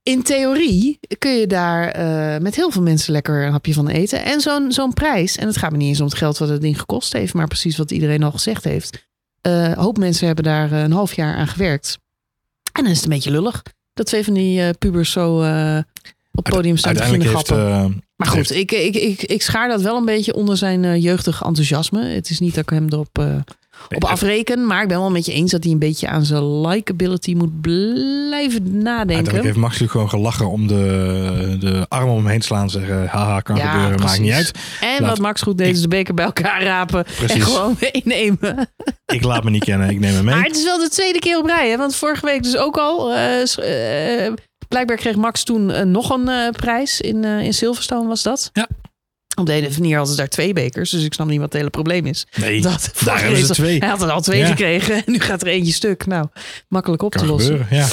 in 0.04 0.24
theorie 0.24 1.00
kun 1.17 1.32
je 1.32 1.48
daar 1.48 1.88
eh, 1.88 2.41
met 2.41 2.56
heel 2.56 2.72
veel 2.72 2.82
mensen 2.82 3.13
lekker 3.13 3.45
een 3.45 3.52
hapje 3.52 3.74
van 3.74 3.88
eten. 3.88 4.24
En 4.24 4.41
zo'n 4.41 4.72
zo'n 4.72 4.93
prijs, 4.93 5.38
en 5.38 5.48
het 5.48 5.58
gaat 5.58 5.72
me 5.72 5.78
niet 5.78 5.88
eens 5.88 6.00
om 6.00 6.06
het 6.06 6.15
geld 6.17 6.38
wat 6.38 6.50
het 6.50 6.62
ding 6.62 6.80
gekost 6.80 7.13
heeft, 7.13 7.34
maar 7.34 7.48
precies 7.48 7.78
wat 7.78 7.91
iedereen 7.91 8.24
al 8.24 8.32
gezegd 8.32 8.63
heeft. 8.63 9.08
Eh, 9.41 9.63
een 9.63 9.78
hoop 9.78 9.98
mensen 9.98 10.26
hebben 10.28 10.43
daar 10.43 10.72
een 10.72 10.91
half 10.91 11.13
jaar 11.13 11.36
aan 11.36 11.48
gewerkt. 11.48 11.98
En 12.72 12.84
dan 12.84 12.91
is 12.91 12.98
het 12.98 13.06
een 13.06 13.13
beetje 13.13 13.32
lullig 13.32 13.62
dat 13.99 14.07
twee 14.07 14.23
van 14.23 14.33
die 14.33 14.62
eh, 14.62 14.69
pubers 14.79 15.12
zo 15.12 15.41
eh, 15.41 15.77
op 16.31 16.45
het 16.45 16.55
podium 16.55 16.77
staan 16.77 16.93
te 16.93 16.99
beginnen 16.99 17.27
grappen. 17.27 17.57
eh, 17.57 17.85
maar 18.15 18.27
goed, 18.27 18.51
ik, 18.51 18.71
ik, 18.71 18.95
ik, 18.95 19.21
ik 19.21 19.41
schaar 19.41 19.67
dat 19.67 19.81
wel 19.81 19.97
een 19.97 20.05
beetje 20.05 20.33
onder 20.33 20.57
zijn 20.57 20.99
jeugdig 21.01 21.43
enthousiasme. 21.43 22.05
Het 22.05 22.29
is 22.29 22.39
niet 22.39 22.55
dat 22.55 22.63
ik 22.63 22.69
hem 22.69 22.88
erop 22.89 23.43
op 23.96 24.04
afreken. 24.04 24.65
Maar 24.68 24.82
ik 24.82 24.88
ben 24.88 25.00
wel 25.00 25.12
met 25.12 25.26
je 25.26 25.34
eens 25.34 25.52
dat 25.52 25.63
hij 25.63 25.72
een 25.74 25.80
beetje 25.80 26.08
aan 26.08 26.26
zijn 26.26 26.62
likability 26.68 27.34
moet 27.34 27.62
blijven 27.62 28.63
nadenken. 28.78 29.15
Uiteindelijk 29.15 29.44
heeft 29.44 29.56
Max 29.58 29.80
natuurlijk 29.80 29.92
gewoon 29.92 30.10
gelachen 30.10 30.50
om 30.52 30.68
de, 30.68 31.56
de 31.60 31.86
arm 31.88 32.10
om 32.10 32.15
hem 32.18 32.28
heen 32.28 32.39
te 32.39 32.46
slaan. 32.46 32.70
Zeggen, 32.70 33.08
haha, 33.08 33.39
kan 33.39 33.56
Ja, 33.56 33.72
gebeuren, 33.72 34.00
maakt 34.06 34.20
niet 34.20 34.32
uit. 34.32 34.52
En 34.82 35.02
Laat- 35.02 35.10
wat 35.10 35.20
Max 35.20 35.42
goed 35.42 35.58
deed, 35.58 35.76
is 35.76 35.82
de 35.82 35.88
beker 35.88 36.13
bij 36.13 36.26
elkaar 36.26 36.63
rapen 36.63 37.06
en 37.06 37.13
Precies. 37.18 37.44
gewoon 37.44 37.78
meenemen. 38.04 38.70
Ik 39.06 39.24
laat 39.24 39.44
me 39.44 39.50
niet 39.50 39.63
kennen, 39.63 39.89
ik 39.89 40.00
neem 40.00 40.13
hem 40.13 40.26
mee. 40.26 40.36
Maar 40.36 40.44
het 40.44 40.56
is 40.58 40.63
wel 40.63 40.78
de 40.80 40.89
tweede 40.89 41.20
keer 41.20 41.38
op 41.38 41.46
rij, 41.46 41.70
hè? 41.70 41.78
want 41.78 41.96
vorige 41.96 42.26
week 42.26 42.44
dus 42.44 42.58
ook 42.58 42.78
al. 42.78 43.13
eh, 43.13 44.26
eh, 44.26 44.34
blijkbaar 44.68 44.98
kreeg 44.98 45.15
Max 45.15 45.44
toen 45.44 45.72
eh, 45.72 45.84
nog 45.86 46.10
een 46.10 46.28
eh, 46.30 46.50
prijs 46.50 47.02
in, 47.02 47.24
eh, 47.24 47.39
in 47.44 47.54
Silverstone, 47.54 48.08
was 48.08 48.24
dat? 48.24 48.50
Ja. 48.54 48.68
Op 49.39 49.45
de 49.45 49.54
ene 49.54 49.69
manier 49.69 49.95
hadden 49.97 50.12
ze 50.15 50.19
daar 50.19 50.30
twee 50.30 50.54
bekers, 50.54 50.89
dus 50.89 51.04
ik 51.04 51.13
snap 51.13 51.28
niet 51.28 51.38
wat 51.39 51.45
het 51.45 51.58
hele 51.58 51.69
probleem 51.69 52.06
is. 52.06 52.28
Nee, 52.36 52.62
Dat, 52.62 52.91
daar 53.06 53.21
hebben 53.21 53.45
ze 53.45 53.54
twee. 53.54 53.80
Hij 53.80 53.88
had 53.89 54.02
er 54.02 54.10
al 54.12 54.21
twee 54.21 54.39
Ja. 54.39 54.47
gekregen 54.47 54.95
en 54.95 55.04
nu 55.06 55.19
gaat 55.19 55.41
er 55.41 55.47
eentje 55.47 55.73
stuk. 55.73 56.06
Nou, 56.06 56.28
makkelijk 56.67 57.02
op 57.02 57.12
Kan 57.12 57.21
te 57.21 57.28
lossen. 57.28 57.58
gebeuren, 57.58 57.78
ja. 57.78 57.88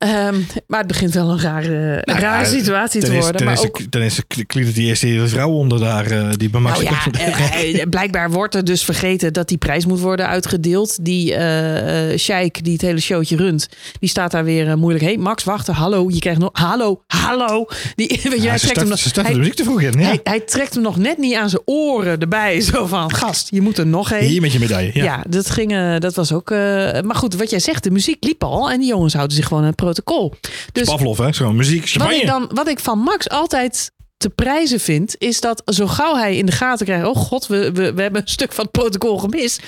Ehm, 0.00 0.40
maar 0.66 0.78
het 0.78 0.88
begint 0.88 1.14
wel 1.14 1.30
een 1.30 1.40
rare, 1.40 1.68
een 1.68 2.02
Nou 2.04 2.18
rare 2.20 2.46
situatie 2.46 3.00
te 3.00 3.12
worden. 3.12 3.36
ten 3.36 3.44
Maar 3.44 3.54
eerste, 3.54 3.68
ook 3.68 3.80
ten 3.90 4.02
eerste 4.02 4.24
kliedert 4.46 4.74
die 4.74 4.86
eerste 4.86 5.06
hele 5.06 5.26
vrouw 5.26 5.50
onder 5.50 5.80
daar, 5.80 6.06
eh, 6.06 6.28
die 6.36 6.50
bij 6.50 6.60
Max 6.60 6.82
Nou 6.82 6.94
ja, 6.94 7.12
eh, 7.12 7.80
eh, 7.80 7.88
blijkbaar 7.88 8.30
wordt 8.30 8.54
er 8.54 8.64
dus 8.64 8.84
vergeten 8.84 9.32
dat 9.32 9.48
die 9.48 9.58
prijs 9.58 9.86
moet 9.86 10.00
worden 10.00 10.26
uitgedeeld. 10.26 11.04
Die 11.04 11.34
eh 11.34 12.18
Sheik, 12.18 12.64
die 12.64 12.72
het 12.72 12.82
hele 12.82 13.00
showtje 13.00 13.36
runt, 13.36 13.68
die 13.98 14.08
staat 14.08 14.30
daar 14.30 14.44
weer 14.44 14.78
moeilijk. 14.78 15.04
Hé, 15.04 15.10
hey, 15.10 15.20
Max, 15.22 15.44
wachten. 15.44 15.74
Hallo, 15.74 16.10
je 16.10 16.18
krijgt 16.18 16.40
nog. 16.40 16.50
Hallo, 16.52 17.02
hallo. 17.06 17.66
Die, 17.94 18.20
Ja, 18.40 18.48
hij, 18.48 18.58
ze 18.58 18.64
trekt 18.64 18.80
hem 18.80 18.88
nog, 18.88 18.98
ze 18.98 19.20
hij, 19.20 19.32
de 19.32 19.38
muziek 19.38 19.54
te 19.54 19.64
vroeg 19.64 19.82
in. 19.82 19.98
Ja. 19.98 20.06
hij, 20.06 20.20
hij 20.22 20.40
trekt 20.40 20.74
hem 20.74 20.82
nog 20.82 20.96
net 20.96 21.18
niet 21.18 21.34
aan 21.34 21.50
zijn 21.50 21.62
oren 21.64 22.20
erbij. 22.20 22.60
Zo 22.72 22.86
van, 22.86 23.14
gast, 23.14 23.48
je 23.50 23.60
moet 23.60 23.78
er 23.78 23.86
nog 23.86 24.08
heen. 24.08 24.28
Hier 24.28 24.40
met 24.40 24.52
je 24.52 24.58
medaille. 24.58 24.90
Ja. 24.94 25.04
Ja, 25.04 25.24
dat, 25.28 25.50
ging, 25.50 25.98
dat 25.98 26.14
was 26.14 26.32
ook. 26.32 26.50
maar 26.50 27.14
goed, 27.14 27.34
wat 27.34 27.50
jij 27.50 27.58
zegt, 27.58 27.84
de 27.84 27.90
muziek 27.90 28.24
liep 28.24 28.44
al. 28.44 28.70
En 28.70 28.78
die 28.78 28.88
jongens 28.88 29.14
houden 29.14 29.36
zich 29.36 29.46
gewoon 29.46 29.64
het 29.64 29.76
protocol. 29.92 30.34
Dus 30.72 30.88
Pavlov, 30.88 31.18
hè? 31.18 31.32
Gewoon 31.32 31.56
muziek, 31.56 31.92
wat 31.98 32.10
ik, 32.10 32.26
dan, 32.26 32.50
wat 32.54 32.68
ik 32.68 32.78
van 32.78 32.98
Max 32.98 33.28
altijd 33.28 33.92
te 34.16 34.30
prijzen 34.30 34.80
vind, 34.80 35.14
is 35.18 35.40
dat 35.40 35.62
zo 35.64 35.86
gauw 35.86 36.16
hij 36.16 36.36
in 36.36 36.46
de 36.46 36.52
gaten 36.52 36.86
krijgt: 36.86 37.06
oh 37.06 37.16
god, 37.16 37.46
we, 37.46 37.72
we, 37.72 37.92
we 37.92 38.02
hebben 38.02 38.20
een 38.20 38.28
stuk 38.28 38.52
van 38.52 38.64
het 38.64 38.72
protocol 38.72 39.18
gemist. 39.18 39.62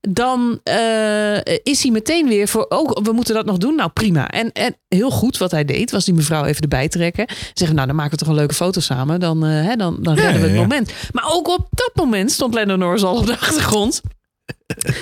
dan 0.00 0.60
eh, 0.62 1.36
is 1.62 1.82
hij 1.82 1.90
meteen 1.90 2.28
weer 2.28 2.48
voor, 2.48 2.66
oh, 2.68 2.90
we 3.02 3.12
moeten 3.12 3.34
dat 3.34 3.46
nog 3.46 3.56
doen. 3.56 3.74
Nou, 3.74 3.90
prima. 3.90 4.28
En, 4.30 4.52
en 4.52 4.76
heel 4.88 5.10
goed 5.10 5.38
wat 5.38 5.50
hij 5.50 5.64
deed, 5.64 5.90
was 5.90 6.04
die 6.04 6.14
mevrouw 6.14 6.44
even 6.44 6.62
erbij 6.62 6.88
trekken. 6.88 7.26
Zeggen, 7.54 7.76
nou, 7.76 7.86
dan 7.88 7.96
maken 7.96 8.12
we 8.12 8.18
toch 8.18 8.28
een 8.28 8.34
leuke 8.34 8.54
foto 8.54 8.80
samen. 8.80 9.20
Dan, 9.20 9.44
eh, 9.44 9.50
hè, 9.50 9.76
dan, 9.76 9.96
dan 10.00 10.14
Ja, 10.14 10.22
redden 10.22 10.40
we 10.40 10.46
het 10.46 10.56
ja. 10.56 10.62
moment. 10.62 10.92
Maar 11.12 11.24
ook 11.32 11.48
op 11.48 11.68
dat 11.70 11.90
moment 11.94 12.30
stond 12.30 12.54
Lennon 12.54 12.78
Norris 12.78 13.02
al 13.02 13.16
op 13.16 13.26
de 13.26 13.38
achtergrond. 13.46 14.00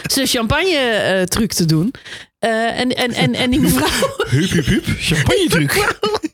Zijn 0.07 0.27
champagne 0.27 0.77
eh, 0.77 1.23
truc 1.23 1.53
te 1.53 1.65
doen. 1.65 1.95
Eh, 2.39 2.79
en, 2.81 2.89
en, 2.89 3.13
en, 3.13 3.35
en 3.35 3.51
die 3.51 3.61
mevrouw 3.71 4.09
Hup, 4.29 4.51
hup, 4.51 4.65
hup. 4.67 4.85
Champagne 4.99 5.47
truc. 5.49 5.73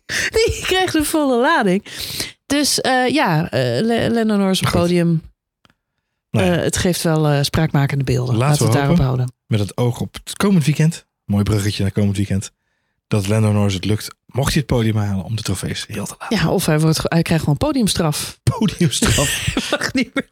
die 0.07 0.61
kreeg 0.63 0.91
de 0.91 1.05
volle 1.05 1.41
lading. 1.41 1.85
Dus 2.47 2.81
eh, 2.81 3.09
ja, 3.09 3.49
Le- 3.51 4.09
Lennon 4.11 4.41
op 4.59 4.61
het 4.61 4.71
podium. 4.71 5.23
Nou 6.31 6.47
ja, 6.47 6.53
het 6.53 6.77
geeft 6.77 7.03
wel 7.03 7.45
spraakmakende 7.45 8.05
beelden. 8.05 8.37
Laten 8.37 8.49
Laten 8.49 8.59
we 8.59 8.65
het 8.73 8.81
daarop 8.81 8.99
houden. 8.99 9.33
met 9.47 9.61
het 9.61 9.77
oog 9.77 10.01
op 10.01 10.15
het 10.25 10.37
komend 10.37 10.65
weekend. 10.65 11.07
Mooi 11.25 11.43
bruggetje 11.43 11.83
naar 11.83 11.93
komend 11.93 12.17
weekend. 12.17 12.51
Dat 13.09 13.27
Norris 13.53 13.75
het 13.75 13.85
lukt, 13.85 14.09
mocht 14.27 14.53
hij 14.53 14.63
het 14.67 14.67
podium 14.77 14.97
halen, 14.97 15.25
om 15.25 15.37
de 15.37 15.43
trofees 15.43 15.85
heel 15.89 16.07
te 16.07 16.15
laten. 16.19 16.37
Ja, 16.37 16.51
of 16.51 16.67
hij, 16.67 16.81
wordt, 16.81 17.01
hij 17.03 17.23
krijgt 17.23 17.43
gewoon 17.45 17.59
podiumstraf. 17.59 18.41
Podiumstraf. 18.43 19.47
Mag 19.71 19.93
niet 19.93 20.15
meer. 20.15 20.29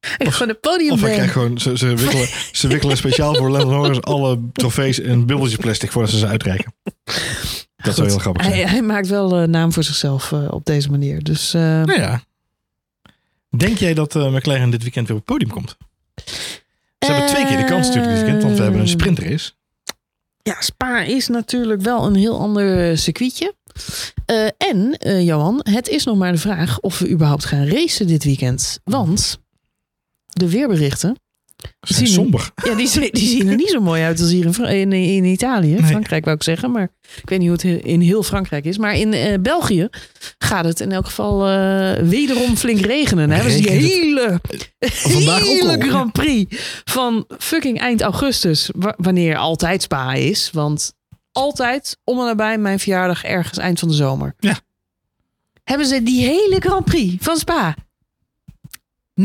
Gaat 0.00 0.34
gewoon 0.34 0.48
een 0.48 0.60
podium 0.60 0.92
Of 0.92 1.00
krijgt 1.00 1.32
gewoon, 1.32 1.58
ze, 1.58 1.78
ze, 1.78 1.94
wikkelen, 1.94 2.28
ze 2.52 2.68
wikkelen 2.68 2.96
speciaal 3.04 3.34
voor 3.34 3.50
Norris 3.50 4.02
alle 4.02 4.40
trofees 4.52 4.98
in 4.98 5.10
een 5.10 5.26
bubbeltje 5.26 5.56
plastic 5.56 5.92
voordat 5.92 6.10
ze 6.10 6.18
ze 6.18 6.26
uitreiken. 6.26 6.74
Dat 7.76 7.94
zou 7.94 8.08
heel 8.08 8.18
grappig 8.18 8.44
zijn. 8.44 8.54
Hij, 8.54 8.66
hij 8.66 8.82
maakt 8.82 9.08
wel 9.08 9.36
eh, 9.36 9.48
naam 9.48 9.72
voor 9.72 9.82
zichzelf 9.82 10.32
eh, 10.32 10.46
op 10.50 10.64
deze 10.64 10.90
manier. 10.90 11.22
Dus 11.22 11.54
eh, 11.54 11.60
Nou 11.62 12.00
ja. 12.00 12.22
Denk 13.56 13.78
jij 13.78 13.94
dat 13.94 14.14
McLaren 14.14 14.70
dit 14.70 14.82
weekend 14.82 15.08
weer 15.08 15.16
op 15.16 15.26
het 15.26 15.36
podium 15.36 15.50
komt? 15.50 15.76
Ze 16.98 17.12
hebben 17.12 17.26
twee 17.26 17.46
keer 17.46 17.56
de 17.56 17.64
kans 17.64 17.86
natuurlijk 17.86 18.14
dit 18.14 18.22
weekend, 18.22 18.42
want 18.42 18.56
we 18.56 18.62
hebben 18.62 18.80
een 18.80 18.88
sprintrace. 18.88 19.52
ja, 20.42 20.60
Spa 20.60 21.00
is 21.00 21.28
natuurlijk 21.28 21.82
wel 21.82 22.06
een 22.06 22.14
heel 22.14 22.38
ander 22.38 22.98
circuitje. 22.98 23.54
En, 24.56 24.96
Johan, 25.24 25.60
het 25.62 25.88
is 25.88 26.04
nog 26.04 26.16
maar 26.16 26.32
de 26.32 26.38
vraag 26.38 26.80
of 26.80 26.98
we 26.98 27.10
überhaupt 27.10 27.44
gaan 27.44 27.66
racen 27.66 28.06
dit 28.06 28.24
weekend. 28.24 28.80
Want 28.84 29.40
de 30.30 30.50
weerberichten, 30.50 31.16
Ze 31.56 31.94
zijn 31.94 32.06
Zien- 32.06 32.14
somber. 32.14 32.50
ja, 32.64 32.74
die, 32.74 32.86
zien- 32.88 33.08
die 33.12 33.28
zien 33.28 33.48
er 33.48 33.56
niet 33.56 33.68
zo 33.70 33.80
mooi 33.90 34.02
uit 34.02 34.20
als 34.20 34.30
hier 34.30 34.46
in, 34.60 34.92
in, 34.92 34.92
in 34.92 35.24
Italië. 35.24 35.72
Nee. 35.74 35.82
Frankrijk 35.82 36.24
wou 36.24 36.36
ik 36.36 36.42
zeggen, 36.42 36.70
maar 36.70 36.88
ik 37.22 37.28
weet 37.28 37.38
niet 37.38 37.48
hoe 37.48 37.70
het 37.70 37.84
in 37.84 38.00
heel 38.00 38.22
Frankrijk 38.22 38.64
is. 38.64 38.78
Maar 38.78 38.96
in 38.96 39.12
eh, 39.12 39.38
België 39.40 39.88
gaat 40.38 40.64
het 40.64 40.80
in 40.80 40.92
elk 40.92 41.04
geval 41.06 41.48
eh, 41.48 42.02
wederom 42.02 42.56
flink 42.56 42.80
regenen. 42.80 43.50
Ze 43.50 43.56
die 43.60 43.70
hele, 43.70 44.40
ook 45.04 45.38
hele 45.42 45.76
Grand 45.88 46.12
Prix 46.12 46.56
van 46.84 47.24
fucking 47.38 47.78
eind 47.78 48.00
augustus. 48.02 48.70
wa- 48.76 48.94
wanneer 48.96 49.36
altijd 49.36 49.82
Spa 49.82 50.12
is. 50.12 50.50
Want 50.52 50.92
altijd 51.32 51.96
om 52.04 52.18
en 52.18 52.24
nabij 52.24 52.58
mijn 52.58 52.78
verjaardag 52.78 53.24
ergens 53.24 53.58
eind 53.58 53.78
van 53.78 53.88
de 53.88 53.94
zomer. 53.94 54.34
Ja. 54.38 54.58
Hebben 55.64 55.86
ze 55.86 56.02
die 56.02 56.24
hele 56.24 56.56
Grand 56.60 56.84
Prix 56.84 57.24
van 57.24 57.36
Spa 57.36 57.74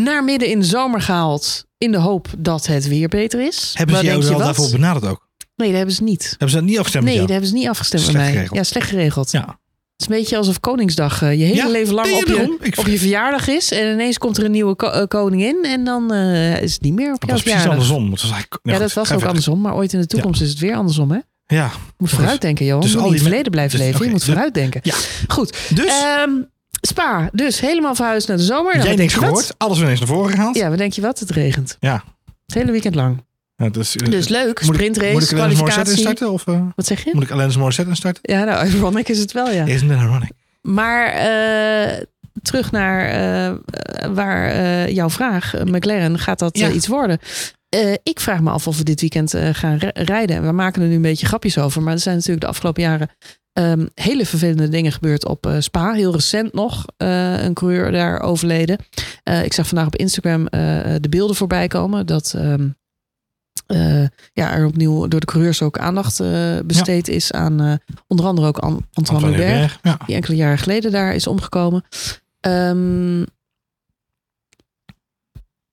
naar 0.04 0.24
midden 0.24 0.50
in 0.50 0.60
de 0.60 0.66
zomer 0.66 1.02
gehaald. 1.02 1.66
In 1.78 1.92
de 1.92 1.98
hoop 1.98 2.28
dat 2.38 2.66
het 2.66 2.88
weer 2.88 3.08
beter 3.08 3.48
is. 3.48 3.74
Hebben 3.78 3.98
ze 3.98 4.04
jou 4.06 4.24
je 4.26 4.36
daarvoor 4.38 4.70
benaderd 4.72 5.06
ook? 5.06 5.28
Nee, 5.56 5.68
dat 5.68 5.78
hebben 5.78 5.96
ze 5.96 6.04
niet. 6.04 6.30
Hebben 6.30 6.50
ze 6.50 6.56
dat 6.56 6.66
niet 6.66 6.78
afgestemd 6.78 7.06
Nee, 7.06 7.20
dat 7.20 7.30
hebben 7.30 7.48
ze 7.50 7.54
niet 7.56 7.68
afgestemd 7.68 8.04
Slecht 8.04 8.18
mij. 8.18 8.32
geregeld. 8.32 8.56
Ja, 8.58 8.64
slecht 8.64 8.90
geregeld. 8.90 9.32
Ja. 9.32 9.60
Het 9.96 10.08
is 10.08 10.08
een 10.16 10.22
beetje 10.22 10.38
alsof 10.38 10.60
Koningsdag 10.60 11.22
eh, 11.22 11.32
je 11.40 11.44
hele 11.44 11.56
Ja, 11.56 11.68
leven 11.70 11.94
lang 11.94 12.12
op, 12.14 12.26
je. 12.28 12.58
Ik- 12.62 12.78
op 12.78 12.86
je 12.88 13.00
verjaardag 13.00 13.48
is. 13.48 13.72
En 13.72 13.92
ineens 13.94 14.18
komt 14.18 14.38
er 14.38 14.44
een 14.46 14.52
nieuwe 14.52 14.76
ko- 14.76 14.88
eh, 14.90 15.08
koningin. 15.08 15.64
En 15.64 15.84
dan 15.84 16.14
eh, 16.14 16.62
is 16.62 16.74
het 16.74 16.82
niet 16.82 16.94
meer 16.94 17.14
op 17.14 17.20
Dat 17.20 17.30
jouw 17.30 17.32
was 17.36 17.42
precies 17.44 17.62
verjaardag. 17.62 17.72
andersom. 17.90 18.12
Het 18.12 18.22
was 18.22 18.32
eigenlijk, 18.32 18.60
Ja, 18.64 18.78
dat 18.80 18.94
was 18.94 19.12
ook 19.14 19.24
andersom. 19.24 19.62
Maar 19.62 19.76
ooit 19.76 19.94
in 19.94 20.00
de 20.00 20.08
toekomst 20.08 20.42
is 20.42 20.50
het 20.50 20.60
weer 20.60 20.76
andersom. 20.76 21.12
Hè? 21.12 21.18
Je 21.46 21.56
Ja, 21.56 21.72
moet 21.98 22.10
vooruitdenken, 22.10 22.66
Johan. 22.66 22.82
dus 22.82 22.90
je 22.92 22.96
moet 22.98 23.06
al 23.06 23.12
niet 23.12 23.22
in 23.22 23.26
die 23.26 23.34
het 23.36 23.44
verleden 23.46 23.52
blijven 23.52 23.78
dus- 23.80 23.88
leven. 23.88 24.06
je 24.06 24.12
moet 24.12 24.24
vooruitdenken. 24.24 24.80
Ja. 24.84 24.96
Goed. 25.28 25.58
dus 25.76 25.86
Ehm, 25.88 26.32
Spa. 26.88 27.30
Dus 27.32 27.60
helemaal 27.60 27.96
verhuisd 27.96 28.28
naar 28.28 28.38
de 28.38 28.44
zomer. 28.44 28.74
Nou, 28.76 28.88
jij 28.88 28.96
niks 28.96 29.14
je 29.14 29.20
wat? 29.20 29.28
gehoord. 29.30 29.54
Alles 29.58 29.80
weer 29.80 29.90
eens 29.90 30.00
naar 30.00 30.08
voren 30.08 30.32
gehaald. 30.32 30.56
Ja, 30.56 30.70
wat 30.70 30.78
denk 30.78 30.94
je 30.94 31.02
wat? 31.02 31.20
Het 31.20 31.30
regent. 31.30 31.78
Ja. 31.80 32.04
Het 32.46 32.56
hele 32.56 32.72
weekend 32.72 32.96
lang. 32.96 33.24
Ja, 33.56 33.70
dus, 33.70 33.96
eh, 33.96 34.10
Dus 34.10 34.28
leuk. 34.28 34.46
moet 34.48 34.60
ik- 34.70 34.74
Sprintrace, 34.76 35.12
Moet 35.12 35.32
ik 35.32 35.38
Alanis 35.38 35.58
Morissette 35.58 35.92
kwalificatie. 35.92 35.98
instarten? 35.98 36.32
Of 36.32 36.48
eh, 36.48 36.68
Wat 36.76 36.86
zeg 36.86 37.04
je? 37.04 37.10
moet 37.14 37.24
ik 37.24 37.32
Alanis 37.32 37.58
Morissette 37.58 37.90
instarten? 37.90 38.22
Ja, 38.34 38.44
nou, 38.44 38.68
ironic 38.70 39.10
is 39.10 39.20
het 39.20 39.32
wel, 39.32 39.52
ja. 39.52 39.66
Isn't 39.66 39.90
that 39.92 40.00
ironic? 40.02 40.32
Maar 40.62 41.08
eh, 41.08 42.02
terug 42.42 42.72
naar 42.72 43.58
waar 44.14 44.92
jouw 44.92 45.10
vraag, 45.10 45.54
McLaren, 45.64 46.20
gaat 46.20 46.40
dat 46.40 46.58
Ja. 46.58 46.70
iets 46.70 46.88
worden? 46.88 47.20
Ik 48.04 48.20
vraag 48.20 48.42
me 48.42 48.50
af 48.50 48.68
of 48.68 48.78
we 48.78 48.84
dit 48.84 49.02
weekend 49.02 49.34
gaan 49.52 49.78
ri- 49.78 49.90
rijden. 49.94 50.46
We 50.46 50.52
maken 50.52 50.82
er 50.82 50.88
nu 50.88 50.96
een 50.96 51.02
beetje 51.02 51.26
grapjes 51.26 51.58
over. 51.58 51.82
Maar 51.82 51.94
er 51.94 52.00
zijn 52.00 52.16
natuurlijk 52.16 52.42
de 52.42 52.48
afgelopen 52.50 52.82
jaren 52.84 53.10
ehm, 53.56 53.86
hele 53.94 54.26
vervelende 54.26 54.70
dingen 54.70 54.92
gebeurd 54.92 55.26
op 55.26 55.46
eh, 55.46 55.56
Spa. 55.60 55.94
Heel 55.94 56.12
recent 56.12 56.54
nog 56.54 56.86
eh, 56.98 57.44
een 57.44 57.54
coureur 57.54 57.92
daar 57.92 58.20
overleden. 58.22 58.78
Eh, 59.24 59.44
ik 59.44 59.54
zag 59.54 59.68
vandaag 59.68 59.88
op 59.88 59.96
Instagram 59.96 60.46
de 61.02 61.08
beelden 61.10 61.36
voorbij 61.36 61.68
komen. 61.68 62.06
Dat 62.06 62.34
ehm, 62.34 62.70
eh, 63.66 64.08
ja, 64.34 64.54
er 64.54 64.66
opnieuw 64.66 65.08
door 65.08 65.20
de 65.20 65.26
coureurs 65.26 65.62
ook 65.62 65.78
aandacht 65.78 66.22
besteed 66.66 67.08
is 67.08 67.32
aan 67.32 67.80
onder 68.08 68.26
andere 68.26 68.48
ook 68.48 68.58
An- 68.58 68.86
Antoine 68.94 69.70
Ja. 69.82 69.98
die 70.06 70.16
enkele 70.16 70.36
jaren 70.36 70.58
geleden 70.58 70.92
daar 70.92 71.16
is 71.16 71.28
omgekomen. 71.28 71.84
Ehm, 72.40 73.24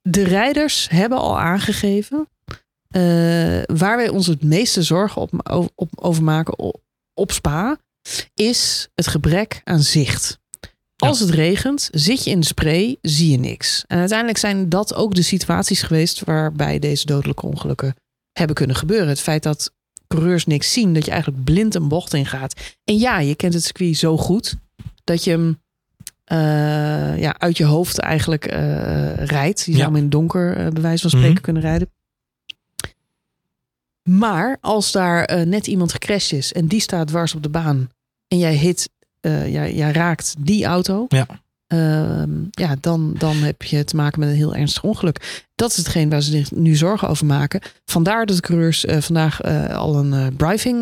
de 0.02 0.22
rijders 0.22 0.88
hebben 0.88 1.18
al 1.18 1.38
aangegeven 1.40 2.28
waar 3.66 3.96
wij 3.96 4.08
ons 4.08 4.26
het 4.26 4.42
meeste 4.42 4.82
zorgen 4.82 5.22
op, 5.22 5.70
op, 5.74 5.90
over 5.94 6.22
maken 6.22 6.58
op, 7.22 7.32
Spa, 7.32 7.76
is 8.34 8.88
het 8.94 9.06
gebrek 9.06 9.60
aan 9.64 9.82
zicht. 9.82 10.40
Als 10.96 11.20
het 11.20 11.30
regent, 11.30 11.88
zit 11.92 12.24
je 12.24 12.30
in 12.30 12.40
de 12.40 12.46
spray, 12.46 12.96
zie 13.02 13.30
je 13.30 13.38
niks. 13.38 13.84
En 13.86 13.98
uiteindelijk 13.98 14.38
zijn 14.38 14.68
dat 14.68 14.94
ook 14.94 15.14
de 15.14 15.22
situaties 15.22 15.82
geweest 15.82 16.24
waarbij 16.24 16.78
deze 16.78 17.06
dodelijke 17.06 17.46
ongelukken 17.46 17.94
hebben 18.32 18.56
kunnen 18.56 18.76
gebeuren. 18.76 19.08
Het 19.08 19.20
feit 19.20 19.42
dat 19.42 19.72
coureurs 20.06 20.46
niks 20.46 20.72
zien, 20.72 20.94
dat 20.94 21.04
je 21.04 21.10
eigenlijk 21.10 21.44
blind 21.44 21.74
een 21.74 21.88
bocht 21.88 22.14
ingaat. 22.14 22.60
En 22.84 22.98
ja, 22.98 23.18
je 23.18 23.34
kent 23.34 23.54
het 23.54 23.64
circuit 23.64 23.96
zo 23.96 24.16
goed 24.16 24.54
dat 25.04 25.24
je 25.24 25.30
hem 25.30 25.60
eh, 26.24 26.38
ja, 27.20 27.34
uit 27.38 27.56
je 27.56 27.64
hoofd 27.64 27.98
eigenlijk 27.98 28.44
eh, 28.46 29.14
rijdt. 29.24 29.58
Je 29.60 29.72
zou 29.72 29.76
Ja. 29.78 29.84
hem 29.84 29.96
in 29.96 30.02
het 30.02 30.10
donker, 30.12 30.56
eh, 30.56 30.68
bij 30.68 30.82
wijze 30.82 31.00
van 31.00 31.10
spreken, 31.10 31.32
Mhm. 31.32 31.42
kunnen 31.42 31.62
rijden. 31.62 31.90
Maar 34.10 34.56
als 34.60 34.92
daar 34.92 35.24
eh, 35.24 35.46
net 35.46 35.66
iemand 35.66 35.92
gecrashed 35.92 36.38
is 36.38 36.52
en 36.52 36.66
die 36.66 36.80
staat 36.80 37.06
dwars 37.06 37.34
op 37.34 37.42
de 37.42 37.48
baan 37.48 37.88
en 38.28 38.38
jij 38.38 38.54
hit, 38.54 38.90
eh, 39.20 39.52
jij, 39.52 39.74
jij 39.74 39.92
raakt 39.92 40.34
die 40.38 40.64
auto, 40.64 41.04
Ja. 41.08 41.26
ehm, 41.66 42.30
ja, 42.50 42.76
dan, 42.80 43.14
dan 43.18 43.36
heb 43.36 43.62
je 43.62 43.84
te 43.84 43.96
maken 43.96 44.20
met 44.20 44.28
een 44.28 44.34
heel 44.34 44.54
ernstig 44.54 44.82
ongeluk. 44.84 45.42
Dat 45.54 45.70
is 45.70 45.76
hetgeen 45.76 46.10
waar 46.10 46.22
ze 46.22 46.30
zich 46.30 46.50
nu 46.50 46.74
zorgen 46.76 47.08
over 47.08 47.26
maken. 47.26 47.60
Vandaar 47.84 48.26
dat 48.26 48.36
de 48.36 48.42
coureurs 48.42 48.84
eh, 48.84 49.00
vandaag 49.00 49.42
al 49.72 49.96
een 49.96 50.36
briefing, 50.36 50.80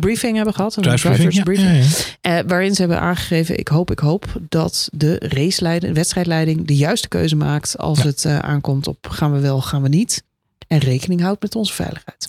briefing 0.00 0.36
hebben 0.36 0.54
gehad. 0.54 0.76
Een 0.76 0.82
drivers 0.82 1.36
ja, 1.36 1.42
briefing. 1.42 1.84
ja, 2.20 2.34
ja. 2.36 2.44
Waarin 2.44 2.74
ze 2.74 2.80
hebben 2.80 3.00
aangegeven, 3.00 3.58
ik 3.58 3.68
hoop, 3.68 3.90
ik 3.90 3.98
hoop 3.98 4.24
dat 4.48 4.88
de 4.92 5.16
raceleiding, 5.18 5.94
wedstrijdleiding 5.94 6.66
de 6.66 6.76
juiste 6.76 7.08
keuze 7.08 7.36
maakt 7.36 7.78
als 7.78 8.02
het 8.02 8.26
aankomt 8.26 8.86
op 8.86 9.06
gaan 9.10 9.32
we 9.32 9.38
wel, 9.38 9.60
gaan 9.62 9.82
we 9.82 9.88
niet. 9.88 10.26
En 10.68 10.78
rekening 10.78 11.20
houdt 11.20 11.42
met 11.42 11.54
onze 11.54 11.72
veiligheid. 11.72 12.28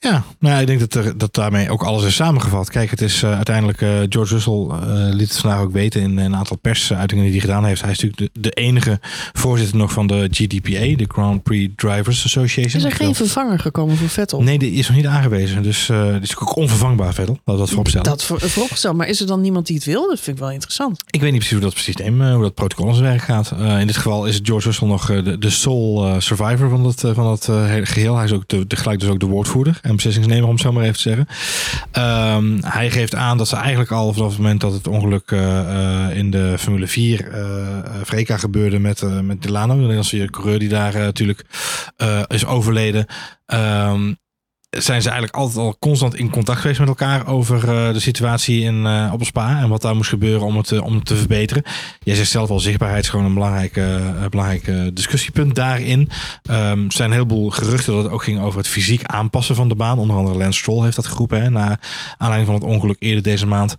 Ja, 0.00 0.24
nou 0.38 0.54
ja, 0.54 0.60
ik 0.60 0.66
denk 0.66 0.80
dat, 0.80 0.94
er, 0.94 1.18
dat 1.18 1.34
daarmee 1.34 1.70
ook 1.70 1.82
alles 1.82 2.04
is 2.04 2.14
samengevat. 2.14 2.70
Kijk, 2.70 2.90
het 2.90 3.00
is 3.00 3.22
eh, 3.22 3.34
uiteindelijk, 3.34 3.80
eh, 3.82 3.90
George 4.08 4.34
Russell 4.34 4.66
eh, 4.70 5.14
liet 5.14 5.28
het 5.28 5.38
vandaag 5.38 5.60
ook 5.60 5.72
weten 5.72 6.00
in 6.00 6.18
een 6.18 6.36
aantal 6.36 6.56
persuitingen 6.56 7.22
die 7.22 7.32
hij 7.32 7.40
gedaan 7.40 7.64
heeft. 7.64 7.82
Hij 7.82 7.90
is 7.90 8.00
natuurlijk 8.00 8.34
de, 8.34 8.40
de 8.40 8.50
enige 8.50 9.00
voorzitter 9.32 9.76
nog 9.76 9.92
van 9.92 10.06
de 10.06 10.28
GDPA, 10.30 10.96
de 10.96 11.04
Grand 11.08 11.42
Prix 11.42 11.72
Drivers 11.76 12.24
Association. 12.24 12.76
Is 12.76 12.84
er 12.84 12.96
geen 12.96 13.14
vervanger 13.14 13.58
gekomen 13.58 13.96
voor 13.96 14.08
Vettel? 14.08 14.42
Nee, 14.42 14.58
die 14.58 14.72
is 14.72 14.88
nog 14.88 14.96
niet 14.96 15.06
aangewezen. 15.06 15.62
Dus 15.62 15.86
die 15.86 16.20
is 16.20 16.38
ook 16.38 16.56
onvervangbaar, 16.56 17.14
Vettel. 17.14 17.34
Laten 17.34 17.52
we 17.52 17.58
dat 17.58 17.68
vooropstellen. 17.68 18.06
Dat 18.06 18.24
voor, 18.24 18.40
vooropgesteld. 18.40 18.96
Maar 18.96 19.08
is 19.08 19.20
er 19.20 19.26
dan 19.26 19.40
niemand 19.40 19.66
die 19.66 19.76
het 19.76 19.84
wil? 19.84 20.08
Dat 20.08 20.20
vind 20.20 20.36
ik 20.36 20.42
wel 20.42 20.52
interessant. 20.52 21.00
Ik 21.10 21.20
weet 21.20 21.30
niet 21.30 21.40
precies 21.40 21.58
hoe 21.58 21.70
dat 21.70 21.78
systeem, 21.78 22.22
hoe 22.22 22.42
dat 22.42 22.54
protocol 22.54 22.88
in 22.88 22.94
zijn 22.94 23.06
werk 23.06 23.22
gaat. 23.22 23.52
In 23.80 23.86
dit 23.86 23.96
geval 23.96 24.26
is 24.26 24.40
George 24.42 24.66
Russell 24.66 24.88
nog 24.88 25.06
de, 25.06 25.38
de 25.38 25.50
sole 25.50 26.20
survivor 26.20 26.68
van 26.68 26.82
dat, 26.82 27.00
van 27.00 27.24
dat 27.24 27.46
hele 27.46 27.86
geheel. 27.86 28.16
Hij 28.16 28.24
is 28.24 28.32
ook 28.32 28.48
de, 28.48 28.66
tegelijk 28.66 29.00
dus 29.00 29.08
ook 29.08 29.20
de 29.20 29.26
woordvoerder 29.26 29.80
en 29.88 29.94
beslissingsnemer, 29.94 30.44
om 30.44 30.50
het 30.50 30.60
zo 30.60 30.72
maar 30.72 30.82
even 30.82 30.94
te 30.94 31.00
zeggen. 31.00 31.28
Ehm, 31.92 32.58
hij 32.60 32.90
geeft 32.90 33.14
aan 33.14 33.38
dat 33.38 33.48
ze 33.48 33.56
eigenlijk 33.56 33.90
al 33.90 34.12
vanaf 34.12 34.28
het 34.28 34.38
moment 34.38 34.60
dat 34.60 34.72
het 34.72 34.86
ongeluk 34.86 35.30
eh, 35.30 35.58
eh, 36.08 36.16
in 36.16 36.30
de 36.30 36.54
Formule 36.58 36.86
4 36.86 37.28
eh 37.28 37.46
Vreka 38.02 38.36
gebeurde 38.36 38.78
met, 38.78 39.22
met 39.22 39.42
Delano, 39.42 39.72
de 39.72 39.80
Nederlandse 39.80 40.28
coureur 40.30 40.58
die 40.58 40.68
daar 40.68 40.94
natuurlijk 40.94 41.44
is 42.26 42.46
overleden. 42.46 43.06
Ehm, 43.46 44.12
zijn 44.70 45.02
ze 45.02 45.08
eigenlijk 45.08 45.38
altijd 45.38 45.58
al 45.58 45.76
constant 45.78 46.14
in 46.14 46.30
contact 46.30 46.60
geweest 46.60 46.80
met 46.80 46.88
elkaar 46.88 47.26
over 47.26 47.56
uh, 47.58 47.92
de 47.92 48.00
situatie 48.00 48.60
in, 48.60 48.84
uh, 48.84 49.10
op 49.12 49.24
Spa 49.24 49.60
en 49.60 49.68
wat 49.68 49.82
daar 49.82 49.96
moest 49.96 50.08
gebeuren 50.08 50.46
om 50.46 50.56
het, 50.56 50.80
om 50.80 50.94
het 50.94 51.04
te 51.04 51.16
verbeteren. 51.16 51.62
Jij 52.00 52.14
zegt 52.14 52.30
zelf 52.30 52.50
al, 52.50 52.60
zichtbaarheid 52.60 53.04
is 53.04 53.10
gewoon 53.10 53.24
een 53.24 53.34
belangrijk, 53.34 53.80
belangrijk 54.30 54.94
discussiepunt 54.96 55.54
daarin. 55.54 56.00
Um, 56.50 56.84
er 56.84 56.92
zijn 56.92 57.08
een 57.08 57.16
heleboel 57.16 57.50
geruchten 57.50 57.94
dat 57.94 58.02
het 58.02 58.12
ook 58.12 58.22
ging 58.22 58.40
over 58.40 58.58
het 58.58 58.68
fysiek 58.68 59.04
aanpassen 59.04 59.54
van 59.54 59.68
de 59.68 59.74
baan. 59.74 59.98
Onder 59.98 60.16
andere 60.16 60.38
Lance 60.38 60.58
Stroll 60.58 60.82
heeft 60.82 60.96
dat 60.96 61.06
geroepen, 61.06 61.42
hè, 61.42 61.50
na 61.50 61.78
aanleiding 62.16 62.50
van 62.50 62.60
het 62.60 62.74
ongeluk 62.74 62.96
eerder 62.98 63.22
deze 63.22 63.46
maand. 63.46 63.76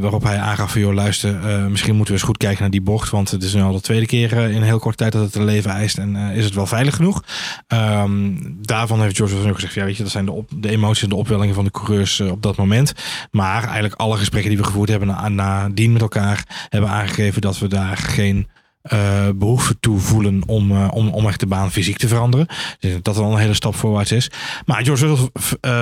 Waarop 0.00 0.22
hij 0.22 0.38
aangaf 0.38 0.72
van, 0.72 0.80
joh 0.80 0.94
luister, 0.94 1.34
misschien 1.70 1.94
moeten 1.94 2.14
we 2.14 2.20
eens 2.20 2.28
goed 2.28 2.36
kijken 2.36 2.60
naar 2.60 2.70
die 2.70 2.80
bocht, 2.80 3.10
want 3.10 3.30
het 3.30 3.42
is 3.42 3.54
nu 3.54 3.62
al 3.62 3.72
de 3.72 3.80
tweede 3.80 4.06
keer 4.06 4.32
in 4.32 4.56
een 4.56 4.62
heel 4.62 4.78
korte 4.78 4.96
tijd 4.96 5.12
dat 5.12 5.22
het 5.22 5.34
een 5.34 5.44
leven 5.44 5.70
eist 5.70 5.98
en 5.98 6.16
is 6.16 6.44
het 6.44 6.54
wel 6.54 6.66
veilig 6.66 6.96
genoeg. 6.96 7.22
Um, 7.68 8.56
daarvan 8.60 9.02
heeft 9.02 9.16
George 9.16 9.48
ook 9.48 9.54
gezegd, 9.54 9.74
ja 9.74 9.84
weet 9.84 9.96
je, 9.96 10.02
dat 10.02 10.12
zijn 10.12 10.24
de, 10.24 10.44
de 10.56 10.68
emoties 10.68 11.02
en 11.02 11.08
de 11.08 11.16
opwellingen 11.16 11.54
van 11.54 11.64
de 11.64 11.70
coureurs 11.70 12.20
op 12.20 12.42
dat 12.42 12.56
moment. 12.56 12.92
Maar 13.30 13.62
eigenlijk 13.62 13.94
alle 13.94 14.16
gesprekken 14.16 14.50
die 14.50 14.58
we 14.58 14.66
gevoerd 14.66 14.88
hebben 14.88 15.08
na, 15.08 15.28
nadien 15.28 15.92
met 15.92 16.02
elkaar 16.02 16.66
hebben 16.68 16.90
aangegeven 16.90 17.40
dat 17.40 17.58
we 17.58 17.68
daar 17.68 17.96
geen 17.96 18.48
uh, 18.92 19.28
behoefte 19.34 19.78
toe 19.80 19.98
voelen 19.98 20.42
om, 20.46 20.70
uh, 20.70 20.88
om, 20.92 21.08
om 21.08 21.28
echt 21.28 21.40
de 21.40 21.46
baan 21.46 21.72
fysiek 21.72 21.96
te 21.96 22.08
veranderen. 22.08 22.46
Dus 22.78 23.02
dat 23.02 23.16
al 23.16 23.32
een 23.32 23.38
hele 23.38 23.54
stap 23.54 23.74
voorwaarts 23.74 24.12
is. 24.12 24.30
Maar 24.66 24.84
George 24.84 25.06
Russell 25.06 25.28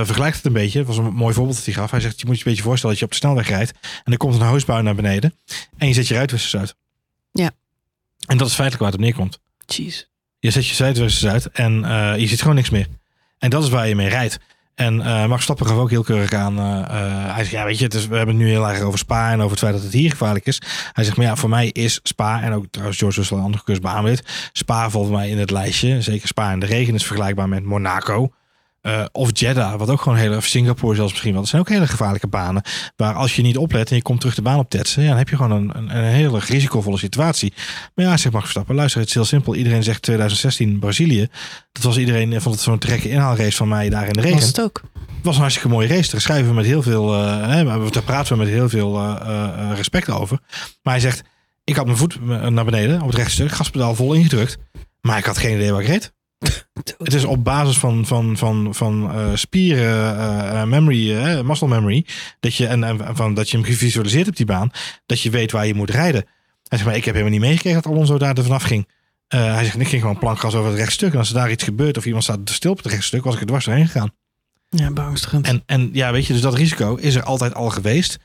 vergelijkt 0.05 0.37
het 0.37 0.45
een 0.45 0.53
beetje. 0.53 0.79
Het 0.79 0.87
was 0.87 0.97
een 0.97 1.13
mooi 1.13 1.35
voorbeeld 1.35 1.57
dat 1.57 1.65
hij 1.65 1.75
gaf. 1.75 1.91
Hij 1.91 2.01
zegt, 2.01 2.21
je 2.21 2.27
moet 2.27 2.39
je 2.39 2.45
een 2.45 2.51
beetje 2.51 2.67
voorstellen 2.67 2.97
dat 2.97 2.99
je 2.99 3.05
op 3.05 3.21
de 3.21 3.27
snelweg 3.27 3.49
rijdt 3.49 3.73
en 4.05 4.13
er 4.13 4.19
komt 4.19 4.35
een 4.35 4.47
hoosbouw 4.47 4.81
naar 4.81 4.95
beneden 4.95 5.35
en 5.77 5.89
je 5.89 5.95
zet 5.95 6.09
je 6.09 6.15
ruitwissers 6.15 6.57
uit. 6.57 6.75
Ja. 7.33 7.51
En 8.27 8.37
dat 8.37 8.49
is 8.49 8.55
feitelijk 8.55 8.83
waar 8.83 8.93
het 8.93 9.01
op 9.01 9.07
neerkomt. 9.07 9.41
Jeez. 9.67 10.05
Je 10.39 10.51
zet 10.51 10.67
je 10.67 10.83
ruitwissers 10.83 11.33
uit 11.33 11.51
en 11.51 11.73
je 12.19 12.27
ziet 12.27 12.41
gewoon 12.41 12.57
niks 12.57 12.71
meer. 12.71 12.87
En 13.39 13.51
dat 13.51 13.63
is 13.63 13.69
waar 13.69 13.89
je 13.89 13.95
mee 13.95 14.09
rijdt. 14.09 14.39
En 14.81 14.97
uh, 14.97 15.27
Max 15.27 15.43
Stappen 15.43 15.67
gaf 15.67 15.77
ook 15.77 15.91
heel 15.91 16.03
keurig 16.03 16.33
aan. 16.33 16.59
Uh, 16.59 16.65
uh, 16.65 17.35
hij 17.35 17.45
zegt, 17.45 17.51
ja, 17.51 17.65
weet 17.65 17.79
je, 17.79 17.89
we 17.89 18.17
hebben 18.17 18.35
het 18.35 18.45
nu 18.45 18.49
heel 18.49 18.69
erg 18.69 18.81
over 18.81 18.99
Spa 18.99 19.31
en 19.31 19.39
over 19.39 19.51
het 19.51 19.59
feit 19.59 19.73
dat 19.73 19.83
het 19.83 19.93
hier 19.93 20.11
gevaarlijk 20.11 20.47
is. 20.47 20.63
Hij 20.93 21.05
zegt, 21.05 21.17
maar 21.17 21.27
ja, 21.27 21.37
voor 21.37 21.49
mij 21.49 21.67
is 21.69 22.01
Spa, 22.03 22.43
en 22.43 22.53
ook 22.53 22.65
trouwens 22.71 22.99
George 22.99 23.19
Russell 23.19 23.37
een 23.37 23.43
andere 23.43 23.65
kurs 23.65 23.79
beaamd 23.79 24.23
Spa 24.53 24.91
valt 24.91 25.11
mij 25.11 25.29
in 25.29 25.39
het 25.39 25.51
lijstje. 25.51 26.03
Zeker 26.03 26.29
Spa 26.29 26.53
in 26.53 26.61
de 26.61 26.67
regen 26.67 26.95
is 26.95 27.07
vergelijkbaar 27.07 27.49
met 27.49 27.65
Monaco. 27.65 28.31
Uh, 28.83 29.05
of 29.13 29.31
Jeddah, 29.33 29.79
wat 29.79 29.91
ook 29.91 30.01
gewoon 30.01 30.19
hele, 30.19 30.41
Singapore 30.41 30.95
zelfs 30.95 31.11
misschien 31.11 31.33
wel. 31.33 31.41
Dat 31.41 31.51
zijn 31.51 31.63
ook 31.63 31.69
hele 31.69 31.87
gevaarlijke 31.87 32.27
banen. 32.27 32.63
Waar 32.97 33.15
als 33.15 33.37
je 33.37 33.43
niet 33.43 33.57
oplet 33.57 33.91
en 33.91 33.97
je 33.97 34.03
komt 34.03 34.21
terug 34.21 34.35
de 34.35 34.43
baan 34.43 34.59
op 34.59 34.71
tetsen, 34.71 35.03
ja, 35.03 35.09
dan 35.09 35.19
heb 35.19 35.29
je 35.29 35.37
gewoon 35.37 35.51
een, 35.51 35.77
een, 35.77 35.97
een 35.97 36.05
hele 36.05 36.39
risicovolle 36.39 36.99
situatie. 36.99 37.53
Maar 37.95 38.05
ja, 38.05 38.17
zeg 38.17 38.33
Max 38.33 38.45
Verstappen, 38.45 38.75
luister, 38.75 39.01
het 39.01 39.09
is 39.09 39.15
heel 39.15 39.25
simpel. 39.25 39.55
Iedereen 39.55 39.83
zegt 39.83 40.03
2016 40.03 40.79
Brazilië. 40.79 41.29
Dat 41.73 41.83
was 41.83 41.99
iedereen, 41.99 42.41
vond 42.41 42.55
het 42.55 42.65
zo'n 42.65 42.79
trekke 42.79 43.09
inhaalrace 43.09 43.57
van 43.57 43.69
mij 43.69 43.89
daar 43.89 44.07
in 44.07 44.13
de 44.13 44.21
regen. 44.21 44.39
Was 44.39 44.47
het 44.47 44.61
ook. 44.61 44.83
Het 44.93 45.25
was 45.25 45.35
een 45.35 45.41
hartstikke 45.41 45.69
mooie 45.69 45.89
race. 45.89 46.11
Daar 46.11 46.21
schrijven 46.21 46.49
we 46.49 46.55
met 46.55 46.65
heel 46.65 46.83
veel, 46.83 47.15
uh, 47.15 47.47
hè, 47.47 47.91
daar 47.91 48.03
praten 48.03 48.33
we 48.33 48.39
met 48.39 48.49
heel 48.49 48.69
veel 48.69 48.99
uh, 48.99 49.71
respect 49.75 50.11
over. 50.11 50.39
Maar 50.83 50.93
hij 50.93 51.03
zegt, 51.03 51.23
ik 51.65 51.77
had 51.77 51.85
mijn 51.85 51.99
voet 51.99 52.27
naar 52.51 52.65
beneden 52.65 53.01
op 53.01 53.07
het 53.07 53.17
rechtstuk, 53.17 53.51
gaspedaal 53.51 53.95
vol 53.95 54.13
ingedrukt. 54.13 54.59
Maar 55.01 55.19
ik 55.19 55.25
had 55.25 55.39
geen 55.39 55.55
idee 55.55 55.73
waar 55.73 55.81
ik 55.81 55.87
reed. 55.87 56.13
Het 56.99 57.15
is 57.15 57.25
op 57.25 57.45
basis 57.45 57.79
van, 57.79 58.07
van, 58.07 58.37
van, 58.37 58.75
van 58.75 59.17
uh, 59.17 59.35
spieren, 59.35 60.17
uh, 60.17 60.65
memory, 60.65 61.11
uh, 61.11 61.41
muscle 61.41 61.69
memory, 61.69 62.07
dat 62.41 62.55
je, 62.55 62.67
en, 62.67 62.85
en 62.85 63.17
van, 63.17 63.35
dat 63.35 63.51
je 63.51 63.57
hem 63.57 63.67
gevisualiseerd 63.67 64.25
hebt, 64.25 64.37
die 64.37 64.47
baan, 64.47 64.71
dat 65.07 65.21
je 65.21 65.31
weet 65.31 65.53
waar 65.53 65.67
je 65.67 65.75
moet 65.75 65.91
rijden. 65.91 66.25
Hij 66.69 66.79
zegt, 66.79 66.85
maar 66.85 66.97
ik 66.97 67.05
heb 67.05 67.15
helemaal 67.15 67.39
niet 67.39 67.49
meegekregen 67.49 67.83
dat 67.83 67.93
Alonso 67.93 68.19
daar 68.19 68.37
er 68.37 68.43
vanaf 68.43 68.63
ging. 68.63 68.89
hij 69.29 69.65
zegt, 69.65 69.81
ik 69.81 69.89
ging 69.89 70.03
gewoon 70.03 70.19
plankgas 70.19 70.55
over 70.55 70.71
het 70.71 70.79
rechtstuk. 70.79 71.13
En 71.13 71.19
als 71.19 71.29
er 71.29 71.35
daar 71.35 71.51
iets 71.51 71.65
gebeurt 71.65 71.97
of 71.97 72.07
iemand 72.07 72.25
staat 72.25 72.39
stil 72.45 72.71
op 72.71 72.77
het 72.77 72.87
rechtstuk, 72.87 73.25
was 73.25 73.35
ik 73.35 73.41
er 73.41 73.47
dwars 73.47 73.65
doorheen 73.65 73.87
gegaan. 73.87 74.13
Ja, 74.69 74.91
beangstigend. 74.91 75.47
En, 75.47 75.63
en 75.67 75.91
ja, 75.93 76.13
weet 76.13 76.27
je, 76.27 76.33
dus 76.33 76.43
dat 76.43 76.55
risico 76.55 76.95
is 76.95 77.15
er 77.15 77.23
altijd 77.23 77.55
al 77.55 77.71
geweest. 77.71 78.19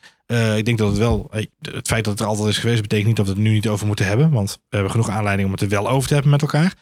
ik 0.56 0.65
denk 0.65 0.78
dat 0.78 0.88
het 0.88 0.97
wel, 0.97 1.32
het 1.62 1.88
feit 1.88 2.04
dat 2.04 2.13
het 2.13 2.19
er 2.19 2.28
altijd 2.28 2.47
is 2.47 2.58
geweest, 2.58 2.82
betekent 2.82 3.08
niet 3.08 3.15
dat 3.15 3.25
we 3.25 3.32
het 3.32 3.41
nu 3.41 3.51
niet 3.51 3.67
over 3.67 3.88
moeten 3.88 4.06
hebben. 4.06 4.32
Want 4.32 4.51
we 4.51 4.75
hebben 4.75 4.91
genoeg 4.91 5.10
aanleiding 5.10 5.47
om 5.47 5.54
het 5.54 5.63
er 5.63 5.69
wel 5.69 5.89
over 5.89 6.08
te 6.08 6.13
hebben 6.13 6.32
met 6.32 6.41
elkaar. 6.41 6.73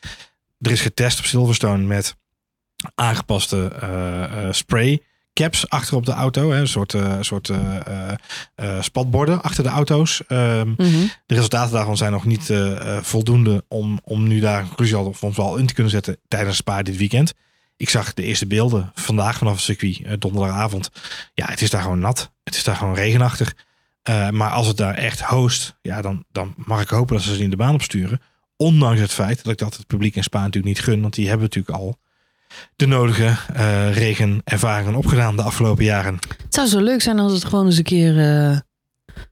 Er 0.64 0.72
is 0.72 0.82
getest 0.82 1.20
op 1.20 1.26
Silverstone 1.26 1.84
met 1.84 2.16
aangepaste 2.96 3.72
uh, 3.84 4.52
spray 4.52 5.02
caps 5.34 5.70
achter 5.70 5.96
op 5.96 6.06
de 6.06 6.12
auto. 6.12 6.52
Hè, 6.52 6.60
een 6.60 6.68
soort, 6.68 6.94
uh, 6.94 7.18
soort 7.22 7.50
uh, 7.50 8.80
spatborden 8.80 9.42
achter 9.42 9.64
de 9.64 9.70
auto's. 9.70 10.22
Um, 10.28 10.68
mm 10.68 10.76
-hmm. 10.78 11.12
De 11.26 11.36
resultaten 11.36 11.74
daarvan 11.74 11.98
zijn 11.98 12.12
nog 12.12 12.26
niet 12.26 12.54
voldoende 13.02 13.64
om, 13.68 14.00
om 14.04 14.28
nu 14.28 14.40
daar 14.40 14.60
een 14.60 14.68
conclusie 14.68 14.96
al, 14.96 15.16
of 15.20 15.40
al 15.40 15.58
in 15.58 15.66
te 15.66 15.74
kunnen 15.74 15.92
zetten 15.92 16.18
tijdens 16.28 16.58
Spa 16.58 16.82
dit 16.82 16.98
weekend. 16.98 17.34
Ik 17.78 17.90
zag 17.90 18.14
de 18.14 18.24
eerste 18.24 18.48
beelden 18.48 18.92
vandaag 18.96 19.38
vanaf 19.38 19.54
het 19.54 19.64
circuit, 19.64 20.22
donderdagavond. 20.22 20.90
Ja, 21.34 21.46
het 21.46 21.62
is 21.62 21.70
daar 21.70 21.82
gewoon 21.82 22.00
nat. 22.00 22.32
Het 22.44 22.56
is 22.56 22.64
daar 22.64 22.76
gewoon 22.76 22.96
regenachtig. 22.96 23.56
maar 24.30 24.52
als 24.52 24.68
het 24.68 24.78
daar 24.78 24.96
echt 24.96 25.22
host, 25.22 25.78
ja, 25.82 26.02
dan, 26.02 26.26
dan 26.32 26.54
mag 26.58 26.82
ik 26.82 26.90
hopen 26.90 27.16
dat 27.16 27.26
ze 27.26 27.36
ze 27.36 27.44
in 27.44 27.50
de 27.50 27.56
baan 27.56 27.74
opsturen. 27.74 28.22
Ondanks 28.64 29.00
het 29.00 29.12
feit 29.12 29.44
dat 29.44 29.52
ik 29.52 29.58
dat 29.58 29.76
het 29.76 29.88
publiek 29.88 30.16
in 30.16 30.24
Spa 30.24 30.40
natuurlijk 30.40 30.76
niet 30.76 30.84
gun. 30.84 31.02
Want 31.02 31.14
die 31.14 31.28
hebben 31.28 31.44
natuurlijk 31.44 31.78
al 31.78 31.98
de 32.76 32.86
nodige 32.86 33.36
uh, 33.56 33.94
regenervaringen 33.94 34.96
opgedaan 34.96 35.36
de 35.36 35.42
afgelopen 35.42 35.84
jaren. 35.84 36.20
Het 36.44 36.54
zou 36.54 36.68
zo 36.68 36.80
leuk 36.80 37.02
zijn 37.02 37.20
als 37.20 37.34
het 37.34 37.46
gewoon 37.46 37.66
eens 37.66 37.78
een 37.78 37.84
keer 37.84 38.16
uh, 38.16 38.58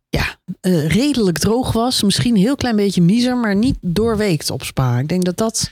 ja, 0.09 0.35
uh, 0.61 0.87
redelijk 0.87 1.37
droog 1.37 1.71
was. 1.71 2.03
Misschien 2.03 2.35
een 2.35 2.41
heel 2.41 2.55
klein 2.55 2.75
beetje 2.75 3.01
miser, 3.01 3.37
maar 3.37 3.55
niet 3.55 3.77
doorweekt 3.81 4.49
op 4.49 4.63
Spa. 4.63 4.99
Ik 4.99 5.07
denk 5.07 5.25
dat 5.25 5.37
dat... 5.37 5.71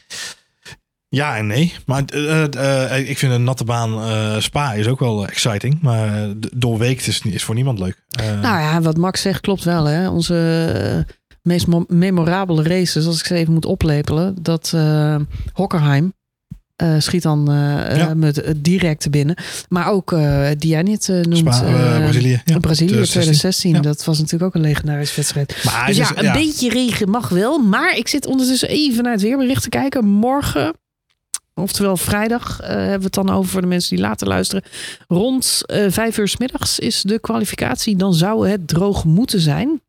Ja 1.08 1.38
en 1.38 1.48
nee. 1.48 1.74
Maar 1.86 2.02
ik 3.00 3.18
vind 3.18 3.34
een 3.34 3.44
natte 3.44 3.64
baan 3.64 4.42
Spa 4.42 4.74
is 4.74 4.88
ook 4.88 5.00
wel 5.00 5.28
exciting. 5.28 5.82
Maar 5.82 6.34
doorweekt 6.56 7.08
is, 7.08 7.22
is 7.22 7.44
voor 7.44 7.56
niemand 7.56 7.80
leuk. 7.80 8.04
nou 8.18 8.60
ja, 8.60 8.82
wat 8.82 8.98
Max 8.98 9.22
zegt 9.22 9.42
klopt 9.42 9.64
wel. 9.64 9.86
Hè? 9.86 10.10
Onze 10.10 11.06
meest 11.50 11.88
memorabele 11.88 12.64
races, 12.64 13.06
als 13.06 13.20
ik 13.20 13.26
ze 13.26 13.36
even 13.36 13.54
moet 13.54 13.66
oplepelen, 13.66 14.36
dat 14.42 14.72
uh, 14.76 15.16
Hockenheim 15.54 16.14
uh, 16.84 16.96
schiet 16.98 17.24
dan 17.24 17.52
uh, 17.52 17.98
ja. 17.98 18.14
met 18.14 18.54
direct 18.58 19.10
binnen. 19.10 19.36
Maar 19.70 19.88
ook 19.88 20.16
die 20.58 20.70
jij 20.70 20.82
niet 20.82 21.08
noemt. 21.08 21.56
Spa, 21.56 21.98
Brazilië. 22.00 22.42
Ja. 22.46 22.60
Brazilië 22.60 22.90
2016. 22.90 23.74
Ja. 23.74 23.82
Dat 23.82 24.06
was 24.06 24.18
natuurlijk 24.18 24.44
ook 24.44 24.56
een 24.56 24.70
legendarische 24.70 25.16
wedstrijd. 25.16 25.64
Maar 25.64 25.88
dus 25.88 25.98
ja, 25.98 26.12
een 26.16 26.32
beetje 26.32 26.70
regen 26.70 27.10
mag 27.10 27.30
wel. 27.30 27.60
Maar 27.60 27.98
ik 27.98 28.08
zit 28.08 28.26
ondertussen 28.26 28.70
even 28.70 29.04
naar 29.04 29.12
het 29.12 29.22
weerbericht 29.22 29.64
te 29.64 29.70
kijken. 29.70 30.06
Morgen 30.06 30.74
Oftewel 31.60 31.98
vrijdag 31.98 32.62
uh, 32.62 32.68
hebben 32.68 32.98
we 32.98 33.04
het 33.04 33.14
dan 33.14 33.30
over 33.30 33.52
voor 33.52 33.62
de 33.62 33.68
mensen 33.68 33.96
die 33.96 34.06
later 34.06 34.28
luisteren. 34.28 34.64
Rond 35.08 35.62
uh, 35.66 35.86
vijf 35.90 36.18
uur 36.18 36.28
s 36.28 36.38
middags 36.38 36.80
is 36.80 37.02
de 37.02 37.20
kwalificatie. 37.20 37.96
Dan 37.96 38.14
zou 38.14 38.50
het 38.50 38.68
droog 38.68 39.06
moeten 39.06 39.40
zijn. 39.40 39.82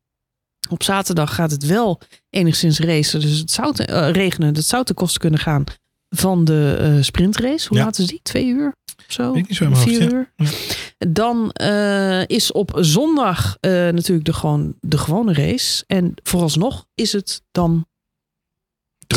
Op 0.70 0.82
zaterdag 0.82 1.34
gaat 1.34 1.50
het 1.50 1.66
wel 1.66 2.00
enigszins 2.30 2.78
racen. 2.78 3.20
Dus 3.20 3.38
het 3.38 3.50
zou 3.50 3.74
te, 3.74 3.88
uh, 3.88 4.10
regenen. 4.10 4.54
Dat 4.54 4.64
zou 4.64 4.84
ten 4.84 4.94
koste 4.94 5.18
kunnen 5.18 5.40
gaan 5.40 5.64
van 6.08 6.44
de 6.44 6.78
uh, 6.80 7.02
sprintrace. 7.02 7.68
Hoe 7.68 7.78
ja. 7.78 7.84
laat 7.84 7.98
is 7.98 8.06
die? 8.06 8.20
Twee 8.22 8.46
uur? 8.46 8.74
Of 9.06 9.12
zo? 9.12 9.34
Ik 9.34 9.48
niet 9.48 9.56
zo 9.56 9.74
Vier 9.74 10.00
hoofd, 10.00 10.12
uur? 10.12 10.32
Ja. 10.36 10.50
Dan 10.98 11.54
uh, 11.62 12.26
is 12.26 12.52
op 12.52 12.76
zondag 12.80 13.56
natuurlijk 13.60 14.24
de, 14.24 14.32
gewoon, 14.32 14.74
de 14.80 14.98
gewone 14.98 15.32
race. 15.32 15.84
En 15.86 16.14
vooralsnog 16.22 16.86
is 16.94 17.12
het 17.12 17.42
dan 17.50 17.86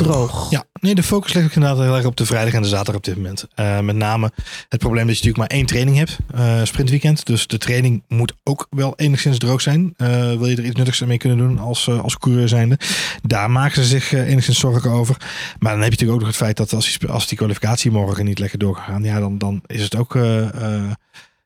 droog. 0.02 0.50
Ja, 0.50 0.64
nee, 0.80 0.96
de 0.96 1.04
focus 1.04 1.34
ligt 1.34 1.46
ook 1.46 1.54
inderdaad 1.54 1.80
heel 1.80 1.96
erg 1.96 2.06
op 2.06 2.18
de 2.18 2.26
vrijdag 2.26 2.54
en 2.54 2.62
de 2.62 2.68
zaterdag 2.68 2.96
op 2.96 3.04
dit 3.04 3.16
moment. 3.16 3.48
Uh, 3.56 3.80
met 3.80 3.96
name 3.96 4.32
het 4.70 4.80
probleem 4.80 5.08
dat 5.08 5.18
je 5.18 5.24
natuurlijk 5.26 5.50
maar 5.50 5.60
één 5.60 5.66
training 5.66 5.98
hebt, 5.98 6.18
uh, 6.36 6.64
sprintweekend. 6.64 7.26
Dus 7.26 7.48
de 7.48 7.58
training 7.58 8.04
moet 8.08 8.34
ook 8.44 8.68
wel 8.70 8.94
enigszins 8.96 9.38
droog 9.38 9.62
zijn. 9.62 9.94
Uh, 9.98 10.08
wil 10.10 10.46
je 10.46 10.56
er 10.56 10.66
iets 10.66 10.76
nuttigs 10.76 11.02
mee 11.02 11.18
kunnen 11.18 11.38
doen 11.38 11.60
als, 11.60 11.90
als 11.90 12.18
coureur 12.18 12.48
zijnde. 12.48 12.80
Daar 13.22 13.52
maken 13.52 13.84
ze 13.84 13.88
zich 13.88 14.14
enigszins 14.14 14.60
zorgen 14.60 14.92
over. 14.92 15.18
Maar 15.60 15.72
dan 15.72 15.82
heb 15.82 15.92
je 15.94 16.06
natuurlijk 16.06 16.12
ook 16.12 16.20
nog 16.20 16.28
het 16.28 16.38
feit 16.38 16.58
dat 16.58 16.74
als 16.74 16.98
die, 16.98 17.10
als 17.10 17.28
die 17.28 17.38
kwalificatie 17.38 17.92
morgen 17.92 18.26
niet 18.26 18.40
lekker 18.40 18.60
doorgaan, 18.60 19.04
ja, 19.04 19.20
dan, 19.20 19.38
dan 19.38 19.62
is 19.66 19.84
het 19.84 19.96
ook 19.96 20.18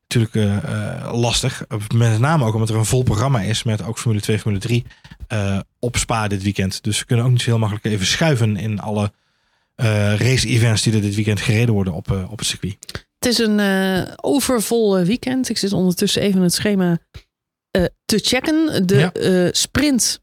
natuurlijk 0.08 0.64
uh, 0.66 1.12
lastig. 1.14 1.66
Met 1.96 2.20
name 2.20 2.46
ook 2.46 2.54
omdat 2.54 2.70
er 2.70 2.76
een 2.76 2.86
vol 2.86 3.04
programma 3.04 3.42
is 3.42 3.64
met 3.64 3.84
ook 3.84 4.00
Formule 4.00 4.22
2, 4.22 4.40
Formule 4.40 4.62
3 4.62 4.86
uh, 5.34 5.60
op 5.80 5.98
Spa 5.98 6.28
dit 6.28 6.44
weekend. 6.44 6.84
Dus 6.84 7.00
we 7.00 7.06
kunnen 7.06 7.26
ook 7.26 7.32
niet 7.32 7.42
zo 7.42 7.50
heel 7.50 7.60
makkelijk 7.60 7.86
even 7.86 8.06
schuiven 8.06 8.58
in 8.58 8.80
alle 8.80 9.12
race-events 10.18 10.82
die 10.82 10.94
er 10.94 11.02
dit 11.02 11.16
weekend 11.16 11.42
gereden 11.42 11.74
worden 11.74 11.94
op, 11.94 12.12
op 12.30 12.40
het 12.40 12.48
circuit. 12.48 12.78
Het 13.20 13.30
is 13.30 13.38
een 13.38 13.62
overvol 14.16 14.98
weekend. 14.98 15.50
Ik 15.50 15.58
zit 15.58 15.74
ondertussen 15.74 16.22
even 16.22 16.42
het 16.42 16.54
schema 16.54 16.98
te 18.06 18.20
checken. 18.24 18.88
De 18.88 19.12
ja. 19.14 19.50
sprint 19.52 20.20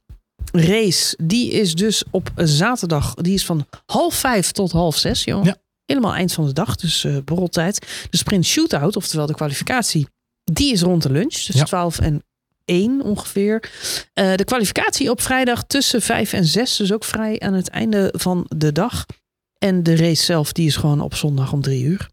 race, 0.52 1.18
die 1.22 1.50
is 1.50 1.74
dus 1.74 2.04
op 2.10 2.30
zaterdag. 2.36 3.14
Die 3.14 3.34
is 3.34 3.44
van 3.44 3.66
half 3.86 4.14
vijf 4.14 4.50
tot 4.50 4.72
half 4.72 4.96
zes, 4.96 5.24
joh. 5.24 5.44
Ja 5.44 5.56
helemaal 5.86 6.14
eind 6.14 6.32
van 6.32 6.46
de 6.46 6.52
dag, 6.52 6.76
dus 6.76 7.04
uh, 7.04 7.16
borreltijd. 7.24 7.86
De 8.10 8.16
sprint 8.16 8.44
shootout, 8.44 8.96
oftewel 8.96 9.26
de 9.26 9.34
kwalificatie, 9.34 10.08
die 10.44 10.72
is 10.72 10.82
rond 10.82 11.02
de 11.02 11.10
lunch. 11.10 11.34
Dus 11.34 11.56
ja. 11.56 11.64
12 11.64 11.98
en 11.98 12.22
1 12.64 13.00
ongeveer. 13.02 13.70
Uh, 14.14 14.34
de 14.34 14.44
kwalificatie 14.44 15.10
op 15.10 15.20
vrijdag 15.20 15.64
tussen 15.64 16.02
5 16.02 16.32
en 16.32 16.44
6, 16.44 16.76
dus 16.76 16.92
ook 16.92 17.04
vrij 17.04 17.40
aan 17.40 17.54
het 17.54 17.68
einde 17.68 18.14
van 18.16 18.46
de 18.56 18.72
dag. 18.72 19.06
En 19.58 19.82
de 19.82 19.96
race 19.96 20.24
zelf, 20.24 20.52
die 20.52 20.66
is 20.66 20.76
gewoon 20.76 21.00
op 21.00 21.14
zondag 21.14 21.52
om 21.52 21.60
3 21.60 21.84
uur. 21.84 22.08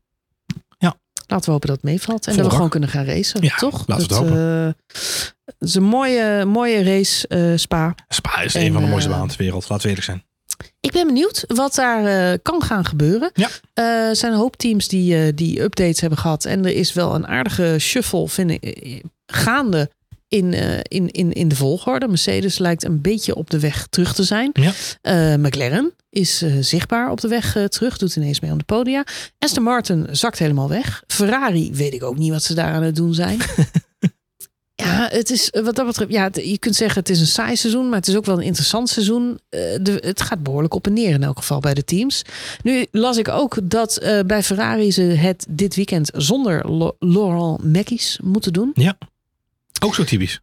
Ja, 0.78 0.96
laten 1.28 1.46
we 1.46 1.52
hopen 1.52 1.68
dat 1.68 1.76
het 1.76 1.86
meevalt. 1.86 2.28
En 2.28 2.36
dat 2.36 2.46
we 2.46 2.52
gewoon 2.52 2.70
kunnen 2.70 2.90
gaan 2.90 3.06
racen, 3.06 3.42
Ja, 3.44 3.56
toch? 3.56 3.88
laten 3.88 4.08
we 4.08 4.16
het 4.16 4.76
eh, 4.76 4.98
het 5.46 5.70
is 5.70 5.76
een 5.76 5.84
mooie, 5.84 6.46
mooie 6.46 6.84
race, 6.84 7.28
eh, 7.28 7.52
Spa. 7.56 7.96
Spa 8.08 8.42
is 8.42 8.56
En, 8.56 8.62
een 8.66 8.74
van 8.74 8.82
de 8.82 8.88
mooiste 8.88 9.10
eh, 9.10 9.16
banen 9.16 9.30
ter 9.30 9.38
wereld. 9.44 9.70
Laten 9.70 9.84
we 9.84 9.88
eerlijk 9.90 10.06
zijn. 10.06 10.24
Ik 10.80 10.92
ben 10.92 11.08
benieuwd 11.08 11.44
wat 11.48 11.76
daar 11.76 12.06
eh, 12.06 12.38
kan 12.42 12.62
gaan 12.62 12.86
gebeuren. 12.86 13.32
Ja. 13.34 13.50
Eh, 13.74 13.86
er 13.86 14.16
zijn 14.16 14.32
een 14.32 14.38
hoop 14.38 14.56
teams 14.56 14.88
die, 14.88 15.16
eh, 15.16 15.32
die 15.36 15.62
updates 15.62 16.02
hebben 16.02 16.20
gehad. 16.20 16.46
En 16.46 16.66
er 16.66 16.76
is 16.76 16.94
wel 16.94 17.16
een 17.16 17.28
aardige 17.28 17.76
shuffle, 17.80 18.28
vind 18.28 18.52
ik, 18.52 19.02
gaande 19.26 19.90
in, 20.28 20.54
in, 20.84 21.10
in, 21.10 21.34
in 21.34 21.48
de 21.48 21.56
volgorde. 21.56 22.08
Mercedes 22.08 22.58
lijkt 22.58 22.84
een 22.84 23.02
beetje 23.02 23.36
op 23.36 23.50
de 23.50 23.60
weg 23.60 23.88
terug 23.90 24.14
te 24.14 24.24
zijn. 24.24 24.52
Ja. 24.54 25.38
McLaren 25.38 25.94
is 26.10 26.44
zichtbaar 26.60 27.12
op 27.12 27.22
de 27.22 27.28
weg 27.28 27.58
terug. 27.70 27.98
Doet 27.98 28.16
ineens 28.16 28.40
mee 28.40 28.52
aan 28.52 28.58
de 28.58 28.64
podia. 28.64 29.04
Aston 29.40 29.64
Martin 29.64 30.08
zakt 30.12 30.40
helemaal 30.40 30.70
weg. 30.70 31.04
Ferrari 31.08 31.72
weet 31.74 31.94
ik 31.94 32.04
ook 32.04 32.18
niet 32.18 32.32
wat 32.32 32.44
ze 32.44 32.54
daar 32.54 32.74
aan 32.74 32.84
het 32.84 32.96
doen 32.96 33.14
zijn. 33.14 33.40
Ja, 34.84 35.10
het 35.12 35.30
is 35.30 35.50
eh, 35.50 35.64
wat 35.64 35.76
dat 35.76 35.86
betreft. 35.86 36.12
Ja, 36.12 36.30
je 36.34 36.58
kunt 36.58 36.76
zeggen 36.76 37.00
het 37.00 37.10
is 37.10 37.20
een 37.20 37.28
saai 37.28 37.56
seizoen, 37.56 37.90
maar 37.90 37.98
het 37.98 38.08
is 38.08 38.16
ook 38.16 38.26
wel 38.26 38.38
een 38.38 38.44
interessant 38.44 38.90
seizoen. 38.90 39.40
Eh, 39.50 39.60
de, 39.82 39.98
het 40.06 40.22
gaat 40.22 40.44
behoorlijk 40.44 40.74
op 40.74 40.86
en 40.86 40.94
neer 40.94 41.14
in 41.14 41.24
elk 41.24 41.38
geval 41.38 41.60
bij 41.60 41.74
de 41.74 41.84
teams. 41.84 42.22
Nu 42.64 42.86
las 42.92 43.18
ik 43.18 43.28
ook 43.28 43.58
dat 43.64 43.98
eh, 43.98 44.20
bij 44.26 44.44
Ferrari 44.44 44.92
ze 44.92 45.02
het 45.02 45.46
dit 45.50 45.76
weekend 45.76 46.12
zonder 46.16 46.72
Laurent 47.00 47.64
Mackies 47.64 48.20
moeten 48.24 48.54
doen. 48.54 48.72
Ook 49.84 49.96
zo 49.96 50.04
typisch. 50.04 50.42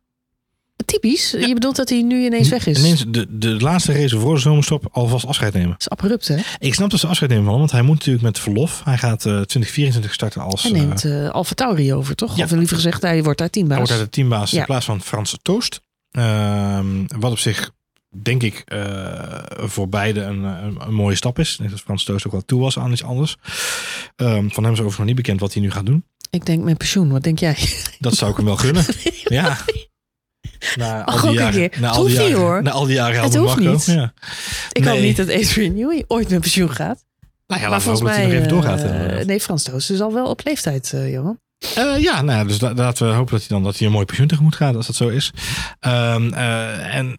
Typisch. 0.84 1.30
Je 1.30 1.54
bedoelt 1.54 1.76
dat 1.76 1.88
hij 1.88 2.02
nu 2.02 2.24
ineens 2.24 2.48
weg 2.48 2.66
is. 2.66 2.78
Ineens 2.78 3.04
de, 3.08 3.26
de 3.38 3.48
laatste 3.48 3.92
race 3.92 4.18
voor 4.18 4.34
de 4.34 4.40
zomerstop 4.40 4.88
alvast 4.92 5.26
afscheid 5.26 5.52
nemen. 5.54 5.70
Dat 5.70 5.80
is 5.80 5.88
abrupt, 5.88 6.28
hè? 6.28 6.36
Ik 6.58 6.74
snap 6.74 6.90
dat 6.90 7.00
ze 7.00 7.06
afscheid 7.06 7.30
nemen 7.30 7.44
van 7.44 7.52
hem, 7.52 7.62
want 7.62 7.72
hij 7.72 7.82
moet 7.82 7.94
natuurlijk 7.96 8.24
met 8.24 8.38
verlof. 8.38 8.80
Hij 8.84 8.98
gaat 8.98 9.18
eh 9.26 9.32
2024 9.32 10.12
starten 10.14 10.40
als... 10.42 10.62
Hij 10.62 10.72
eh, 10.72 10.78
neemt 10.78 11.04
eh 11.04 11.28
Alfa 11.30 11.54
Tauri 11.54 11.94
over, 11.94 12.14
toch? 12.14 12.36
ja. 12.36 12.44
Of 12.44 12.50
liever 12.50 12.76
gezegd, 12.76 13.02
hij 13.02 13.22
wordt 13.22 13.38
daar 13.38 13.48
hij 13.52 13.60
teambaas. 13.62 13.76
wordt 13.78 13.92
uit 13.92 14.00
de 14.00 14.10
teambaas 14.10 14.50
Ja. 14.50 14.58
in 14.58 14.64
plaats 14.64 14.84
van 14.84 15.00
Frans 15.02 15.36
Toost. 15.42 15.80
Ehm, 16.10 16.86
wat 17.18 17.30
op 17.30 17.38
zich, 17.38 17.70
denk 18.22 18.42
ik, 18.42 18.62
eh, 18.64 19.38
voor 19.48 19.88
beide 19.88 20.20
een, 20.20 20.42
een, 20.42 20.76
een 20.86 20.94
mooie 20.94 21.16
stap 21.16 21.38
is. 21.38 21.52
Ik 21.52 21.58
denk 21.58 21.70
dat 21.70 21.80
Frans 21.80 22.04
Toost 22.04 22.26
ook 22.26 22.32
wel 22.32 22.44
toe 22.44 22.60
was 22.60 22.78
aan 22.78 22.92
iets 22.92 23.04
anders. 23.04 23.36
Ehm, 24.16 24.48
van 24.48 24.62
hem 24.64 24.72
is 24.72 24.78
overigens 24.78 24.96
nog 24.96 25.06
niet 25.06 25.16
bekend 25.16 25.40
wat 25.40 25.52
hij 25.52 25.62
nu 25.62 25.70
gaat 25.70 25.86
doen. 25.86 26.04
Ik 26.30 26.46
denk 26.46 26.64
mijn 26.64 26.76
pensioen. 26.76 27.10
Wat 27.10 27.22
denk 27.22 27.38
jij? 27.38 27.56
Dat 27.98 28.14
zou 28.14 28.30
ik 28.30 28.36
hem 28.36 28.46
wel 28.46 28.56
gunnen. 28.56 28.84
ja. 29.24 29.56
Na 30.76 31.04
al 31.04 31.20
die 31.20 31.32
jaren, 31.32 31.70
na 31.80 31.88
al 31.88 31.92
die 31.94 32.02
hoeft 32.02 32.18
niet, 32.18 32.28
jaren, 32.28 32.36
hoor. 32.46 32.62
Na 32.62 32.70
al 32.70 32.84
die 32.84 32.94
jaren 32.94 33.22
Het 33.22 33.36
hoeft 33.36 33.58
niet. 33.58 33.84
Ja. 33.84 34.12
Ik 34.72 34.84
hoop 34.84 34.94
Nee. 34.94 35.02
niet 35.02 35.16
dat 35.16 35.30
Adrian 35.30 35.74
Newey 35.74 36.04
ooit 36.06 36.28
met 36.30 36.40
pensioen 36.40 36.70
gaat. 36.70 37.04
Nou 37.46 37.60
ja, 37.62 37.68
maar 37.68 37.80
volgens 37.80 38.00
hopen 38.10 38.22
dat 38.22 38.30
hij 38.30 38.40
mij... 38.40 38.48
nog 38.50 38.64
even 38.64 38.78
doorgaat. 38.80 39.18
eh, 39.20 39.26
nee, 39.26 39.40
Frans 39.40 39.62
Toos 39.62 39.90
is 39.90 40.00
al 40.00 40.12
wel 40.12 40.26
op 40.26 40.40
leeftijd, 40.44 40.92
eh, 40.92 41.12
Johan. 41.12 41.38
Eh, 41.74 41.98
ja, 41.98 42.22
nou 42.22 42.46
dus 42.48 42.60
la- 42.60 42.74
laten 42.74 43.08
we 43.08 43.12
hopen 43.14 43.30
dat 43.32 43.40
hij 43.40 43.48
dan 43.48 43.62
dat 43.62 43.76
hij 43.78 43.86
een 43.86 43.92
mooi 43.92 44.04
pensioen 44.04 44.26
tegemoet 44.26 44.56
gaat, 44.56 44.76
als 44.76 44.86
dat 44.86 44.96
zo 44.96 45.08
is. 45.08 45.30
Ehm, 45.80 46.32
eh, 46.32 46.94
en, 46.94 47.18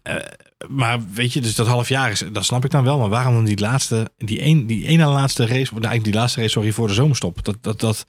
maar 0.68 0.98
weet 1.14 1.32
je, 1.32 1.40
dus 1.40 1.54
dat 1.54 1.66
half 1.66 1.88
jaar 1.88 2.10
is, 2.10 2.22
dat 2.32 2.44
snap 2.44 2.64
ik 2.64 2.70
dan 2.70 2.84
wel. 2.84 2.98
Maar 2.98 3.08
waarom 3.08 3.34
dan 3.34 3.44
die 3.44 3.58
laatste, 3.60 4.10
die 4.18 4.44
een, 4.44 4.66
die 4.66 4.86
ene 4.86 5.04
laatste 5.06 5.42
race, 5.46 5.62
of 5.62 5.70
eigenlijk 5.72 6.04
die 6.04 6.12
laatste 6.14 6.40
race, 6.40 6.52
sorry, 6.52 6.72
voor 6.72 6.88
de 6.88 6.94
zomerstop? 6.94 7.44
Dat, 7.44 7.56
dat, 7.60 7.80
dat 7.80 8.06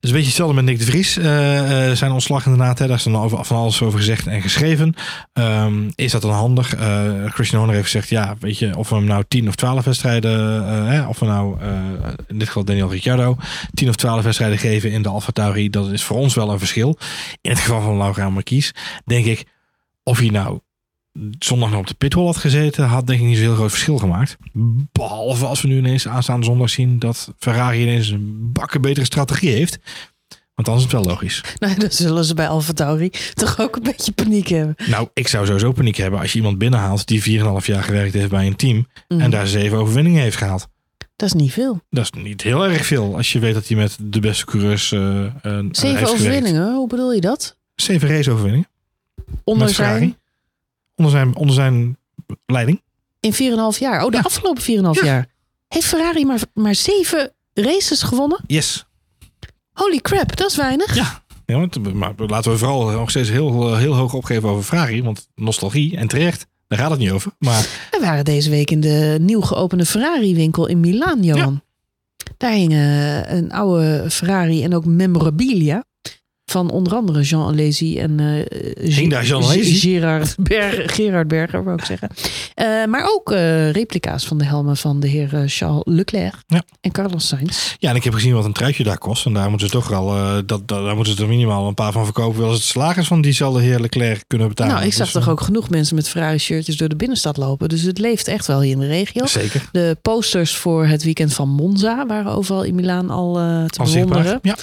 is 0.00 0.08
een 0.08 0.14
beetje 0.14 0.28
hetzelfde 0.28 0.54
met 0.54 0.64
Nick 0.64 0.78
de 0.78 0.84
Vries. 0.84 1.16
eh, 1.16 1.90
eh, 1.90 1.96
zijn 1.96 2.12
ontslag 2.12 2.46
inderdaad, 2.46 2.78
hè, 2.78 2.86
daar 2.86 2.96
is 2.96 3.02
dan 3.02 3.16
over, 3.16 3.44
van 3.44 3.56
alles 3.56 3.82
over 3.82 3.98
gezegd 3.98 4.26
en 4.26 4.42
geschreven. 4.42 4.94
Ehm, 5.32 5.90
is 5.94 6.12
dat 6.12 6.22
dan 6.22 6.30
handig? 6.30 6.74
Eh, 6.74 7.24
Christian 7.24 7.58
Horner 7.58 7.74
heeft 7.74 7.90
gezegd, 7.90 8.08
ja, 8.08 8.36
weet 8.40 8.58
je, 8.58 8.76
of 8.76 8.88
we 8.88 8.94
hem 8.94 9.04
nou 9.04 9.24
10 9.28 9.48
of 9.48 9.54
12 9.54 9.84
wedstrijden, 9.84 10.64
hè, 10.86 11.06
of 11.06 11.18
we 11.18 11.26
nou, 11.26 11.58
in 12.26 12.38
dit 12.38 12.46
geval 12.46 12.64
Daniel 12.64 12.90
Ricciardo, 12.90 13.36
10 13.74 13.88
of 13.88 13.96
12 13.96 14.22
wedstrijden 14.22 14.58
geven 14.58 14.90
in 14.90 15.02
de 15.02 15.08
Alfa 15.08 15.32
Tauri, 15.32 15.70
dat 15.70 15.92
is 15.92 16.04
voor 16.04 16.16
ons 16.16 16.34
wel 16.34 16.50
een 16.50 16.58
verschil. 16.58 16.98
In 17.40 17.50
het 17.50 17.60
geval 17.60 17.80
van 17.80 17.96
Laura 17.96 18.30
Marquise, 18.30 18.74
denk 19.04 19.24
ik, 19.24 19.44
of 20.02 20.18
hij 20.18 20.28
nou 20.28 20.60
zondag 21.38 21.70
nog 21.70 21.78
op 21.78 21.86
de 21.86 21.94
pithol 21.94 22.26
had 22.26 22.36
gezeten, 22.36 22.84
had 22.86 23.06
denk 23.06 23.20
ik 23.20 23.26
niet 23.26 23.36
zo'n 23.36 23.46
heel 23.46 23.54
groot 23.54 23.70
verschil 23.70 23.98
gemaakt. 23.98 24.36
Behalve 24.92 25.46
als 25.46 25.60
we 25.62 25.68
nu 25.68 25.76
ineens 25.76 26.08
aanstaande 26.08 26.46
zondag 26.46 26.70
zien 26.70 26.98
dat 26.98 27.32
Ferrari 27.38 27.82
ineens 27.82 28.08
een 28.08 28.52
bakken 28.52 28.80
betere 28.80 29.06
strategie 29.06 29.50
heeft. 29.50 29.78
Want 30.54 30.68
dan 30.70 30.76
is 30.76 30.82
het 30.82 30.92
wel 30.92 31.04
logisch. 31.04 31.40
Nou, 31.58 31.74
dan 31.78 31.90
zullen 31.90 32.24
ze 32.24 32.34
bij 32.34 32.48
Alfa 32.48 32.72
Tauri 32.72 33.10
toch 33.34 33.60
ook 33.60 33.76
een 33.76 33.82
beetje 33.82 34.12
paniek 34.12 34.48
hebben. 34.48 34.74
Nou, 34.86 35.08
ik 35.12 35.28
zou 35.28 35.46
sowieso 35.46 35.72
paniek 35.72 35.96
hebben 35.96 36.20
als 36.20 36.32
je 36.32 36.38
iemand 36.38 36.58
binnenhaalt 36.58 37.06
die 37.06 37.22
4,5 37.22 37.66
jaar 37.66 37.82
gewerkt 37.82 38.14
heeft 38.14 38.30
bij 38.30 38.46
een 38.46 38.56
team 38.56 38.86
Mhm. 39.08 39.20
en 39.20 39.30
daar 39.30 39.46
zeven 39.46 39.78
overwinningen 39.78 40.22
heeft 40.22 40.36
gehaald. 40.36 40.68
Dat 41.16 41.28
is 41.28 41.34
niet 41.34 41.52
veel. 41.52 41.80
Dat 41.90 42.04
is 42.04 42.22
niet 42.22 42.42
heel 42.42 42.64
erg 42.66 42.86
veel 42.86 43.16
als 43.16 43.32
je 43.32 43.38
weet 43.38 43.54
dat 43.54 43.68
hij 43.68 43.76
met 43.76 43.96
de 44.00 44.20
beste 44.20 44.44
coureurs 44.44 44.90
heeft 44.90 45.76
Zeven 45.76 46.08
overwinningen, 46.08 46.74
hoe 46.74 46.88
bedoel 46.88 47.12
je 47.12 47.20
dat? 47.20 47.56
Zeven 47.74 48.08
race-overwinningen. 48.08 48.68
Onder 49.44 49.68
zijn, 49.68 50.16
Onder 50.98 51.12
zijn, 51.12 51.36
onder 51.36 51.54
zijn 51.54 51.96
leiding. 52.46 52.82
in 53.20 53.32
4,5 53.34 53.78
jaar. 53.78 54.04
Oh, 54.04 54.10
de 54.10 54.16
Ja. 54.16 54.22
afgelopen 54.22 54.62
4,5 54.62 55.00
Ja. 55.04 55.04
jaar. 55.06 55.26
Heeft 55.68 55.86
Ferrari 55.86 56.24
maar, 56.24 56.40
maar 56.54 56.74
zeven 56.74 57.32
races 57.54 58.02
gewonnen? 58.02 58.40
Yes. 58.46 58.86
Holy 59.72 59.98
crap, 59.98 60.36
dat 60.36 60.50
is 60.50 60.56
weinig. 60.56 60.94
Ja. 60.94 61.22
Ja, 61.46 61.66
maar 61.92 62.12
laten 62.16 62.50
we 62.52 62.58
vooral 62.58 62.90
nog 62.90 63.10
steeds 63.10 63.28
heel, 63.30 63.76
heel 63.76 63.94
hoog 63.94 64.14
opgeven 64.14 64.48
over 64.48 64.62
Ferrari. 64.64 65.02
Want 65.02 65.28
nostalgie 65.34 65.96
en 65.96 66.08
terecht, 66.08 66.46
daar 66.68 66.78
gaat 66.78 66.90
het 66.90 66.98
niet 66.98 67.10
over. 67.10 67.32
Maar 67.38 67.60
We 67.90 67.98
waren 68.00 68.24
deze 68.24 68.50
week 68.50 68.70
in 68.70 68.80
de 68.80 69.16
nieuw 69.20 69.40
geopende 69.40 69.86
Ferrari-winkel 69.86 70.66
in 70.66 70.80
Milaan, 70.80 71.22
Johan. 71.22 71.62
Daar 72.36 72.52
hing 72.52 72.72
eh, 72.72 73.32
een 73.32 73.52
oude 73.52 74.04
Ferrari 74.10 74.62
en 74.64 74.74
ook 74.74 74.84
memorabilia. 74.84 75.84
Van 76.50 76.70
onder 76.70 76.94
andere 76.94 77.22
Jean 77.22 77.48
Alesi 77.48 77.98
en 77.98 78.20
eh 78.20 78.88
Jean? 79.22 79.42
Gerard, 79.42 80.34
Berger, 80.38 80.90
Gerard 80.90 81.28
Berger, 81.28 81.64
wou 81.64 81.76
ik 81.78 81.84
zeggen. 81.84 82.08
Eh, 82.54 82.84
maar 82.86 83.08
ook 83.14 83.32
eh, 83.32 83.70
replica's 83.70 84.26
van 84.26 84.38
de 84.38 84.44
helmen 84.44 84.76
van 84.76 85.00
de 85.00 85.08
heer 85.08 85.42
Charles 85.46 85.82
Leclerc 85.84 86.34
Ja. 86.46 86.62
en 86.80 86.92
Carlos 86.92 87.26
Sainz. 87.28 87.74
ja, 87.78 87.90
en 87.90 87.96
ik 87.96 88.04
heb 88.04 88.14
gezien 88.14 88.32
wat 88.34 88.44
een 88.44 88.52
truitje 88.52 88.84
daar 88.84 88.98
kost. 88.98 89.26
En 89.26 89.32
daar 89.32 89.48
moeten 89.50 89.66
ze 89.68 89.72
toch 89.72 89.88
wel, 89.88 90.14
eh, 90.14 90.32
dat, 90.34 90.46
dat, 90.46 90.68
daar 90.68 90.94
moeten 90.96 91.16
ze 91.16 91.22
er 91.22 91.28
minimaal 91.28 91.68
een 91.68 91.74
paar 91.74 91.92
van 91.92 92.04
verkopen. 92.04 92.44
Ze 92.46 92.52
het 92.52 92.62
salariis 92.62 93.06
van 93.06 93.20
diezelfde 93.20 93.60
heer 93.62 93.80
Leclerc 93.80 94.24
kunnen 94.26 94.48
betalen. 94.48 94.74
nou, 94.74 94.86
ik 94.86 94.92
zag 94.92 95.04
Dus, 95.04 95.12
toch 95.14 95.24
eh, 95.24 95.28
ook 95.30 95.40
genoeg 95.40 95.70
mensen 95.70 95.94
met 95.96 96.08
Ferrari-shirtjes 96.08 96.76
door 96.76 96.88
de 96.88 96.96
binnenstad 96.96 97.36
lopen. 97.36 97.68
Dus 97.68 97.82
het 97.82 97.98
leeft 97.98 98.28
echt 98.28 98.46
wel 98.46 98.60
hier 98.60 98.72
in 98.72 98.78
de 98.80 98.86
regio. 98.86 99.26
Zeker. 99.26 99.68
De 99.72 99.96
posters 100.02 100.56
voor 100.56 100.86
het 100.86 101.02
weekend 101.02 101.34
van 101.34 101.48
Monza 101.48 102.06
waren 102.06 102.32
overal 102.32 102.62
in 102.62 102.74
Milaan 102.74 103.10
al 103.10 103.32
te 103.66 103.78
Als 103.80 103.92
bewonderen. 103.92 104.38
Ja, 104.42 104.56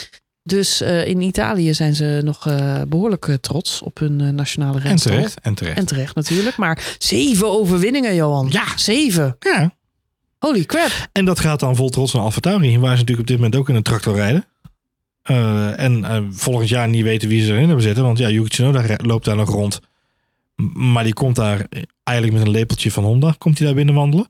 Dus 0.48 0.82
eh, 0.82 1.08
in 1.08 1.22
Italië 1.22 1.74
zijn 1.74 1.96
ze 1.96 2.22
nog 2.24 2.48
eh, 2.48 2.82
behoorlijk 2.88 3.28
eh, 3.28 3.36
trots 3.36 3.82
op 3.82 4.00
hun 4.00 4.36
nationale 4.36 4.78
en 4.78 4.88
renstal. 4.88 5.12
terecht. 5.12 5.40
En 5.42 5.54
terecht. 5.54 5.78
En 5.78 5.86
terecht 5.86 6.16
natuurlijk. 6.16 6.58
Maar 6.58 6.96
zeven 6.98 7.48
overwinningen, 7.48 8.16
Johan. 8.16 8.48
Ja. 8.50 8.64
Zeven. 8.76 9.36
ja. 9.40 9.74
Holy 10.40 10.66
crap. 10.66 11.10
En 11.12 11.26
dat 11.26 11.40
gaat 11.40 11.60
dan 11.60 11.76
vol 11.76 11.90
trots 11.90 12.14
naar 12.14 12.22
Alfa 12.22 12.40
Tauri. 12.40 12.80
Waar 12.80 12.92
ze 12.92 13.00
natuurlijk 13.00 13.20
op 13.20 13.28
dit 13.28 13.36
moment 13.36 13.56
ook 13.56 13.70
in 13.70 13.76
een 13.76 13.84
tractor 13.84 14.16
rijden. 14.16 14.46
En 15.78 16.30
volgend 16.34 16.70
jaar 16.70 16.88
niet 16.88 17.04
weten 17.04 17.30
wie 17.30 17.44
ze 17.44 17.52
erin 17.52 17.66
hebben 17.66 17.84
zitten. 17.84 18.04
Want 18.04 18.18
ja, 18.18 18.30
Yuki 18.30 18.50
Tsunoda 18.50 18.84
loopt 18.98 19.26
daar 19.26 19.36
nog 19.36 19.50
rond. 19.50 19.80
Maar 20.74 21.04
die 21.04 21.14
komt 21.14 21.36
daar 21.36 21.68
eigenlijk 22.04 22.38
met 22.38 22.48
een 22.48 22.54
lepeltje 22.54 22.92
van 22.92 23.04
Honda. 23.04 23.36
Komt 23.38 23.58
hij 23.58 23.68
daar 23.68 23.76
binnen 23.76 23.96
wandelen. 23.96 24.30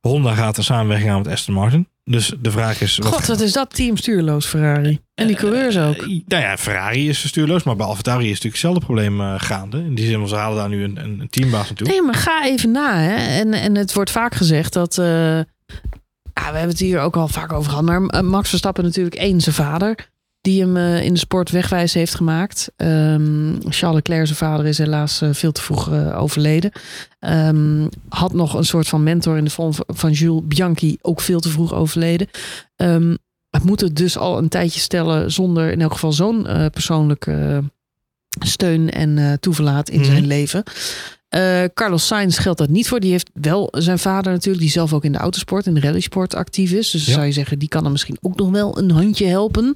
Honda 0.00 0.34
gaat 0.34 0.56
er 0.56 0.64
samenwerking 0.64 1.10
aan 1.10 1.22
met 1.22 1.32
Aston 1.32 1.54
Martin. 1.54 1.88
Dus 2.10 2.32
de 2.40 2.50
vraag 2.50 2.80
is... 2.80 2.98
God, 3.02 3.26
wat 3.26 3.40
is 3.40 3.52
dat 3.52 3.74
team 3.74 3.96
stuurloos, 3.96 4.46
Ferrari. 4.46 5.00
En 5.14 5.26
die 5.26 5.36
coureurs 5.36 5.78
ook. 5.78 5.96
Eh, 5.96 6.20
nou 6.26 6.42
ja, 6.42 6.56
Ferrari 6.56 7.08
is 7.08 7.26
stuurloos. 7.28 7.62
Maar 7.62 7.76
bij 7.76 7.86
Alfa 7.86 8.02
Tauri 8.02 8.24
is 8.24 8.28
natuurlijk 8.28 8.54
hetzelfde 8.54 8.84
probleem 8.84 9.20
eh, 9.20 9.34
gaande. 9.36 9.78
In 9.78 9.94
die 9.94 10.06
zin, 10.06 10.16
want 10.18 10.28
ze 10.28 10.36
halen 10.36 10.56
daar 10.56 10.68
nu 10.68 10.84
een, 10.84 10.96
een, 10.96 11.20
een 11.20 11.28
teambaas 11.28 11.66
naartoe. 11.66 11.88
Nee, 11.88 12.02
maar 12.02 12.14
ga 12.14 12.44
even 12.46 12.70
na. 12.70 12.96
Hè. 12.98 13.38
En, 13.40 13.52
en 13.52 13.74
het 13.74 13.92
wordt 13.92 14.10
vaak 14.10 14.34
gezegd 14.34 14.72
dat... 14.72 14.98
eh, 14.98 15.06
ja, 15.06 15.44
we 16.34 16.42
hebben 16.42 16.68
het 16.68 16.78
hier 16.78 17.00
ook 17.00 17.16
al 17.16 17.28
vaak 17.28 17.52
over 17.52 17.70
gehad. 17.70 17.84
Maar 17.84 18.02
eh, 18.02 18.20
Max 18.20 18.48
Verstappen 18.48 18.84
natuurlijk 18.84 19.16
één, 19.16 19.40
zijn 19.40 19.54
vader. 19.54 20.10
Die 20.46 20.60
hem 20.60 20.76
eh, 20.76 21.02
in 21.02 21.12
de 21.12 21.18
sport 21.18 21.50
wegwijs 21.50 21.94
heeft 21.94 22.14
gemaakt. 22.14 22.72
Ehm, 22.76 23.52
Charles 23.60 23.94
Leclerc, 23.94 24.26
zijn 24.26 24.38
vader, 24.38 24.66
is 24.66 24.78
helaas 24.78 25.20
eh, 25.20 25.28
veel 25.32 25.52
te 25.52 25.62
vroeg 25.62 25.92
eh, 25.92 26.22
overleden. 26.22 26.70
Ehm, 27.18 27.86
had 28.08 28.32
nog 28.32 28.54
een 28.54 28.64
soort 28.64 28.88
van 28.88 29.02
mentor 29.02 29.36
in 29.36 29.44
de 29.44 29.50
vorm 29.50 29.72
van 29.86 30.12
Jules 30.12 30.42
Bianchi. 30.44 30.96
Ook 31.00 31.20
veel 31.20 31.40
te 31.40 31.48
vroeg 31.48 31.74
overleden. 31.74 32.28
Ehm, 32.76 33.16
het 33.50 33.64
moet 33.64 33.80
het 33.80 33.96
dus 33.96 34.18
al 34.18 34.38
een 34.38 34.48
tijdje 34.48 34.80
stellen 34.80 35.32
zonder 35.32 35.72
in 35.72 35.80
elk 35.80 35.92
geval 35.92 36.12
zo'n 36.12 36.46
persoonlijke 36.72 37.62
steun 38.38 38.90
en 38.90 39.40
toeverlaat 39.40 39.88
in 39.88 40.00
Mhm. 40.00 40.10
zijn 40.10 40.26
leven. 40.26 40.62
Eh, 41.36 41.64
Carlos 41.74 42.06
Sainz 42.06 42.40
geldt 42.40 42.58
dat 42.58 42.68
niet 42.68 42.88
voor. 42.88 43.00
Die 43.00 43.10
heeft 43.10 43.30
wel 43.34 43.68
zijn 43.72 43.98
vader 43.98 44.32
natuurlijk, 44.32 44.62
die 44.62 44.72
zelf 44.72 44.92
ook 44.92 45.04
in 45.04 45.12
de 45.12 45.18
autosport, 45.18 45.66
in 45.66 45.74
de 45.74 45.80
rallysport 45.80 46.34
actief 46.34 46.72
is. 46.72 46.90
Dus 46.90 47.06
Ja. 47.06 47.12
zou 47.12 47.26
je 47.26 47.32
zeggen, 47.32 47.58
die 47.58 47.68
kan 47.68 47.82
hem 47.82 47.92
misschien 47.92 48.16
ook 48.20 48.36
nog 48.36 48.50
wel 48.50 48.78
een 48.78 48.90
handje 48.90 49.26
helpen. 49.26 49.72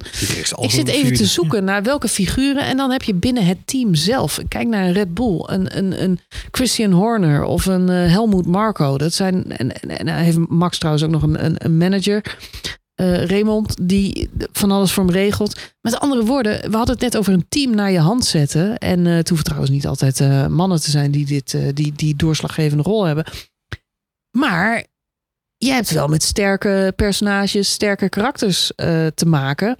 Ik 0.61 0.71
zit 0.71 0.87
even 0.87 1.13
te 1.13 1.25
zoeken 1.25 1.63
naar 1.63 1.83
welke 1.83 2.07
figuren. 2.07 2.65
En 2.65 2.77
dan 2.77 2.91
heb 2.91 3.01
je 3.03 3.13
binnen 3.13 3.45
het 3.45 3.57
team 3.65 3.95
zelf. 3.95 4.39
Kijk 4.47 4.67
naar 4.67 4.85
een 4.85 4.93
Red 4.93 5.13
Bull, 5.13 5.43
een, 5.45 5.77
een, 5.77 6.03
een 6.03 6.19
Christian 6.51 6.91
Horner 6.91 7.43
of 7.43 7.65
een 7.65 7.89
eh, 7.89 7.95
Helmoet 8.11 8.45
Marco. 8.45 8.97
Dat 8.97 9.13
zijn. 9.13 9.51
En, 9.57 9.81
en, 9.81 9.97
en 9.97 10.07
hij 10.07 10.23
heeft 10.23 10.37
Max 10.49 10.77
trouwens 10.77 11.05
ook 11.05 11.11
nog 11.11 11.23
een, 11.23 11.45
een, 11.45 11.55
een 11.57 11.77
manager. 11.77 12.37
Eh, 13.01 13.25
Raymond, 13.25 13.75
die 13.81 14.29
van 14.51 14.71
alles 14.71 14.91
voor 14.91 15.03
hem 15.03 15.13
regelt. 15.13 15.59
Met 15.81 15.99
andere 15.99 16.25
woorden, 16.25 16.71
we 16.71 16.77
hadden 16.77 16.95
het 16.95 17.03
net 17.03 17.17
over 17.17 17.33
een 17.33 17.45
team 17.49 17.75
naar 17.75 17.91
je 17.91 17.99
hand 17.99 18.25
zetten. 18.25 18.77
En 18.77 19.07
eh, 19.07 19.13
het 19.13 19.27
hoeven 19.27 19.45
trouwens 19.45 19.71
niet 19.71 19.87
altijd 19.87 20.19
eh, 20.19 20.47
mannen 20.47 20.81
te 20.81 20.89
zijn 20.89 21.11
die 21.11 21.25
dit, 21.25 21.57
die, 21.73 21.93
die 21.95 22.15
doorslaggevende 22.15 22.83
rol 22.83 23.03
hebben. 23.03 23.25
Maar 24.37 24.85
jij 25.57 25.75
hebt 25.75 25.91
wel 25.91 26.07
met 26.07 26.23
sterke 26.23 26.93
personages, 26.95 27.71
sterke 27.71 28.09
karakters 28.09 28.71
te 29.15 29.25
maken. 29.25 29.77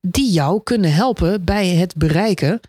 Die 0.00 0.32
jou 0.32 0.62
kunnen 0.62 0.92
helpen 0.92 1.44
bij 1.44 1.68
het 1.68 1.94
bereiken 1.96 2.60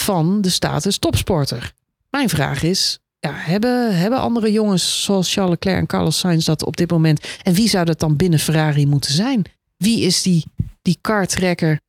van 0.00 0.40
de 0.40 0.50
status 0.50 0.98
topsporter. 0.98 1.72
Mijn 2.10 2.28
vraag 2.28 2.62
is, 2.62 2.98
ja, 3.24 3.32
hebben, 3.34 3.96
hebben 3.96 4.18
andere 4.20 4.52
jongens 4.52 5.02
zoals 5.04 5.32
Charles 5.32 5.50
Leclerc 5.52 5.78
en 5.78 5.86
Carlos 5.86 6.18
Sainz 6.18 6.44
dat 6.44 6.64
op 6.64 6.76
dit 6.76 6.90
moment? 6.90 7.26
En 7.42 7.54
wie 7.54 7.68
zou 7.68 7.84
dat 7.84 8.00
dan 8.00 8.16
binnen 8.16 8.38
Ferrari 8.38 8.86
moeten 8.86 9.12
zijn? 9.12 9.44
Wie 9.76 10.00
is 10.00 10.22
die, 10.22 10.44
die 10.82 10.98
kartrekker 11.00 11.80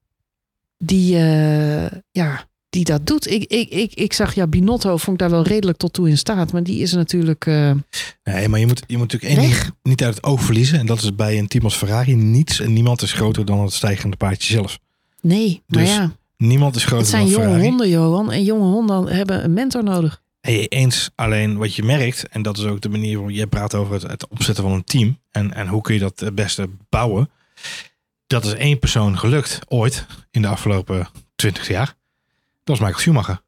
die, 0.77 1.15
eh, 1.15 1.86
ja, 2.11 2.47
die 2.69 2.83
dat 2.83 3.07
doet? 3.07 3.31
Ik, 3.31 3.43
ik, 3.43 3.69
ik, 3.69 3.93
ik 3.93 4.13
zag, 4.13 4.36
ja, 4.36 4.47
Binotto 4.47 4.97
vond 4.97 5.21
ik 5.21 5.27
daar 5.27 5.29
wel 5.38 5.43
redelijk 5.43 5.77
tot 5.77 5.93
toe 5.93 6.09
in 6.09 6.17
staat. 6.17 6.51
Maar 6.51 6.63
die 6.63 6.79
is 6.79 6.93
natuurlijk 6.93 7.45
eh, 7.45 7.71
Nee, 8.23 8.47
maar 8.47 8.59
je 8.59 8.65
moet, 8.67 8.83
je 8.88 8.97
moet 8.97 9.11
natuurlijk 9.11 9.41
één 9.41 9.49
Weg. 9.49 9.61
ding 9.63 9.73
niet 9.83 10.03
uit 10.03 10.15
het 10.15 10.23
oog 10.23 10.41
verliezen. 10.41 10.79
En 10.79 10.86
dat 10.86 11.01
is 11.01 11.15
bij 11.15 11.38
een 11.38 11.47
team 11.47 11.63
als 11.63 11.75
Ferrari 11.75 12.15
niets 12.15 12.59
en 12.59 12.73
niemand 12.73 13.01
is 13.01 13.13
groter 13.13 13.45
dan 13.45 13.61
het 13.61 13.73
stijgende 13.73 14.17
paardje 14.17 14.53
zelf. 14.53 14.79
Nee, 15.21 15.61
maar 15.67 15.81
Dus 15.83 15.91
ja, 15.93 16.11
Niemand 16.38 16.75
is 16.75 16.83
groter 16.83 16.97
het 16.99 17.07
zijn 17.07 17.21
dan 17.21 17.31
jonge 17.31 17.43
Ferrari. 17.45 17.67
honden, 17.67 17.89
Johan. 17.89 18.31
En 18.31 18.43
jonge 18.43 18.65
honden 18.71 19.07
hebben 19.15 19.43
een 19.43 19.53
mentor 19.53 19.83
nodig. 19.83 20.23
Hey, 20.46 20.68
eens 20.68 21.10
alleen 21.16 21.58
wat 21.58 21.76
je 21.76 21.84
merkt, 21.84 22.28
en 22.28 22.41
dat 22.41 22.58
is 22.58 22.64
ook 22.64 22.82
de 22.82 22.89
manier 22.89 23.14
waarop 23.14 23.36
je 23.36 23.48
praat 23.48 23.76
over 23.76 23.93
het, 23.93 24.04
het 24.04 24.28
opzetten 24.28 24.64
van 24.64 24.74
een 24.74 24.84
team. 24.84 25.20
En, 25.32 25.54
en 25.54 25.68
hoe 25.68 25.82
kun 25.82 25.93
je 25.93 26.00
dat 26.00 26.20
het 26.20 26.36
beste 26.36 26.70
bouwen. 26.89 27.30
Dat 28.28 28.46
is 28.46 28.54
één 28.54 28.80
persoon 28.80 29.20
gelukt 29.20 29.60
ooit 29.68 30.06
in 30.32 30.41
de 30.41 30.48
afgelopen 30.48 31.08
twintig 31.36 31.68
jaar. 31.68 31.86
Dat 32.64 32.78
was 32.78 32.80
Michael 32.80 33.00
Schumacher. 33.00 33.41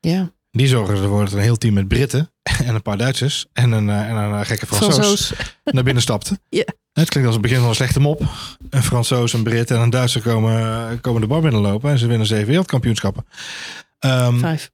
Ja, 0.00 0.32
Die 0.50 0.66
zorgde 0.66 1.02
ervoor 1.02 1.24
dat 1.24 1.32
een 1.32 1.38
heel 1.38 1.56
team 1.56 1.74
met 1.74 1.88
Britten 1.88 2.30
en 2.66 2.74
een 2.74 2.82
paar 2.82 2.98
Duitsers 2.98 3.46
en 3.52 3.72
een, 3.72 3.88
eh, 3.88 4.08
en 4.08 4.16
een 4.16 4.40
eh, 4.40 4.46
gekke 4.46 4.66
Fransoos 4.66 5.32
naar 5.64 5.84
binnen 5.84 6.02
stapte. 6.02 6.38
Ja. 6.48 6.66
Het 6.92 7.08
klinkt 7.08 7.26
als 7.28 7.36
het 7.36 7.46
begin 7.46 7.58
van 7.58 7.68
een 7.68 7.74
slechte 7.74 8.00
mop. 8.00 8.22
Een 8.70 8.82
Fransoos, 8.82 9.32
een 9.32 9.42
Brit 9.42 9.70
en 9.70 9.80
een 9.80 9.90
Duitser 9.90 10.22
komen, 10.22 11.00
komen 11.00 11.20
de 11.20 11.26
bar 11.26 11.40
binnenlopen 11.40 11.90
en 11.90 11.98
ze 11.98 12.06
winnen 12.06 12.26
zeven 12.26 12.46
wereldkampioenschappen. 12.46 13.26
Ehm, 13.98 14.38
Vijf. 14.38 14.70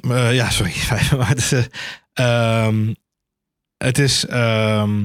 Eh, 0.00 0.34
ja, 0.34 0.50
sorry. 0.50 0.72
vijf. 0.90 1.10
Het 1.10 1.38
is, 1.38 1.52
eh, 1.52 1.64
ehm, 2.12 2.94
het, 3.76 3.98
is, 3.98 4.26
ehm, 4.26 5.00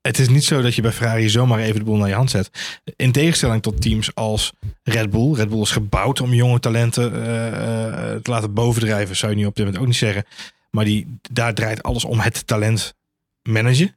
het 0.00 0.18
is 0.18 0.28
niet 0.28 0.44
zo 0.44 0.62
dat 0.62 0.74
je 0.74 0.82
bij 0.82 0.92
Ferrari 0.92 1.28
zomaar 1.28 1.58
even 1.58 1.78
de 1.78 1.84
boel 1.84 1.96
naar 1.96 2.08
je 2.08 2.14
hand 2.14 2.30
zet. 2.30 2.50
In 2.96 3.12
tegenstelling 3.12 3.62
tot 3.62 3.80
teams 3.82 4.14
als 4.14 4.52
Red 4.82 5.10
Bull. 5.10 5.34
Red 5.34 5.48
Bull 5.48 5.60
is 5.60 5.70
gebouwd 5.70 6.20
om 6.20 6.34
jonge 6.34 6.60
talenten 6.60 7.12
eh, 7.14 8.14
te 8.14 8.30
laten 8.30 8.52
bovendrijven. 8.54 9.16
Zou 9.16 9.32
je 9.32 9.38
nu 9.38 9.46
op 9.46 9.54
dit 9.54 9.64
moment 9.64 9.82
ook 9.82 9.88
niet 9.88 9.98
zeggen. 9.98 10.24
Maar 10.70 10.84
die, 10.84 11.18
daar 11.30 11.54
draait 11.54 11.82
alles 11.82 12.04
om 12.04 12.20
het 12.20 12.46
talent 12.46 12.94
managen. 13.42 13.94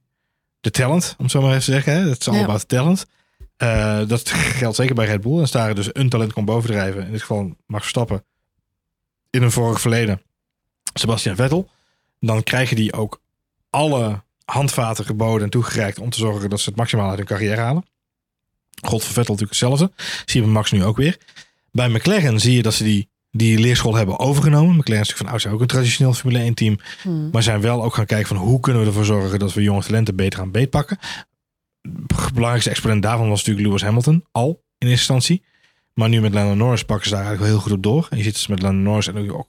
De 0.59 0.71
talent, 0.71 1.15
om 1.17 1.23
het 1.23 1.31
zo 1.31 1.41
maar 1.41 1.49
even 1.49 1.63
te 1.63 1.71
zeggen. 1.71 1.93
Hè? 1.93 2.09
Het 2.09 2.19
is 2.19 2.27
all 2.27 2.35
Ja. 2.35 2.43
about 2.43 2.67
talent. 2.67 3.05
Dat 4.09 4.29
geldt 4.29 4.75
zeker 4.75 4.95
bij 4.95 5.05
Red 5.05 5.21
Bull. 5.21 5.39
Als 5.39 5.51
daar 5.51 5.75
dus 5.75 5.89
een 5.91 6.09
talent 6.09 6.33
kon 6.33 6.45
bovendrijven. 6.45 7.05
In 7.05 7.11
dit 7.11 7.21
geval 7.21 7.55
Max 7.65 7.81
Verstappen. 7.81 8.23
In 9.35 9.43
een 9.43 9.51
vorig 9.51 9.81
verleden. 9.81 10.21
Sebastian 10.93 11.35
Vettel. 11.35 11.69
Dan 12.19 12.43
krijgen 12.43 12.75
die 12.75 12.93
ook 12.93 13.21
alle 13.69 14.23
handvaten 14.45 15.05
geboden 15.05 15.43
en 15.43 15.49
toegereikt. 15.49 15.99
Om 15.99 16.09
te 16.09 16.17
zorgen 16.17 16.49
dat 16.49 16.59
ze 16.59 16.69
het 16.69 16.77
maximaal 16.77 17.09
uit 17.09 17.17
hun 17.17 17.27
carrière 17.27 17.61
halen. 17.61 17.85
God 18.81 19.03
voor 19.03 19.13
Vettel 19.13 19.33
natuurlijk 19.33 19.49
hetzelfde. 19.49 19.91
Zie 20.25 20.39
je 20.39 20.45
bij 20.45 20.55
Max 20.55 20.71
nu 20.71 20.83
ook 20.83 20.97
weer. 20.97 21.17
Bij 21.71 21.89
McLaren 21.89 22.39
zie 22.39 22.55
je 22.55 22.61
dat 22.61 22.73
ze 22.73 22.83
die, 22.83 23.09
die 23.31 23.59
leerschool 23.59 23.95
hebben 23.95 24.19
overgenomen. 24.19 24.75
McLaren 24.75 25.01
is 25.01 25.07
natuurlijk 25.07 25.17
van 25.17 25.27
oudsher 25.27 25.51
ook 25.51 25.61
een 25.61 25.67
traditioneel 25.67 26.13
Formule 26.13 26.39
1 26.39 26.53
team. 26.53 26.79
Hmm. 27.01 27.29
Maar 27.31 27.43
zijn 27.43 27.61
wel 27.61 27.83
ook 27.83 27.93
gaan 27.93 28.05
kijken 28.05 28.27
van 28.27 28.37
hoe 28.37 28.59
kunnen 28.59 28.81
we 28.81 28.87
ervoor 28.87 29.05
zorgen 29.05 29.39
dat 29.39 29.53
we 29.53 29.61
jonge 29.61 29.83
talenten 29.83 30.15
beter 30.15 30.39
gaan 30.39 30.51
beetpakken. 30.51 30.99
De 31.81 32.29
belangrijkste 32.33 32.69
exponent 32.69 33.01
daarvan 33.01 33.29
was 33.29 33.37
natuurlijk 33.37 33.67
Lewis 33.67 33.83
Hamilton 33.83 34.25
al 34.31 34.63
in 34.77 34.87
eerste 34.87 35.13
instantie. 35.13 35.43
Maar 35.95 36.09
nu 36.09 36.21
met 36.21 36.33
Lando 36.33 36.53
Norris 36.53 36.83
pakken 36.83 37.07
ze 37.07 37.15
daar 37.15 37.25
eigenlijk 37.25 37.51
wel 37.51 37.61
heel 37.61 37.69
goed 37.69 37.77
op 37.77 37.83
door. 37.83 38.07
En 38.09 38.17
je 38.17 38.23
ziet 38.23 38.37
ze 38.37 38.51
met 38.51 38.61
Lando 38.61 38.81
Norris 38.81 39.07
en 39.07 39.31
ook 39.31 39.47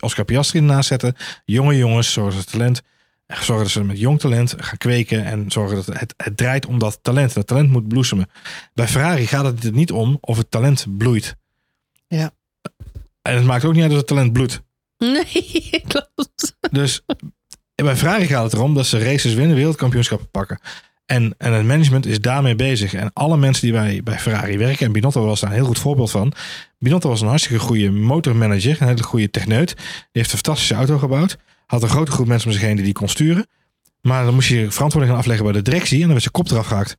Oscar- 0.00 0.24
Piastri 0.24 0.58
ernaast 0.58 0.88
zetten. 0.88 1.16
Jonge 1.44 1.76
jongens, 1.76 2.12
zorgen 2.12 2.34
dat 2.34 2.44
ze 2.44 2.50
talent. 2.50 2.82
Zorgen 3.26 3.64
dat 3.64 3.68
ze 3.72 3.84
met 3.84 3.98
jong 3.98 4.20
talent 4.20 4.54
gaan 4.58 4.78
kweken. 4.78 5.24
En 5.24 5.50
zorgen 5.50 5.76
dat 5.76 5.86
het, 5.86 6.14
het 6.16 6.36
draait 6.36 6.66
om 6.66 6.78
dat 6.78 6.98
talent. 7.02 7.34
Dat 7.34 7.46
talent 7.46 7.70
moet 7.70 7.88
bloesemen. 7.88 8.30
Bij 8.74 8.88
Ferrari 8.88 9.26
gaat 9.26 9.44
het 9.44 9.64
er 9.64 9.72
niet 9.72 9.92
om 9.92 10.18
of 10.20 10.36
het 10.36 10.50
talent 10.50 10.96
bloeit. 10.96 11.36
Ja. 12.08 12.30
En 13.22 13.34
het 13.34 13.44
maakt 13.44 13.64
ook 13.64 13.72
niet 13.72 13.82
uit 13.82 13.90
dat 13.90 13.98
het 13.98 14.08
talent 14.08 14.32
bloedt. 14.32 14.62
Nee, 14.98 15.82
klopt. 15.88 16.56
Dus 16.70 17.02
bij 17.74 17.96
Ferrari 17.96 18.26
gaat 18.26 18.44
het 18.44 18.52
erom 18.52 18.74
dat 18.74 18.86
ze 18.86 18.98
races 18.98 19.34
winnen, 19.34 19.56
wereldkampioenschappen 19.56 20.30
pakken. 20.30 20.60
En, 21.06 21.34
en 21.38 21.52
het 21.52 21.66
management 21.66 22.06
is 22.06 22.20
daarmee 22.20 22.54
bezig. 22.54 22.94
En 22.94 23.10
alle 23.12 23.36
mensen 23.36 23.62
die 23.62 23.72
bij, 23.72 24.00
bij 24.04 24.18
Ferrari 24.18 24.58
werken, 24.58 24.86
en 24.86 24.92
Binotto 24.92 25.24
was 25.24 25.40
daar 25.40 25.50
een 25.50 25.56
heel 25.56 25.66
goed 25.66 25.78
voorbeeld 25.78 26.10
van. 26.10 26.32
Binotto 26.78 27.08
was 27.08 27.20
een 27.20 27.28
hartstikke 27.28 27.58
goede 27.58 27.90
motormanager, 27.90 28.76
een 28.80 28.88
hele 28.88 29.02
goede 29.02 29.30
techneut. 29.30 29.68
Die 29.76 29.84
heeft 30.12 30.32
een 30.32 30.38
fantastische 30.38 30.74
auto 30.74 30.98
gebouwd. 30.98 31.36
Had 31.66 31.82
een 31.82 31.88
grote 31.88 32.10
groep 32.10 32.26
mensen 32.26 32.48
om 32.48 32.54
zich 32.54 32.62
heen 32.64 32.76
die 32.76 32.84
die 32.84 32.92
kon 32.92 33.08
sturen. 33.08 33.46
Maar 34.02 34.24
dan 34.24 34.34
moest 34.34 34.48
je 34.48 34.70
verantwoording 34.70 35.12
gaan 35.12 35.22
afleggen 35.22 35.44
bij 35.44 35.54
de 35.54 35.62
directie 35.62 35.94
en 35.94 36.00
dan 36.00 36.10
werd 36.10 36.20
zijn 36.22 36.32
kop 36.32 36.50
eraf 36.50 36.66
gehakt. 36.66 36.96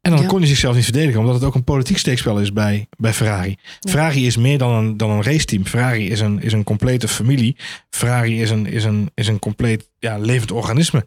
En 0.00 0.10
dan 0.10 0.20
Ja. 0.22 0.26
kon 0.26 0.38
hij 0.38 0.48
zichzelf 0.48 0.74
niet 0.74 0.84
verdedigen, 0.84 1.20
omdat 1.20 1.34
het 1.34 1.44
ook 1.44 1.54
een 1.54 1.64
politiek 1.64 1.98
steekspel 1.98 2.40
is 2.40 2.52
bij, 2.52 2.86
bij 2.96 3.12
Ferrari. 3.14 3.56
Ja. 3.80 3.90
Ferrari 3.90 4.26
is 4.26 4.36
meer 4.36 4.58
dan 4.58 4.72
een, 4.72 4.96
dan 4.96 5.10
een 5.10 5.22
raceteam. 5.22 5.66
Ferrari 5.66 6.10
is 6.10 6.20
een, 6.20 6.42
is 6.42 6.52
een 6.52 6.64
complete 6.64 7.08
familie. 7.08 7.56
Ferrari 7.90 8.42
is 8.42 8.50
een, 8.50 8.66
is 8.66 8.84
een, 8.84 9.10
is 9.14 9.28
een 9.28 9.38
compleet 9.38 9.88
ja, 9.98 10.18
levend 10.18 10.50
organisme. 10.52 11.06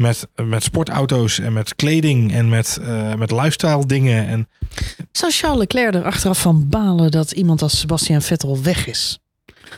Met, 0.00 0.28
met 0.34 0.62
sportauto's 0.62 1.38
en 1.38 1.52
met 1.52 1.74
kleding 1.74 2.32
en 2.32 2.48
met, 2.48 2.78
eh, 2.82 3.14
met 3.14 3.30
lifestyle 3.30 3.86
dingen. 3.86 4.26
En 4.26 4.48
Zou 5.12 5.32
Charles 5.32 5.58
Leclerc 5.58 5.94
er 5.94 6.04
achteraf 6.04 6.40
van 6.40 6.68
balen 6.68 7.10
dat 7.10 7.30
iemand 7.30 7.62
als 7.62 7.78
Sebastian 7.78 8.22
Vettel 8.22 8.62
weg 8.62 8.86
is? 8.86 9.18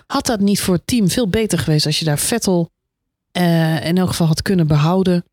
Had 0.06 0.26
dat 0.26 0.40
niet 0.40 0.60
voor 0.60 0.74
het 0.74 0.86
team 0.86 1.08
veel 1.08 1.28
beter 1.28 1.58
geweest 1.58 1.86
als 1.86 1.98
je 1.98 2.04
daar 2.04 2.18
Vettel 2.18 2.70
eh, 3.32 3.86
in 3.86 3.98
elk 3.98 4.08
geval 4.08 4.26
had 4.26 4.42
kunnen 4.42 4.66
behouden? 4.66 5.24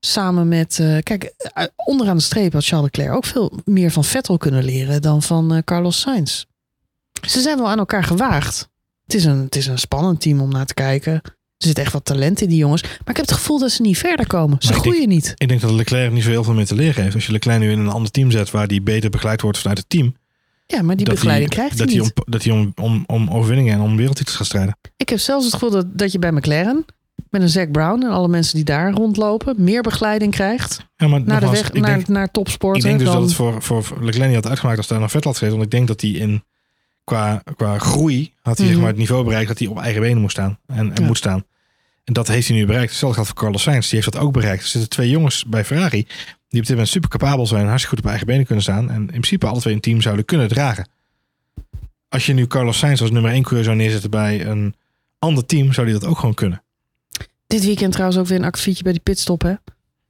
Samen 0.00 0.48
met, 0.48 0.78
eh, 0.78 0.98
kijk, 1.02 1.34
onderaan 1.76 2.16
de 2.16 2.22
streep 2.22 2.52
had 2.52 2.64
Charles 2.64 2.90
Leclerc 2.92 3.16
ook 3.16 3.24
veel 3.24 3.60
meer 3.64 3.90
van 3.90 4.04
Vettel 4.04 4.36
kunnen 4.36 4.64
leren 4.64 5.02
dan 5.02 5.22
van 5.22 5.62
Carlos 5.64 6.00
Sainz. 6.00 6.44
Ze 7.26 7.40
zijn 7.40 7.58
wel 7.58 7.68
aan 7.68 7.78
elkaar 7.78 8.04
gewaagd. 8.04 8.68
Het 9.04 9.14
is, 9.14 9.24
een, 9.24 9.38
het 9.38 9.56
is 9.56 9.66
een 9.66 9.78
spannend 9.78 10.20
team 10.20 10.40
om 10.40 10.50
naar 10.50 10.66
te 10.66 10.74
kijken. 10.74 11.22
Er 11.62 11.68
zit 11.68 11.78
echt 11.78 11.92
wat 11.92 12.04
talent 12.04 12.40
in 12.40 12.48
die 12.48 12.58
jongens. 12.58 12.82
Maar 12.82 12.90
ik 13.10 13.16
heb 13.16 13.26
het 13.26 13.32
gevoel 13.32 13.58
dat 13.58 13.70
ze 13.70 13.82
niet 13.82 13.98
verder 13.98 14.26
komen. 14.26 14.56
Ze 14.60 14.68
Maar 14.68 14.76
ik 14.76 14.82
groeien 14.82 15.08
niet. 15.08 15.34
ik 15.36 15.48
denk 15.48 15.60
dat 15.60 15.70
Leclerc 15.70 16.12
niet 16.12 16.22
zo 16.22 16.30
heel 16.30 16.44
veel 16.44 16.54
meer 16.54 16.66
te 16.66 16.74
leren 16.74 17.02
heeft. 17.02 17.14
Als 17.14 17.26
je 17.26 17.32
Leclerc 17.32 17.58
nu 17.60 17.70
in 17.70 17.78
een 17.78 17.88
ander 17.88 18.10
team 18.10 18.30
zet 18.30 18.50
waar 18.50 18.66
die 18.68 18.82
beter 18.82 19.10
begeleid 19.10 19.40
wordt 19.40 19.58
vanuit 19.58 19.78
het 19.78 19.88
team. 19.88 20.14
Ja, 20.66 20.82
maar 20.82 20.96
die 20.96 21.04
dat 21.06 21.14
begeleiding 21.14 21.54
hij, 21.54 21.58
krijgt 21.58 21.78
dat 21.78 21.88
hij 21.88 21.96
hij 21.96 22.06
niet. 22.06 22.16
om, 22.26 22.32
dat 22.32 22.42
hij 22.42 22.52
om, 22.52 22.72
om, 22.80 23.04
om 23.06 23.30
overwinningen 23.30 23.74
en 23.74 23.80
om 23.80 23.96
wereldtitels 23.96 24.36
gaat 24.36 24.46
strijden. 24.46 24.78
Ik 24.96 25.08
heb 25.08 25.18
zelfs 25.18 25.44
het 25.44 25.54
gevoel 25.54 25.70
dat, 25.70 25.98
dat 25.98 26.12
je 26.12 26.18
bij 26.18 26.32
McLaren 26.32 26.84
met 27.30 27.42
een 27.42 27.48
Zack 27.48 27.70
Brown 27.70 28.02
en 28.02 28.10
alle 28.10 28.28
mensen 28.28 28.54
die 28.56 28.64
daar 28.64 28.92
rondlopen 28.92 29.54
meer 29.58 29.82
begeleiding 29.82 30.32
krijgt 30.32 30.86
Ja, 30.96 31.08
maar 31.08 31.22
naar 31.24 31.40
de 31.40 31.50
weg 31.50 31.70
ik 31.72 31.80
naar, 31.80 31.94
denk, 31.94 32.08
naar 32.08 32.30
topsporten. 32.30 32.80
Ik 32.82 32.86
denk 32.86 32.98
dus 32.98 33.08
dan, 33.08 33.16
dat 33.16 33.24
het 33.24 33.34
voor, 33.34 33.62
voor 33.62 34.04
Leclerc 34.04 34.26
niet 34.26 34.34
had 34.36 34.48
uitgemaakt 34.48 34.78
als 34.78 34.86
daar 34.86 34.98
naar 34.98 35.10
Vettel 35.10 35.30
had 35.30 35.38
gezeten. 35.38 35.60
Want 35.60 35.72
ik 35.72 35.78
denk 35.78 35.88
dat 35.88 36.00
hij 36.00 36.10
in, 36.10 36.44
qua, 37.04 37.42
qua 37.56 37.78
groei 37.78 38.32
had 38.42 38.56
hij 38.56 38.64
zeg 38.66 38.74
Mhm. 38.74 38.82
maar, 38.84 38.90
het 38.92 39.00
niveau 39.00 39.24
bereikt 39.24 39.48
dat 39.48 39.58
hij 39.58 39.68
op 39.68 39.78
eigen 39.78 40.00
benen 40.00 40.20
moest 40.20 40.32
staan. 40.32 40.58
En, 40.66 40.76
en 40.78 40.92
Ja. 40.94 41.06
moet 41.06 41.16
staan. 41.16 41.44
En 42.04 42.12
dat 42.12 42.28
heeft 42.28 42.48
hij 42.48 42.56
nu 42.56 42.66
bereikt. 42.66 42.90
Hetzelfde 42.90 43.14
geldt 43.14 43.30
voor 43.30 43.42
Carlos 43.42 43.62
Sainz. 43.62 43.88
Die 43.90 44.00
heeft 44.00 44.12
dat 44.12 44.22
ook 44.22 44.32
bereikt. 44.32 44.62
Er 44.62 44.68
zitten 44.68 44.90
twee 44.90 45.08
jongens 45.08 45.44
bij 45.44 45.64
Ferrari 45.64 46.06
die 46.48 46.60
op 46.60 46.66
dit 46.66 46.68
moment 46.68 46.88
super 46.88 47.10
capabel 47.10 47.46
zijn. 47.46 47.66
Hartstikke 47.66 47.96
goed 47.96 48.04
op 48.04 48.10
eigen 48.10 48.26
benen 48.26 48.46
kunnen 48.46 48.64
staan. 48.64 48.90
En 48.90 49.00
in 49.00 49.06
principe 49.06 49.46
alle 49.46 49.60
twee 49.60 49.74
een 49.74 49.80
team 49.80 50.00
zouden 50.00 50.24
kunnen 50.24 50.48
dragen. 50.48 50.88
Als 52.08 52.26
je 52.26 52.32
nu 52.32 52.46
Carlos 52.46 52.78
Sainz 52.78 53.00
als 53.00 53.10
nummer 53.10 53.30
1 53.30 53.42
coureur 53.42 53.64
zou 53.64 53.76
neerzetten 53.76 54.10
bij 54.10 54.46
een 54.46 54.74
ander 55.18 55.46
team, 55.46 55.72
zou 55.72 55.90
hij 55.90 55.98
dat 55.98 56.08
ook 56.08 56.18
gewoon 56.18 56.34
kunnen. 56.34 56.62
Dit 57.46 57.64
weekend 57.64 57.92
trouwens 57.92 58.18
ook 58.18 58.26
weer 58.26 58.38
een 58.38 58.44
akkefietje 58.44 58.82
bij 58.82 58.92
die 58.92 59.00
pitstop. 59.00 59.42
Hè? 59.42 59.54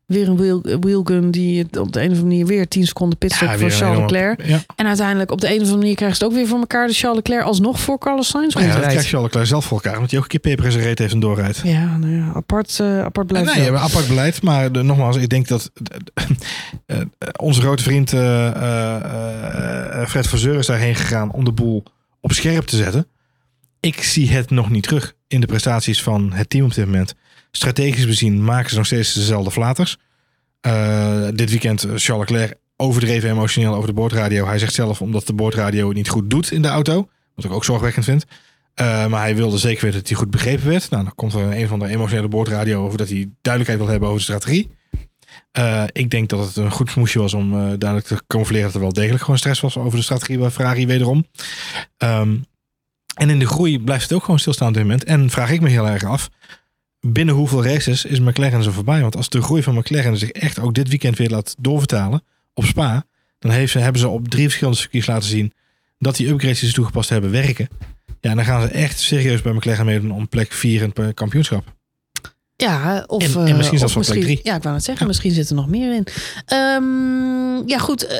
Weer 0.07 0.29
een 0.29 0.37
wheel, 0.37 0.61
wheelgun 0.81 1.31
die 1.31 1.59
het 1.63 1.77
op 1.77 1.93
de 1.93 1.99
een 2.01 2.11
of 2.11 2.13
andere 2.13 2.29
manier 2.29 2.47
weer 2.47 2.69
10 2.69 2.87
seconden 2.87 3.19
pitstop 3.19 3.49
Ja, 3.49 3.59
voor 3.59 3.71
Charles 3.71 3.99
Leclerc. 3.99 4.47
Ja, 4.47 4.61
En 4.77 4.87
uiteindelijk 4.87 5.31
op 5.31 5.41
de 5.41 5.47
een 5.47 5.53
of 5.55 5.59
andere 5.61 5.77
manier 5.79 5.95
krijgt 5.95 6.17
ze 6.17 6.25
het 6.25 6.33
ook 6.33 6.39
weer 6.39 6.49
voor 6.49 6.59
elkaar. 6.59 6.87
Dus 6.87 6.99
Charles 7.01 7.17
Leclerc 7.19 7.45
alsnog 7.45 7.81
voor 7.81 7.99
Carlos 7.99 8.29
Sainz 8.29 8.47
ja, 8.47 8.53
dat 8.53 8.63
rondrijdt. 8.63 8.89
krijgt 8.91 9.09
Charles 9.09 9.27
Leclerc 9.27 9.47
zelf 9.49 9.65
voor 9.65 9.77
elkaar. 9.83 9.99
Want 9.99 10.11
hij 10.11 10.19
ook 10.19 10.25
een 10.25 10.31
keer 10.31 10.41
peper 10.41 10.65
in 10.65 10.73
zijn 10.73 10.85
reet 10.85 10.99
heeft 10.99 11.13
en 11.15 11.21
doorrijdt. 11.21 11.61
Ja, 11.65 11.97
nou 11.97 12.13
ja, 12.17 12.33
apart, 12.35 12.81
eh, 12.81 13.01
apart 13.05 13.27
blijft 13.27 13.55
Nee, 13.57 13.73
apart 13.73 14.09
beleid. 14.09 14.43
Maar 14.43 14.73
de- 14.73 14.83
nogmaals, 14.83 15.17
ik 15.17 15.29
denk 15.29 15.49
dat 15.49 15.71
eh, 16.85 17.01
eh, 17.01 17.07
onze 17.37 17.61
grote 17.61 17.83
vriend 17.83 18.13
eh, 18.13 18.47
eh, 18.47 20.01
eh, 20.03 20.09
Fred 20.09 20.27
Verzeur 20.27 20.59
is 20.59 20.67
daarheen 20.67 20.95
gegaan 20.95 21.33
om 21.33 21.45
de 21.45 21.53
boel 21.53 21.83
op 22.21 22.33
scherp 22.33 22.65
te 22.67 22.77
zetten. 22.77 23.07
Ik 23.81 24.03
zie 24.03 24.31
het 24.31 24.51
nog 24.51 24.71
niet 24.71 24.83
terug 24.83 25.15
in 25.29 25.41
de 25.41 25.47
prestaties 25.47 26.03
van 26.03 26.33
het 26.33 26.51
team 26.51 26.65
op 26.65 26.75
dit 26.75 26.85
moment. 26.85 27.15
Strategisch 27.53 28.07
bezien 28.07 28.45
maken 28.45 28.71
ze 28.71 28.77
nog 28.77 28.87
steeds 28.87 29.13
dezelfde 29.13 29.51
flaters. 29.51 29.97
Eh, 30.61 31.29
dit 31.35 31.51
weekend 31.51 31.85
eh, 31.85 31.91
Charles 31.95 32.29
Leclerc 32.29 32.55
overdreven 32.77 33.31
emotioneel 33.31 33.75
over 33.75 33.89
de 33.89 33.95
boordradio. 33.95 34.47
Hij 34.47 34.59
zegt 34.59 34.75
zelf 34.75 35.01
omdat 35.01 35.27
de 35.27 35.33
boordradio 35.33 35.89
het 35.89 35.97
niet 35.97 36.09
goed 36.09 36.31
doet 36.31 36.51
in 36.51 36.63
de 36.63 36.69
auto. 36.69 37.09
Wat 37.35 37.45
ik 37.45 37.53
ook 37.53 37.65
zorgwekkend 37.65 38.05
vind. 38.05 38.25
Uh, 38.81 39.07
maar 39.07 39.21
hij 39.21 39.37
wilde 39.37 39.59
zeker 39.59 39.85
weten 39.85 39.99
dat 39.99 40.09
hij 40.09 40.19
goed 40.19 40.31
begrepen 40.31 40.69
werd. 40.69 40.91
Nou, 40.91 41.05
dan 41.05 41.15
komt 41.15 41.35
er 41.35 41.57
een 41.57 41.69
van 41.69 41.79
de 41.79 41.89
emotionele 41.89 42.29
boordradio 42.29 42.85
over 42.85 42.99
dat 42.99 43.09
hij 43.09 43.31
duidelijkheid 43.43 43.79
wil 43.79 43.91
hebben 43.91 44.09
over 44.09 44.21
de 44.21 44.33
strategie. 44.33 44.71
Uh, 45.59 45.85
ik 45.93 46.11
denk 46.11 46.29
dat 46.29 46.47
het 46.47 46.57
een 46.57 46.71
goed 46.71 46.91
smoesje 46.91 47.19
was 47.19 47.35
om 47.35 47.53
uh, 47.53 47.59
duidelijk 47.59 48.07
te 48.07 48.23
camoufleren 48.27 48.67
dat 48.67 48.75
er 48.75 48.81
wel 48.81 48.93
degelijk 48.93 49.23
gewoon 49.23 49.39
stress 49.39 49.61
was 49.61 49.77
over 49.77 49.99
de 49.99 50.05
strategie 50.05 50.39
bij 50.39 50.51
Ferrari 50.51 50.87
wederom. 50.87 51.27
Um, 51.99 52.45
en 53.15 53.31
in 53.31 53.39
de 53.39 53.47
groei 53.47 53.81
blijft 53.81 54.03
het 54.03 54.13
ook 54.13 54.25
gewoon 54.25 54.39
stilstaan 54.39 54.69
op 54.69 54.75
dit 54.75 54.83
moment. 54.83 55.05
En 55.05 55.31
vraag 55.31 55.51
ik 55.51 55.61
me 55.61 55.69
heel 55.69 55.89
erg 55.89 56.05
af, 56.05 56.29
binnen 57.07 57.35
hoeveel 57.35 57.65
races 57.65 58.05
is 58.05 58.21
McLaren 58.21 58.63
zo 58.63 58.71
voorbij? 58.71 59.01
Want 59.01 59.17
als 59.17 59.29
de 59.29 59.43
groei 59.43 59.63
van 59.63 59.75
McLaren 59.75 60.17
zich 60.17 60.31
echt 60.31 60.59
ook 60.59 60.75
dit 60.75 60.89
weekend 60.89 61.19
weer 61.19 61.31
laat 61.31 61.55
doorvertalen 61.59 62.23
op 62.55 62.65
Spa, 62.65 63.05
dan 63.39 63.51
heeft 63.51 63.73
ze, 63.73 63.79
hebben 63.79 64.01
ze 64.01 64.09
op 64.09 64.29
drie 64.29 64.45
verschillende 64.45 64.79
circuits 64.79 65.07
laten 65.07 65.29
zien 65.29 65.53
dat 65.99 66.17
die 66.17 66.29
upgrades 66.29 66.61
die 66.61 66.69
ze 66.69 66.75
toegepast 66.75 67.09
hebben 67.09 67.31
werken. 67.31 67.69
Ja, 68.21 68.35
dan 68.35 68.45
gaan 68.45 68.63
ze 68.63 68.69
echt 68.69 69.01
serieus 69.01 69.43
bij 69.43 69.53
McLaren 69.53 69.87
meedoen 69.87 70.13
om 70.13 70.29
plek 70.29 70.53
4 70.53 70.83
in 70.83 70.93
het 70.95 71.15
kampioenschap. 71.15 71.75
Ja, 72.57 73.05
of, 73.07 73.37
en, 73.37 73.47
en 73.47 73.57
misschien 73.57 73.79
zelfs 73.79 73.95
wel 73.95 74.05
plek 74.05 74.21
3. 74.21 74.41
Ja, 74.43 74.57
ik 74.57 74.63
wou 74.63 74.75
het 74.75 74.85
zeggen, 74.85 75.03
ja. 75.03 75.09
misschien 75.11 75.33
zit 75.33 75.49
er 75.49 75.55
nog 75.55 75.69
meer 75.69 75.95
in. 75.95 76.07
Um, 76.57 77.69
ja, 77.69 77.79
goed. 77.79 78.05
Uh, 78.05 78.11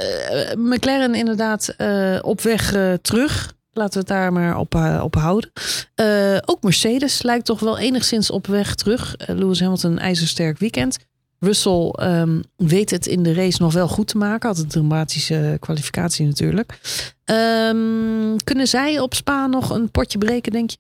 McLaren 0.57 1.15
inderdaad 1.15 1.75
uh, 1.79 2.19
op 2.23 2.41
weg 2.41 2.75
uh, 2.75 2.93
terug. 2.93 3.55
Laten 3.73 3.93
we 3.93 3.99
het 3.99 4.09
daar 4.09 4.33
maar 4.33 4.57
op, 4.59 4.75
op 5.03 5.15
houden. 5.15 5.51
Uh, 6.01 6.39
ook 6.45 6.63
Mercedes 6.63 7.23
lijkt 7.23 7.45
toch 7.45 7.61
wel 7.61 7.79
enigszins 7.79 8.31
op 8.31 8.47
weg 8.47 8.75
terug. 8.75 9.15
Uh, 9.17 9.37
Lewis 9.37 9.61
Hamilton 9.61 9.99
ijzersterk 9.99 10.59
weekend. 10.59 10.99
Russell 11.39 11.95
um, 12.01 12.43
weet 12.57 12.91
het 12.91 13.07
in 13.07 13.23
de 13.23 13.35
race 13.35 13.63
nog 13.63 13.73
wel 13.73 13.89
goed 13.89 14.07
te 14.09 14.17
maken. 14.17 14.49
Had 14.49 14.59
een 14.59 14.69
dramatische 14.69 15.57
kwalificatie 15.61 16.27
natuurlijk. 16.27 16.81
Um, 17.25 18.37
kunnen 18.45 18.69
zij 18.69 19.01
op 19.01 19.15
Spa 19.15 19.47
nog 19.47 19.71
een 19.71 19.91
potje 19.91 20.19
breken, 20.19 20.53
denk 20.53 20.71
je? 20.71 20.77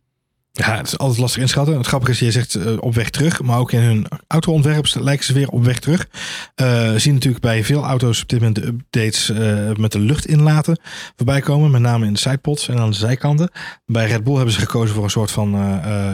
Ja, 0.54 0.76
het 0.76 0.86
is 0.86 0.98
altijd 0.98 1.20
lastig 1.20 1.42
inschatten. 1.42 1.76
Het 1.76 1.86
grappige 1.86 2.12
is, 2.12 2.18
je 2.18 2.30
zegt 2.30 2.54
uh, 2.54 2.76
op 2.80 2.94
weg 2.94 3.10
terug, 3.10 3.42
maar 3.42 3.58
ook 3.58 3.72
in 3.72 3.80
hun 3.80 4.06
autoontwerp 4.26 4.86
lijken 4.94 5.24
ze 5.24 5.32
weer 5.32 5.48
op 5.48 5.64
weg 5.64 5.78
terug. 5.78 6.08
Uh, 6.56 6.94
zien 6.96 7.14
natuurlijk 7.14 7.42
bij 7.42 7.64
veel 7.64 7.84
auto's 7.84 8.22
op 8.22 8.28
dit 8.28 8.40
moment 8.40 8.56
de 8.56 8.66
updates 8.66 9.30
uh, 9.30 9.70
met 9.76 9.92
de 9.92 9.98
lucht 9.98 10.26
inlaten 10.26 10.80
voorbij 11.16 11.40
komen, 11.40 11.70
met 11.70 11.80
name 11.80 12.06
in 12.06 12.12
de 12.12 12.18
sidepods 12.18 12.68
en 12.68 12.78
aan 12.78 12.90
de 12.90 12.96
zijkanten. 12.96 13.50
Bij 13.86 14.06
Red 14.06 14.24
Bull 14.24 14.34
hebben 14.34 14.54
ze 14.54 14.60
gekozen 14.60 14.94
voor 14.94 15.04
een 15.04 15.10
soort 15.10 15.30
van 15.30 15.50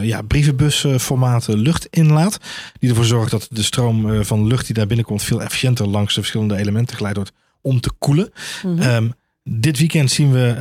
ja, 0.01 0.21
brievenbusformaat 0.21 1.47
luchtinlaat, 1.47 2.37
die 2.79 2.89
ervoor 2.89 3.05
zorgt 3.05 3.31
dat 3.31 3.47
de 3.49 3.63
stroom 3.63 4.23
van 4.23 4.47
lucht 4.47 4.65
die 4.65 4.75
daar 4.75 4.87
binnenkomt 4.87 5.23
veel 5.23 5.41
efficiënter 5.41 5.87
langs 5.87 6.13
de 6.13 6.19
verschillende 6.19 6.57
elementen 6.57 6.95
geleid 6.95 7.15
wordt 7.15 7.31
om 7.61 7.79
te 7.79 7.91
koelen. 7.97 8.31
Mm 8.63 8.79
-hmm. 8.79 8.89
um, 8.89 9.13
dit 9.51 9.77
weekend 9.77 10.11
zien 10.11 10.31
we 10.31 10.55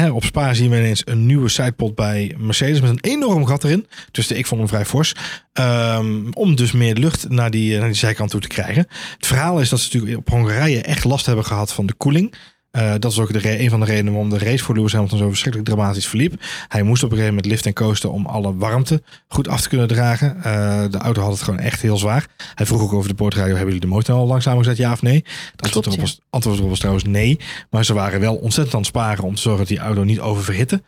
uh, 0.00 0.14
op 0.14 0.24
Spa 0.24 0.54
zien 0.54 0.70
we 0.70 0.76
ineens 0.76 1.02
een 1.04 1.26
nieuwe 1.26 1.48
sidepod 1.48 1.94
bij 1.94 2.34
Mercedes 2.38 2.80
met 2.80 2.90
een 2.90 3.10
enorm 3.12 3.46
gat 3.46 3.64
erin. 3.64 3.86
Dus 4.10 4.30
ik 4.30 4.46
vond 4.46 4.60
hem 4.60 4.68
vrij 4.68 4.84
fors. 4.84 5.14
Um, 5.52 6.32
om 6.32 6.56
dus 6.56 6.72
meer 6.72 6.94
lucht 6.94 7.28
naar 7.28 7.50
die, 7.50 7.78
naar 7.78 7.88
die 7.88 7.96
zijkant 7.96 8.30
toe 8.30 8.40
te 8.40 8.48
krijgen. 8.48 8.86
Het 9.16 9.26
verhaal 9.26 9.60
is 9.60 9.68
dat 9.68 9.80
ze 9.80 9.84
natuurlijk 9.84 10.18
op 10.18 10.28
Hongarije 10.28 10.82
echt 10.82 11.04
last 11.04 11.26
hebben 11.26 11.44
gehad 11.44 11.72
van 11.72 11.86
de 11.86 11.94
koeling. 11.94 12.34
Uh, 12.76 12.92
dat 12.98 13.12
is 13.12 13.18
ook 13.18 13.32
de 13.32 13.60
een 13.60 13.70
van 13.70 13.80
de 13.80 13.86
redenen 13.86 14.12
waarom 14.12 14.30
de 14.30 14.38
race 14.38 14.64
voor 14.64 14.74
Lewis 14.74 14.92
Hamilton 14.92 15.18
zo 15.18 15.28
verschrikkelijk 15.28 15.70
dramatisch 15.70 16.06
verliep. 16.06 16.42
Hij 16.68 16.82
moest 16.82 17.02
op 17.02 17.10
een 17.10 17.16
gegeven 17.16 17.34
moment 17.34 17.52
liften 17.52 17.74
en 17.74 17.84
coasten 17.84 18.12
om 18.12 18.26
alle 18.26 18.56
warmte 18.56 19.02
goed 19.28 19.48
af 19.48 19.60
te 19.60 19.68
kunnen 19.68 19.88
dragen. 19.88 20.36
Uh, 20.36 20.42
de 20.90 20.98
auto 20.98 21.22
had 21.22 21.32
het 21.32 21.42
gewoon 21.42 21.60
echt 21.60 21.82
heel 21.82 21.96
zwaar. 21.96 22.26
Hij 22.54 22.66
vroeg 22.66 22.82
ook 22.82 22.92
over 22.92 23.08
de 23.08 23.14
poortradio, 23.14 23.48
hebben 23.48 23.66
jullie 23.66 23.80
de 23.80 23.94
motor 23.94 24.14
al 24.14 24.26
langzaam 24.26 24.58
gezet, 24.58 24.76
ja 24.76 24.92
of 24.92 25.02
nee? 25.02 25.24
Klopt, 25.56 25.74
antwoord, 25.76 26.00
was, 26.00 26.20
antwoord 26.30 26.60
was 26.60 26.78
trouwens 26.78 27.04
nee. 27.04 27.40
Maar 27.70 27.84
ze 27.84 27.94
waren 27.94 28.20
wel 28.20 28.34
ontzettend 28.34 28.74
aan 28.74 28.80
het 28.80 28.88
sparen 28.88 29.24
om 29.24 29.34
te 29.34 29.40
zorgen 29.40 29.60
dat 29.60 29.76
die 29.76 29.78
auto 29.78 30.04
niet 30.04 30.20
oververhitte. 30.20 30.82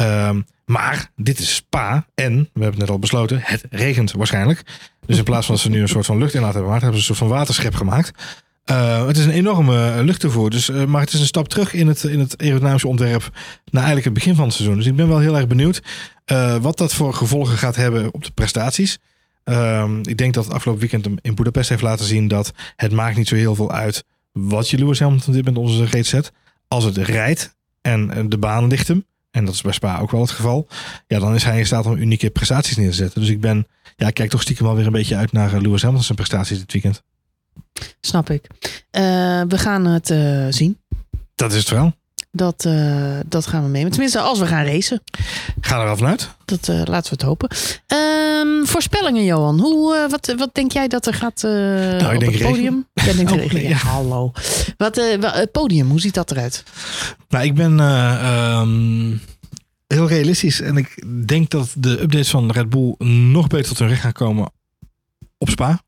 Uh, 0.00 0.30
maar 0.64 1.10
dit 1.16 1.38
is 1.38 1.54
Spa 1.54 2.06
en, 2.14 2.34
we 2.34 2.62
hebben 2.62 2.70
het 2.70 2.78
net 2.78 2.90
al 2.90 2.98
besloten, 2.98 3.40
het 3.42 3.64
regent 3.70 4.12
waarschijnlijk. 4.12 4.62
Dus 5.06 5.18
in 5.18 5.24
plaats 5.24 5.46
van 5.46 5.54
dat 5.54 5.64
ze 5.64 5.70
nu 5.70 5.80
een 5.80 5.88
soort 5.88 6.06
van 6.06 6.18
lucht 6.18 6.34
in 6.34 6.40
laten 6.40 6.54
hebben 6.54 6.72
gemaakt, 6.72 6.82
hebben 6.82 7.02
ze 7.02 7.10
een 7.10 7.16
soort 7.16 7.30
van 7.30 7.38
waterschep 7.38 7.74
gemaakt. 7.74 8.12
Uh, 8.70 9.06
het 9.06 9.16
is 9.16 9.24
een 9.24 9.30
enorme 9.30 10.04
luchttoevoer. 10.04 10.50
Dus, 10.50 10.68
uh, 10.68 10.84
maar 10.84 11.00
het 11.00 11.12
is 11.12 11.20
een 11.20 11.26
stap 11.26 11.48
terug 11.48 11.72
in 11.72 11.88
het, 11.88 12.04
in 12.04 12.18
het 12.18 12.42
aerodynamische 12.42 12.88
ontwerp 12.88 13.30
naar 13.64 13.82
eigenlijk 13.82 14.04
het 14.04 14.14
begin 14.14 14.34
van 14.34 14.44
het 14.44 14.54
seizoen. 14.54 14.76
Dus 14.76 14.86
ik 14.86 14.96
ben 14.96 15.08
wel 15.08 15.18
heel 15.18 15.36
erg 15.36 15.46
benieuwd 15.46 15.82
wat 16.60 16.78
dat 16.78 16.94
voor 16.94 17.14
gevolgen 17.14 17.58
gaat 17.58 17.76
hebben 17.76 18.14
op 18.14 18.24
de 18.24 18.30
prestaties. 18.30 18.98
ik 20.02 20.16
denk 20.16 20.34
dat 20.34 20.44
het 20.44 20.54
afgelopen 20.54 20.88
weekend 20.88 21.20
in 21.22 21.34
Budapest 21.34 21.68
heeft 21.68 21.82
laten 21.82 22.04
zien 22.04 22.28
dat 22.28 22.52
het 22.76 22.92
maakt 22.92 23.16
niet 23.16 23.28
zo 23.28 23.34
heel 23.34 23.54
veel 23.54 23.72
uit 23.72 24.04
wat 24.32 24.70
je 24.70 24.78
Lewis 24.78 25.00
Hamilton 25.00 25.32
dit 25.32 25.44
met 25.44 25.56
onze 25.56 25.84
reet 25.84 26.06
zet. 26.06 26.32
Als 26.68 26.84
het 26.84 26.96
rijdt 26.96 27.56
en 27.80 28.28
de 28.28 28.38
baan 28.38 28.66
ligt 28.66 28.88
hem, 28.88 29.04
en 29.30 29.44
dat 29.44 29.54
is 29.54 29.62
bij 29.62 29.72
Spa 29.72 29.98
ook 29.98 30.10
wel 30.10 30.20
het 30.20 30.30
geval, 30.30 30.68
ja, 31.06 31.18
dan 31.18 31.34
is 31.34 31.44
hij 31.44 31.58
in 31.58 31.66
staat 31.66 31.86
om 31.86 31.96
unieke 31.96 32.30
prestaties 32.30 32.76
neer 32.76 32.90
te 32.90 32.96
zetten. 32.96 33.20
Dus 33.20 33.30
ik 33.30 33.40
ben, 33.40 33.66
ja, 33.96 34.10
kijk 34.10 34.30
toch 34.30 34.42
stiekem 34.42 34.66
wel 34.66 34.76
weer 34.76 34.86
een 34.86 34.92
beetje 34.92 35.16
uit 35.16 35.32
naar 35.32 35.60
Lewis 35.60 35.82
Hamilton's 35.82 36.14
prestaties 36.14 36.58
dit 36.58 36.72
weekend. 36.72 37.02
Snap 38.00 38.30
ik. 38.30 38.46
Uh, 38.62 38.70
we 39.48 39.58
gaan 39.58 39.84
het 39.84 40.10
uh, 40.10 40.46
zien. 40.50 40.78
Dat 41.34 41.52
is 41.52 41.58
het 41.58 41.68
wel. 41.68 41.92
Dat, 42.32 42.64
uh, 42.64 43.18
dat 43.26 43.46
gaan 43.46 43.62
we 43.62 43.68
mee. 43.68 43.88
Tenminste, 43.88 44.20
als 44.20 44.38
we 44.38 44.46
gaan 44.46 44.64
racen. 44.64 45.02
Ga 45.60 45.82
er 45.82 45.88
al 45.88 45.96
vanuit. 45.96 46.28
Dat 46.44 46.68
laten 46.68 47.02
we 47.02 47.08
het 47.08 47.22
hopen. 47.22 47.50
Um, 47.86 48.66
voorspellingen, 48.66 49.24
Johan. 49.24 49.60
Hoe, 49.60 50.06
wat, 50.10 50.34
wat 50.36 50.54
denk 50.54 50.72
jij 50.72 50.88
dat 50.88 51.06
er 51.06 51.14
gaat 51.14 51.42
nou, 51.42 52.16
op 52.16 52.22
het 52.22 52.42
podium? 52.42 52.86
Jij 52.94 53.14
denkt 53.14 53.32
oh, 53.32 53.38
regen. 53.38 53.62
Ja, 53.62 53.68
ja. 53.68 53.76
Hallo. 53.76 54.32
Wat, 54.76 54.96
het 55.20 55.52
podium, 55.52 55.90
hoe 55.90 56.00
ziet 56.00 56.14
dat 56.14 56.30
eruit? 56.30 56.64
Nou, 57.28 57.44
ik 57.44 57.54
ben 57.54 57.78
um, 57.80 59.20
heel 59.86 60.08
realistisch. 60.08 60.60
En 60.60 60.76
ik 60.76 61.04
denk 61.26 61.50
dat 61.50 61.74
de 61.76 61.90
updates 61.90 62.30
van 62.30 62.50
Red 62.50 62.68
Bull 62.68 62.94
nog 63.06 63.46
beter 63.46 63.68
tot 63.68 63.78
hun 63.78 63.88
recht 63.88 64.00
gaan 64.00 64.12
komen 64.12 64.52
op 65.38 65.48
Spa. 65.48 65.82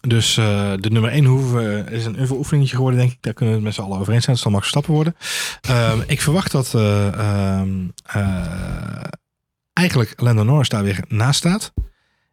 Dus 0.00 0.36
uh, 0.36 0.72
de 0.76 0.90
nummer 0.90 1.10
1 1.10 1.24
hoeven 1.24 1.88
is 1.88 2.04
een 2.04 2.30
oefeningetje 2.30 2.76
geworden, 2.76 3.00
denk 3.00 3.12
ik. 3.12 3.18
Daar 3.20 3.32
kunnen 3.32 3.54
we 3.54 3.60
het 3.60 3.68
met 3.68 3.76
z'n 3.76 3.88
allen 3.90 3.98
over 3.98 4.12
eens 4.12 4.24
zijn. 4.24 4.36
Het 4.36 4.44
zal 4.44 4.52
Max 4.52 4.62
Verstappen 4.62 4.94
worden. 4.94 5.16
Uh, 5.70 6.00
ik 6.14 6.20
verwacht 6.20 6.52
dat 6.52 6.72
uh, 6.74 7.62
eigenlijk 9.72 10.20
Lando 10.20 10.42
Norris 10.42 10.68
daar 10.68 10.82
weer 10.82 11.04
naast 11.08 11.38
staat. 11.38 11.72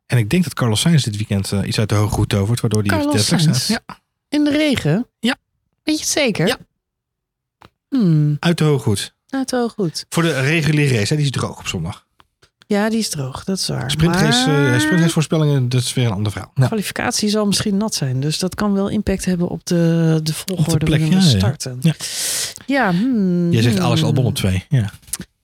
En 0.05 0.17
ik 0.17 0.29
denk 0.29 0.43
dat 0.43 0.53
Carlos 0.53 0.81
Sainz 0.81 1.03
dit 1.03 1.15
weekend 1.15 1.53
iets 1.65 1.79
uit 1.79 1.89
de 1.89 1.95
hoge 1.95 2.13
goed 2.13 2.29
tovert, 2.29 2.59
waardoor 2.61 2.83
die 2.83 2.91
Carlos 2.91 3.27
Sainz? 3.27 3.67
Ja. 3.67 3.81
In 4.29 4.43
de 4.43 4.51
regen? 4.51 5.07
Ja. 5.19 5.35
Weet 5.83 5.95
je 5.95 6.01
het 6.01 6.11
zeker? 6.11 6.47
Ja. 6.47 6.57
Hmm. 7.89 8.37
Uit 8.39 8.57
de 8.57 8.63
hoge 8.63 8.83
goed. 8.83 9.15
Uit 9.29 9.49
de 9.49 9.55
hoge 9.55 9.73
goed. 9.73 10.05
Voor 10.09 10.23
de 10.23 10.39
reguliere 10.39 10.95
race, 10.95 11.13
hè, 11.13 11.15
die 11.15 11.25
is 11.25 11.31
droog 11.31 11.59
op 11.59 11.67
zondag. 11.67 12.06
Ja, 12.69 12.89
die 12.89 12.99
is 12.99 13.09
droog, 13.09 13.43
dat 13.43 13.57
is 13.57 13.67
waar. 13.67 13.91
Sprintrace, 13.91 14.49
maar... 14.49 14.99
uh, 14.99 15.07
voorspellingen, 15.07 15.69
dat 15.69 15.81
is 15.81 15.93
weer 15.93 16.05
een 16.05 16.11
ander 16.11 16.31
verhaal. 16.31 16.51
Ja. 16.55 16.65
Kwalificatie 16.65 17.29
zal 17.29 17.45
misschien 17.45 17.77
nat 17.77 17.95
zijn, 17.95 18.19
dus 18.19 18.39
dat 18.39 18.55
kan 18.55 18.73
wel 18.73 18.89
impact 18.89 19.25
hebben 19.25 19.47
op 19.47 19.65
de, 19.65 20.19
de 20.23 20.33
volgorde 20.33 21.09
ja, 21.09 21.21
starten. 21.21 21.77
Ja, 21.81 21.93
ja 22.65 22.91
hmm, 22.91 23.51
Jij 23.51 23.61
zegt 23.61 23.79
Alex 23.79 24.03
Albon 24.03 24.25
op 24.25 24.35
twee. 24.35 24.65
Ja. 24.69 24.91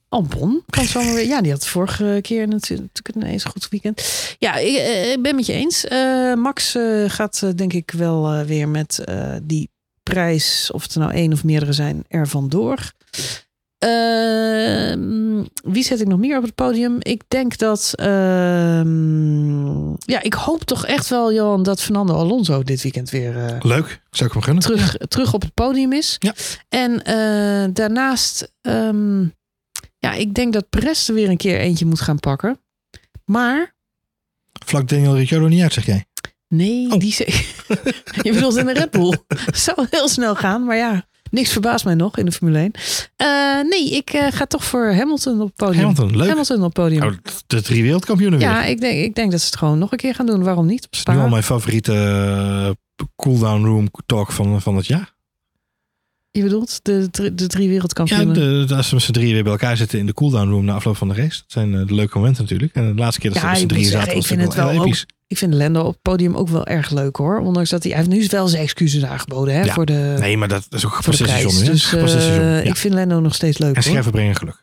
Albon 0.08 0.62
kan 0.70 0.84
zo 0.84 1.14
weer. 1.14 1.26
Ja, 1.26 1.42
die 1.42 1.52
had 1.52 1.66
vorige 1.66 2.18
keer 2.22 2.48
natuurlijk 2.48 3.08
een 3.14 3.22
eens 3.22 3.44
goed 3.44 3.68
weekend. 3.68 4.02
Ja, 4.38 4.56
ik, 4.56 4.74
ik 5.14 5.22
ben 5.22 5.34
met 5.34 5.46
je 5.46 5.52
eens. 5.52 5.84
Uh, 5.84 6.34
Max 6.34 6.76
uh, 6.76 7.10
gaat 7.10 7.56
denk 7.56 7.72
ik 7.72 7.90
wel 7.90 8.44
weer 8.44 8.68
met 8.68 9.04
die 9.42 9.70
prijs, 10.02 10.70
of 10.72 10.82
het 10.82 10.94
er 10.94 11.00
nou 11.00 11.12
één 11.12 11.32
of 11.32 11.44
meerdere 11.44 11.72
zijn, 11.72 12.04
er 12.08 12.28
vandoor. 12.28 12.92
Uh, 13.84 15.44
wie 15.64 15.84
zet 15.84 16.00
ik 16.00 16.06
nog 16.06 16.18
meer 16.18 16.36
op 16.36 16.42
het 16.42 16.54
podium? 16.54 16.96
Ik 17.00 17.22
denk 17.28 17.58
dat. 17.58 17.92
Uh, 18.00 18.06
ja, 19.98 20.22
ik 20.22 20.34
hoop 20.34 20.64
toch 20.64 20.86
echt 20.86 21.08
wel, 21.08 21.32
Johan, 21.32 21.62
dat 21.62 21.82
Fernando 21.82 22.14
Alonso 22.14 22.62
dit 22.62 22.82
weekend 22.82 23.10
weer. 23.10 23.36
Uh, 23.36 23.56
Leuk, 23.60 24.00
zou 24.10 24.28
ik 24.28 24.34
hem 24.34 24.42
gunnen. 24.42 24.62
Terug, 24.62 24.96
terug 24.96 25.34
op 25.34 25.42
het 25.42 25.54
podium 25.54 25.92
is. 25.92 26.16
Ja. 26.18 26.34
En 26.68 27.04
eh, 27.04 27.70
daarnaast. 27.72 28.52
Um, 28.62 29.34
ja, 29.98 30.12
ik 30.12 30.34
denk 30.34 30.52
dat 30.52 30.68
Perez 30.68 31.08
er 31.08 31.14
weer 31.14 31.28
een 31.28 31.36
keer 31.36 31.58
eentje 31.58 31.86
moet 31.86 32.00
gaan 32.00 32.20
pakken. 32.20 32.60
Maar. 33.24 33.74
Vlak 34.64 34.88
Daniel 34.88 35.16
Ricciardo 35.16 35.48
niet 35.48 35.62
uit, 35.62 35.72
zeg 35.72 35.86
jij? 35.86 36.04
Nee, 36.48 36.92
oh. 36.92 36.98
die. 36.98 37.14
je 38.22 38.32
bedoelt 38.32 38.56
in 38.56 38.66
de 38.66 38.72
Red 38.72 38.90
Bull. 38.90 39.18
zou 39.52 39.86
heel 39.90 40.08
snel 40.08 40.34
gaan, 40.34 40.64
maar 40.64 40.76
ja. 40.76 41.06
Niks 41.34 41.52
verbaast 41.52 41.84
mij 41.84 41.94
nog 41.94 42.18
in 42.18 42.24
de 42.24 42.32
Formule 42.32 42.58
1. 42.58 42.70
Uh, 43.22 43.70
nee, 43.70 43.90
ik 43.90 44.14
uh, 44.14 44.26
ga 44.30 44.46
toch 44.46 44.64
voor 44.64 44.92
Hamilton 44.92 45.40
op 45.40 45.46
het 45.46 45.56
podium. 45.56 45.80
Hamilton, 45.80 46.16
leuk. 46.16 46.28
Hamilton 46.28 46.56
op 46.56 46.62
het 46.62 46.72
podium. 46.72 47.02
Oh, 47.02 47.12
de 47.46 47.62
drie 47.62 47.82
wereldkampioenen 47.82 48.38
weer. 48.38 48.48
Ja, 48.48 48.64
ik 48.64 48.80
denk, 48.80 48.98
ik 49.04 49.14
denk 49.14 49.30
dat 49.30 49.40
ze 49.40 49.46
het 49.46 49.56
gewoon 49.56 49.78
nog 49.78 49.92
een 49.92 49.98
keer 49.98 50.14
gaan 50.14 50.26
doen. 50.26 50.42
Waarom 50.42 50.66
niet? 50.66 50.88
Nu 51.04 51.18
al 51.18 51.28
mijn 51.28 51.42
favoriete 51.42 51.92
uh, 52.96 53.06
cooldown 53.16 53.64
room 53.64 53.88
talk 54.06 54.32
van, 54.32 54.60
van 54.60 54.76
het 54.76 54.86
jaar. 54.86 55.13
Je 56.36 56.42
bedoelt 56.42 56.78
de, 56.82 57.08
de, 57.34 57.46
drie 57.46 57.64
Ja, 57.64 57.70
wereldkampioenen? 57.70 58.34
de, 58.34 58.64
de- 58.66 58.74
als 58.74 58.88
we 58.88 58.94
met 58.94 59.04
z'n 59.04 59.12
drieën 59.12 59.32
weer 59.32 59.42
bij 59.42 59.52
elkaar 59.52 59.76
zitten 59.76 59.98
in 59.98 60.06
de 60.06 60.12
cooldown 60.14 60.48
room 60.50 60.64
na 60.64 60.74
afloop 60.74 60.96
van 60.96 61.08
de 61.08 61.14
race. 61.14 61.28
Dat 61.38 61.44
zijn 61.46 61.74
eh, 61.74 61.86
de 61.86 61.94
leuke 61.94 62.18
momenten 62.18 62.42
natuurlijk. 62.42 62.74
En 62.74 62.86
de 62.94 63.00
laatste 63.00 63.20
keer 63.20 63.30
dat 63.32 63.42
Ja, 63.42 63.46
ze 63.46 63.50
met 63.52 63.60
z'n 63.60 63.66
drieën 63.66 63.90
zaten 63.90 64.06
was 64.14 64.16
ik 64.16 64.26
vind 64.26 64.40
het 64.40 64.54
wel 64.54 64.70
episch. 64.70 65.06
Ik 65.26 65.38
vind 65.38 65.54
Lendo 65.54 65.80
op 65.80 65.92
het 65.92 66.02
podium 66.02 66.34
ook 66.36 66.48
wel 66.48 66.66
erg 66.66 66.90
leuk 66.90 67.16
hoor. 67.16 67.38
Ondanks 67.40 67.70
dat 67.70 67.82
hij, 67.82 67.92
hij 67.92 68.00
heeft 68.04 68.12
nu 68.16 68.26
wel 68.30 68.48
zijn 68.48 68.62
excuses 68.62 69.04
aangeboden 69.04 69.54
hè, 69.54 69.62
Ja. 69.64 69.72
voor 69.74 69.86
de, 69.86 70.16
Nee, 70.18 70.36
maar 70.36 70.48
dat 70.48 70.66
is 70.70 70.84
ook 70.86 71.02
voor 71.02 71.16
de 71.16 71.22
prijs. 71.24 71.58
hè? 71.60 71.64
Dus 71.70 71.92
eh, 71.92 72.64
ja. 72.64 72.70
ik 72.70 72.76
vind 72.76 72.94
Lendo 72.94 73.20
nog 73.20 73.34
steeds 73.34 73.58
leuk 73.58 73.76
En 73.76 73.82
scherven 73.82 74.12
brengen 74.12 74.36
geluk. 74.36 74.62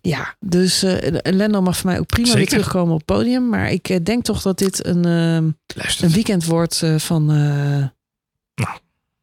Ja, 0.00 0.36
dus 0.40 0.82
eh, 0.82 1.16
Lendo 1.22 1.60
mag 1.62 1.76
voor 1.76 1.90
mij 1.90 1.98
ook 1.98 2.06
prima 2.06 2.34
weer 2.34 2.46
terugkomen 2.48 2.92
op 2.94 2.98
het 3.06 3.16
podium. 3.16 3.48
Maar 3.48 3.70
ik 3.70 4.04
denk 4.04 4.24
toch 4.24 4.42
dat 4.42 4.58
dit 4.58 4.86
een, 4.86 5.04
een 5.04 5.54
weekend 6.10 6.44
wordt 6.44 6.82
van, 6.96 7.32
eh, 7.32 7.84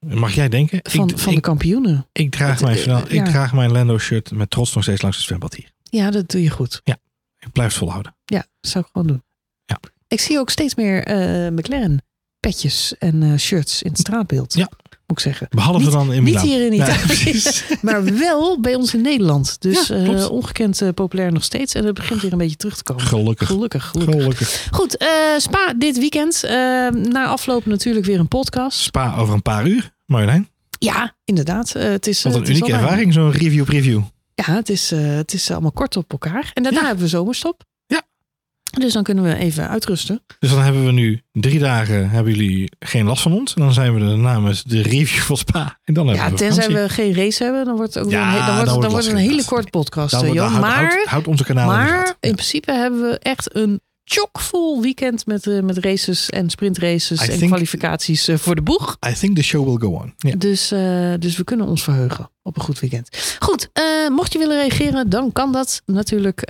mag 0.03 0.33
jij 0.33 0.49
denken? 0.49 0.79
van, 0.83 1.09
ik, 1.09 1.17
van 1.17 1.35
de 1.35 1.41
kampioenen. 1.41 2.07
ik, 2.11 2.31
draag 2.31 2.49
Het, 2.51 2.61
mijn, 2.61 2.77
eh, 2.77 2.85
ja. 2.85 3.03
ik 3.07 3.25
draag 3.25 3.53
mijn 3.53 3.71
Lando 3.71 3.97
shirt 3.97 4.31
met 4.31 4.49
trots 4.49 4.73
nog 4.73 4.83
steeds 4.83 5.01
langs 5.01 5.17
het 5.17 5.25
zwembad 5.25 5.55
hier. 5.55 5.71
Ja, 5.83 6.11
dat 6.11 6.29
doe 6.29 6.43
je 6.43 6.49
goed. 6.49 6.81
Ik 7.39 7.51
blijf 7.51 7.69
het 7.69 7.77
volhouden. 7.77 8.15
Ja, 8.25 8.45
dat 8.59 8.71
zou 8.71 8.83
ik 8.83 8.89
gewoon 8.93 9.07
doen. 9.07 9.23
Ja. 9.65 9.79
Ik 10.07 10.19
zie 10.19 10.39
ook 10.39 10.49
steeds 10.49 10.75
meer 10.75 11.03
eh, 11.03 11.51
McLaren 11.51 12.03
petjes 12.39 12.95
en 12.99 13.23
eh, 13.23 13.37
shirts 13.37 13.81
in 13.81 13.89
het 13.89 13.99
straatbeeld. 13.99 14.53
Ja. 14.53 14.69
Moet 15.07 15.17
ik 15.17 15.23
zeggen. 15.23 15.47
Behalve 15.49 15.79
Niet- 15.79 15.91
dan 15.91 16.13
in 16.13 16.23
Niet 16.23 16.33
Milaan. 16.33 16.45
hier 16.45 16.65
in 16.65 16.73
Italië, 16.73 17.41
maar 17.81 18.03
wel 18.17 18.59
bij 18.59 18.75
ons 18.75 18.93
in 18.93 19.01
Nederland. 19.01 19.61
Dus 19.61 19.87
Ja, 19.87 19.95
eh, 19.95 20.29
ongekend 20.31 20.81
populair 20.93 21.31
nog 21.31 21.43
steeds. 21.43 21.73
En 21.73 21.85
het 21.85 21.93
begint 21.93 22.21
weer 22.21 22.31
een 22.31 22.37
beetje 22.37 22.55
terug 22.55 22.75
te 22.77 22.83
komen. 22.83 23.03
Gelukkig. 23.03 23.47
Gelukkig, 23.47 23.83
gelukkig. 23.85 24.15
Gelukkig. 24.21 24.67
Goed, 24.71 24.97
eh, 24.97 25.07
Spa 25.37 25.73
dit 25.77 25.97
weekend. 25.97 26.43
Eh, 26.43 26.51
na 26.89 27.25
afloop 27.25 27.65
natuurlijk 27.65 28.05
weer 28.05 28.19
een 28.19 28.27
podcast. 28.27 28.79
Spa 28.79 29.15
over 29.17 29.33
een 29.33 29.41
paar 29.41 29.67
uur. 29.67 29.92
Marjolein. 30.05 30.47
Ja, 30.79 31.15
inderdaad. 31.25 31.75
Eh, 31.75 31.83
het 31.83 32.07
is, 32.07 32.23
Wat 32.23 32.31
eh, 32.33 32.37
een 32.39 32.45
het 32.45 32.55
unieke 32.55 32.73
ervaring, 32.73 33.13
zo'n 33.13 33.31
review-preview. 33.31 34.01
Ja, 34.35 34.53
het 34.53 34.69
is, 34.69 34.91
eh, 34.91 34.99
het 35.15 35.33
is 35.33 35.51
allemaal 35.51 35.71
kort 35.71 35.97
op 35.97 36.11
elkaar. 36.11 36.51
En 36.53 36.63
daarna 36.63 36.79
Ja. 36.79 36.85
hebben 36.85 37.03
we 37.03 37.09
zomerstop. 37.09 37.63
Ja. 37.85 38.01
Dus 38.79 38.93
dan 38.93 39.03
kunnen 39.03 39.23
we 39.23 39.35
even 39.35 39.69
uitrusten. 39.69 40.21
Dus 40.39 40.49
dan 40.49 40.61
hebben 40.61 40.85
we 40.85 40.91
nu 40.91 41.21
drie 41.31 41.59
dagen, 41.59 42.09
hebben 42.09 42.33
jullie 42.33 42.71
geen 42.79 43.05
last 43.05 43.21
van 43.21 43.33
ons. 43.33 43.53
En 43.53 43.61
dan 43.61 43.73
zijn 43.73 43.93
we 43.93 44.05
er 44.11 44.17
namens 44.17 44.63
de 44.63 44.81
review 44.81 45.21
van 45.21 45.37
Spa. 45.37 45.79
En 45.83 45.93
dan 45.93 46.07
hebben 46.07 46.25
Ja, 46.25 46.31
we 46.31 46.37
tenzij 46.37 46.67
we 46.73 46.89
geen 46.89 47.13
race 47.13 47.43
hebben, 47.43 47.65
dan 47.65 47.75
wordt 47.75 47.93
het 47.93 48.03
ook 48.03 48.11
Ja, 48.11 48.31
weer 48.31 48.39
een, 48.39 48.45
dan 48.45 48.55
wordt, 48.55 48.57
dan 48.57 48.65
dan 48.65 48.91
wordt 48.91 48.91
wordt 48.91 49.05
het 49.05 49.15
een 49.15 49.29
hele 49.31 49.45
korte 49.45 49.69
podcast, 49.69 50.11
Dan- 50.11 50.25
dan 50.25 50.33
Johan. 50.33 50.51
houd- 50.51 50.61
Maar, 50.61 50.89
houd, 50.93 51.05
houd 51.07 51.27
onze 51.27 51.43
kanaal 51.43 51.71
in 51.71 51.77
de 51.77 51.83
maar 51.91 52.15
in 52.19 52.33
principe 52.35 52.71
hebben 52.71 53.01
we 53.01 53.19
echt 53.19 53.55
een 53.55 53.81
chockvol 54.05 54.81
weekend 54.81 55.25
met, 55.25 55.47
eh, 55.47 55.59
met 55.59 55.77
races 55.77 56.29
en 56.29 56.49
sprintraces 56.49 57.21
I 57.27 57.31
en 57.31 57.37
think- 57.37 57.49
kwalificaties 57.51 58.27
eh, 58.27 58.37
voor 58.37 58.55
de 58.55 58.61
boeg. 58.61 58.97
I 59.09 59.13
think 59.13 59.35
the 59.35 59.43
show 59.43 59.65
will 59.65 59.89
go 59.89 59.95
on. 59.95 60.13
Dus, 60.37 60.71
eh, 60.71 61.13
dus 61.19 61.37
we 61.37 61.43
kunnen 61.43 61.67
ons 61.67 61.83
verheugen 61.83 62.29
op 62.41 62.55
een 62.57 62.61
goed 62.63 62.79
weekend. 62.79 63.35
Goed, 63.39 63.69
mocht 64.09 64.33
je 64.33 64.39
willen 64.39 64.57
reageren, 64.61 65.09
dan 65.09 65.31
kan 65.31 65.51
dat 65.51 65.81
natuurlijk 65.85 66.41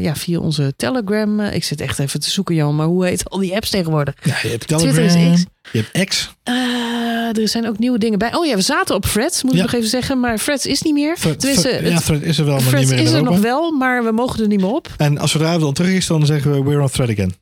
ja, 0.00 0.16
via 0.16 0.38
onze 0.38 0.72
Telegram. 0.76 1.40
Ik 1.40 1.64
zit 1.64 1.80
echt 1.80 1.98
even 1.98 2.20
te 2.20 2.30
zoeken, 2.30 2.54
Jan, 2.54 2.76
maar 2.76 2.86
hoe 2.86 3.06
heet 3.06 3.30
al 3.30 3.38
die 3.38 3.54
apps 3.54 3.70
tegenwoordig? 3.70 4.14
Ja, 4.22 4.36
je 4.42 4.48
hebt 4.48 4.66
Twitter 4.68 5.04
is 5.04 5.34
X. 5.34 5.44
je 5.72 5.84
hebt 5.92 6.08
X. 6.08 6.30
Eh, 6.42 7.36
er 7.38 7.48
zijn 7.48 7.66
ook 7.68 7.78
nieuwe 7.78 7.98
dingen 7.98 8.18
bij. 8.18 8.34
Oh 8.34 8.46
ja, 8.46 8.54
we 8.54 8.60
zaten 8.60 8.94
op 8.94 9.06
Freds, 9.06 9.42
moet 9.42 9.52
ik 9.52 9.58
Ja. 9.58 9.64
nog 9.64 9.72
even 9.74 9.88
zeggen. 9.88 10.20
Maar 10.20 10.38
Freds 10.38 10.66
is 10.66 10.82
niet 10.82 10.94
meer. 10.94 11.14
Tenminste, 11.14 11.68
Thread- 11.68 11.88
ja, 11.92 11.98
Thread 12.00 12.22
is 12.22 12.38
er 12.38 12.44
wel, 12.44 12.60
maar 12.60 12.74
niet 12.78 12.88
meer 12.88 12.98
is 12.98 13.12
er 13.12 13.22
nog 13.22 13.38
wel, 13.38 13.72
maar 13.72 14.04
we 14.04 14.10
mogen 14.12 14.40
er 14.42 14.48
niet 14.48 14.60
meer 14.60 14.70
op. 14.72 14.88
En 14.96 15.18
als 15.18 15.30
zodra 15.30 15.52
het 15.52 15.62
al 15.62 15.72
terug 15.72 15.90
is, 15.90 16.06
dan 16.06 16.26
zeggen 16.26 16.52
we 16.52 16.62
we're 16.62 16.82
on 16.82 16.88
thread 16.88 17.10
again. 17.10 17.34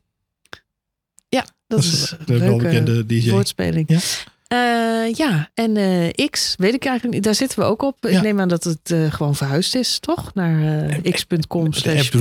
Dat, 1.29 1.51
Dat 1.67 1.79
is 1.79 1.91
is 2.01 2.13
de 2.25 2.37
welbekende 2.37 3.05
DJ. 3.05 3.29
woordspeling. 3.29 3.85
Ja. 3.89 3.99
Eh, 4.47 5.13
ja, 5.13 5.49
en 5.53 5.77
eh, 5.77 6.29
X, 6.29 6.53
weet 6.57 6.73
ik 6.73 6.85
eigenlijk 6.85 7.15
niet. 7.15 7.23
Daar 7.23 7.35
zitten 7.35 7.59
we 7.59 7.65
ook 7.65 7.81
op. 7.81 7.97
Ja. 7.99 8.09
Ik 8.09 8.21
neem 8.21 8.39
aan 8.39 8.47
dat 8.47 8.63
het 8.63 8.91
eh, 8.91 9.11
gewoon 9.11 9.35
verhuisd 9.35 9.75
is, 9.75 9.99
toch? 9.99 10.33
Naar 10.33 10.89
x.com 11.11 11.73
slash. 11.73 12.09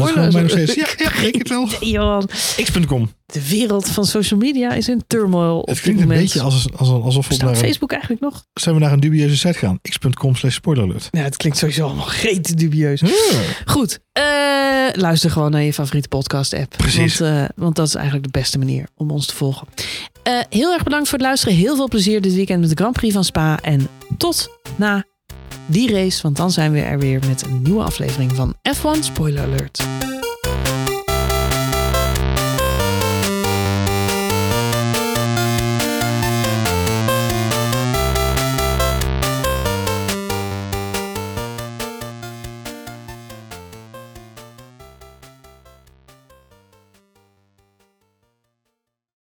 Ja, 0.76 0.86
ja, 0.96 1.12
ik 1.12 1.20
denk 1.20 1.34
het 1.34 1.48
wel. 1.48 1.68
Johan, 1.90 2.28
X.com. 2.62 3.10
de 3.26 3.48
wereld 3.48 3.88
van 3.88 4.04
social 4.04 4.40
media 4.40 4.72
is 4.72 4.88
in 4.88 5.04
turmoil 5.06 5.60
op 5.60 5.68
Het 5.68 5.80
klinkt 5.80 6.00
een 6.00 6.08
beetje 6.08 6.40
als, 6.40 6.66
als, 6.76 6.88
alsof 6.88 7.28
we 7.28 7.36
naar, 7.36 7.56
Facebook 7.56 7.90
eigenlijk 7.90 8.22
nog? 8.22 8.44
zijn 8.54 8.74
we 8.74 8.80
naar 8.80 8.92
een 8.92 9.00
dubieuze 9.00 9.36
site 9.36 9.58
gaan. 9.58 9.78
X.com 9.82 10.34
slash 10.34 10.54
spoiler 10.54 10.84
alert. 10.84 11.08
Ja, 11.10 11.20
het 11.22 11.36
klinkt 11.36 11.58
sowieso 11.58 11.84
allemaal 11.84 12.10
reet 12.22 12.58
dubieus. 12.58 13.02
Goed, 13.64 14.00
eh, 14.16 15.02
luister 15.02 15.30
gewoon 15.30 15.50
naar 15.50 15.62
je 15.62 15.72
favoriete 15.72 16.08
podcast 16.08 16.54
app. 16.54 16.74
Precies. 16.76 17.18
Want, 17.18 17.32
eh, 17.32 17.44
want 17.56 17.76
dat 17.76 17.86
is 17.86 17.94
eigenlijk 17.94 18.24
de 18.32 18.38
beste 18.38 18.58
manier 18.58 18.88
om 18.94 19.10
ons 19.10 19.26
te 19.26 19.34
volgen. 19.34 19.66
Eh, 20.22 20.32
heel 20.50 20.72
erg 20.72 20.82
bedankt 20.82 21.08
voor 21.08 21.18
het 21.18 21.26
luisteren. 21.26 21.56
Heel 21.56 21.76
veel 21.76 21.88
plezier 21.88 22.20
dit 22.20 22.34
weekend 22.34 22.60
met 22.60 22.68
de 22.68 22.76
Grand 22.76 22.92
Prix 22.92 23.14
van 23.14 23.24
Spa. 23.24 23.58
En 23.62 23.88
tot 24.16 24.48
na 24.76 25.04
die 25.66 25.92
race, 25.92 26.22
want 26.22 26.36
dan 26.36 26.50
zijn 26.50 26.72
we 26.72 26.80
er 26.80 26.98
weer 26.98 27.20
met 27.28 27.42
een 27.42 27.62
nieuwe 27.62 27.82
aflevering 27.82 28.34
van 28.34 28.54
F1 28.62 29.00
Spoiler 29.00 29.42
Alert. 29.42 30.15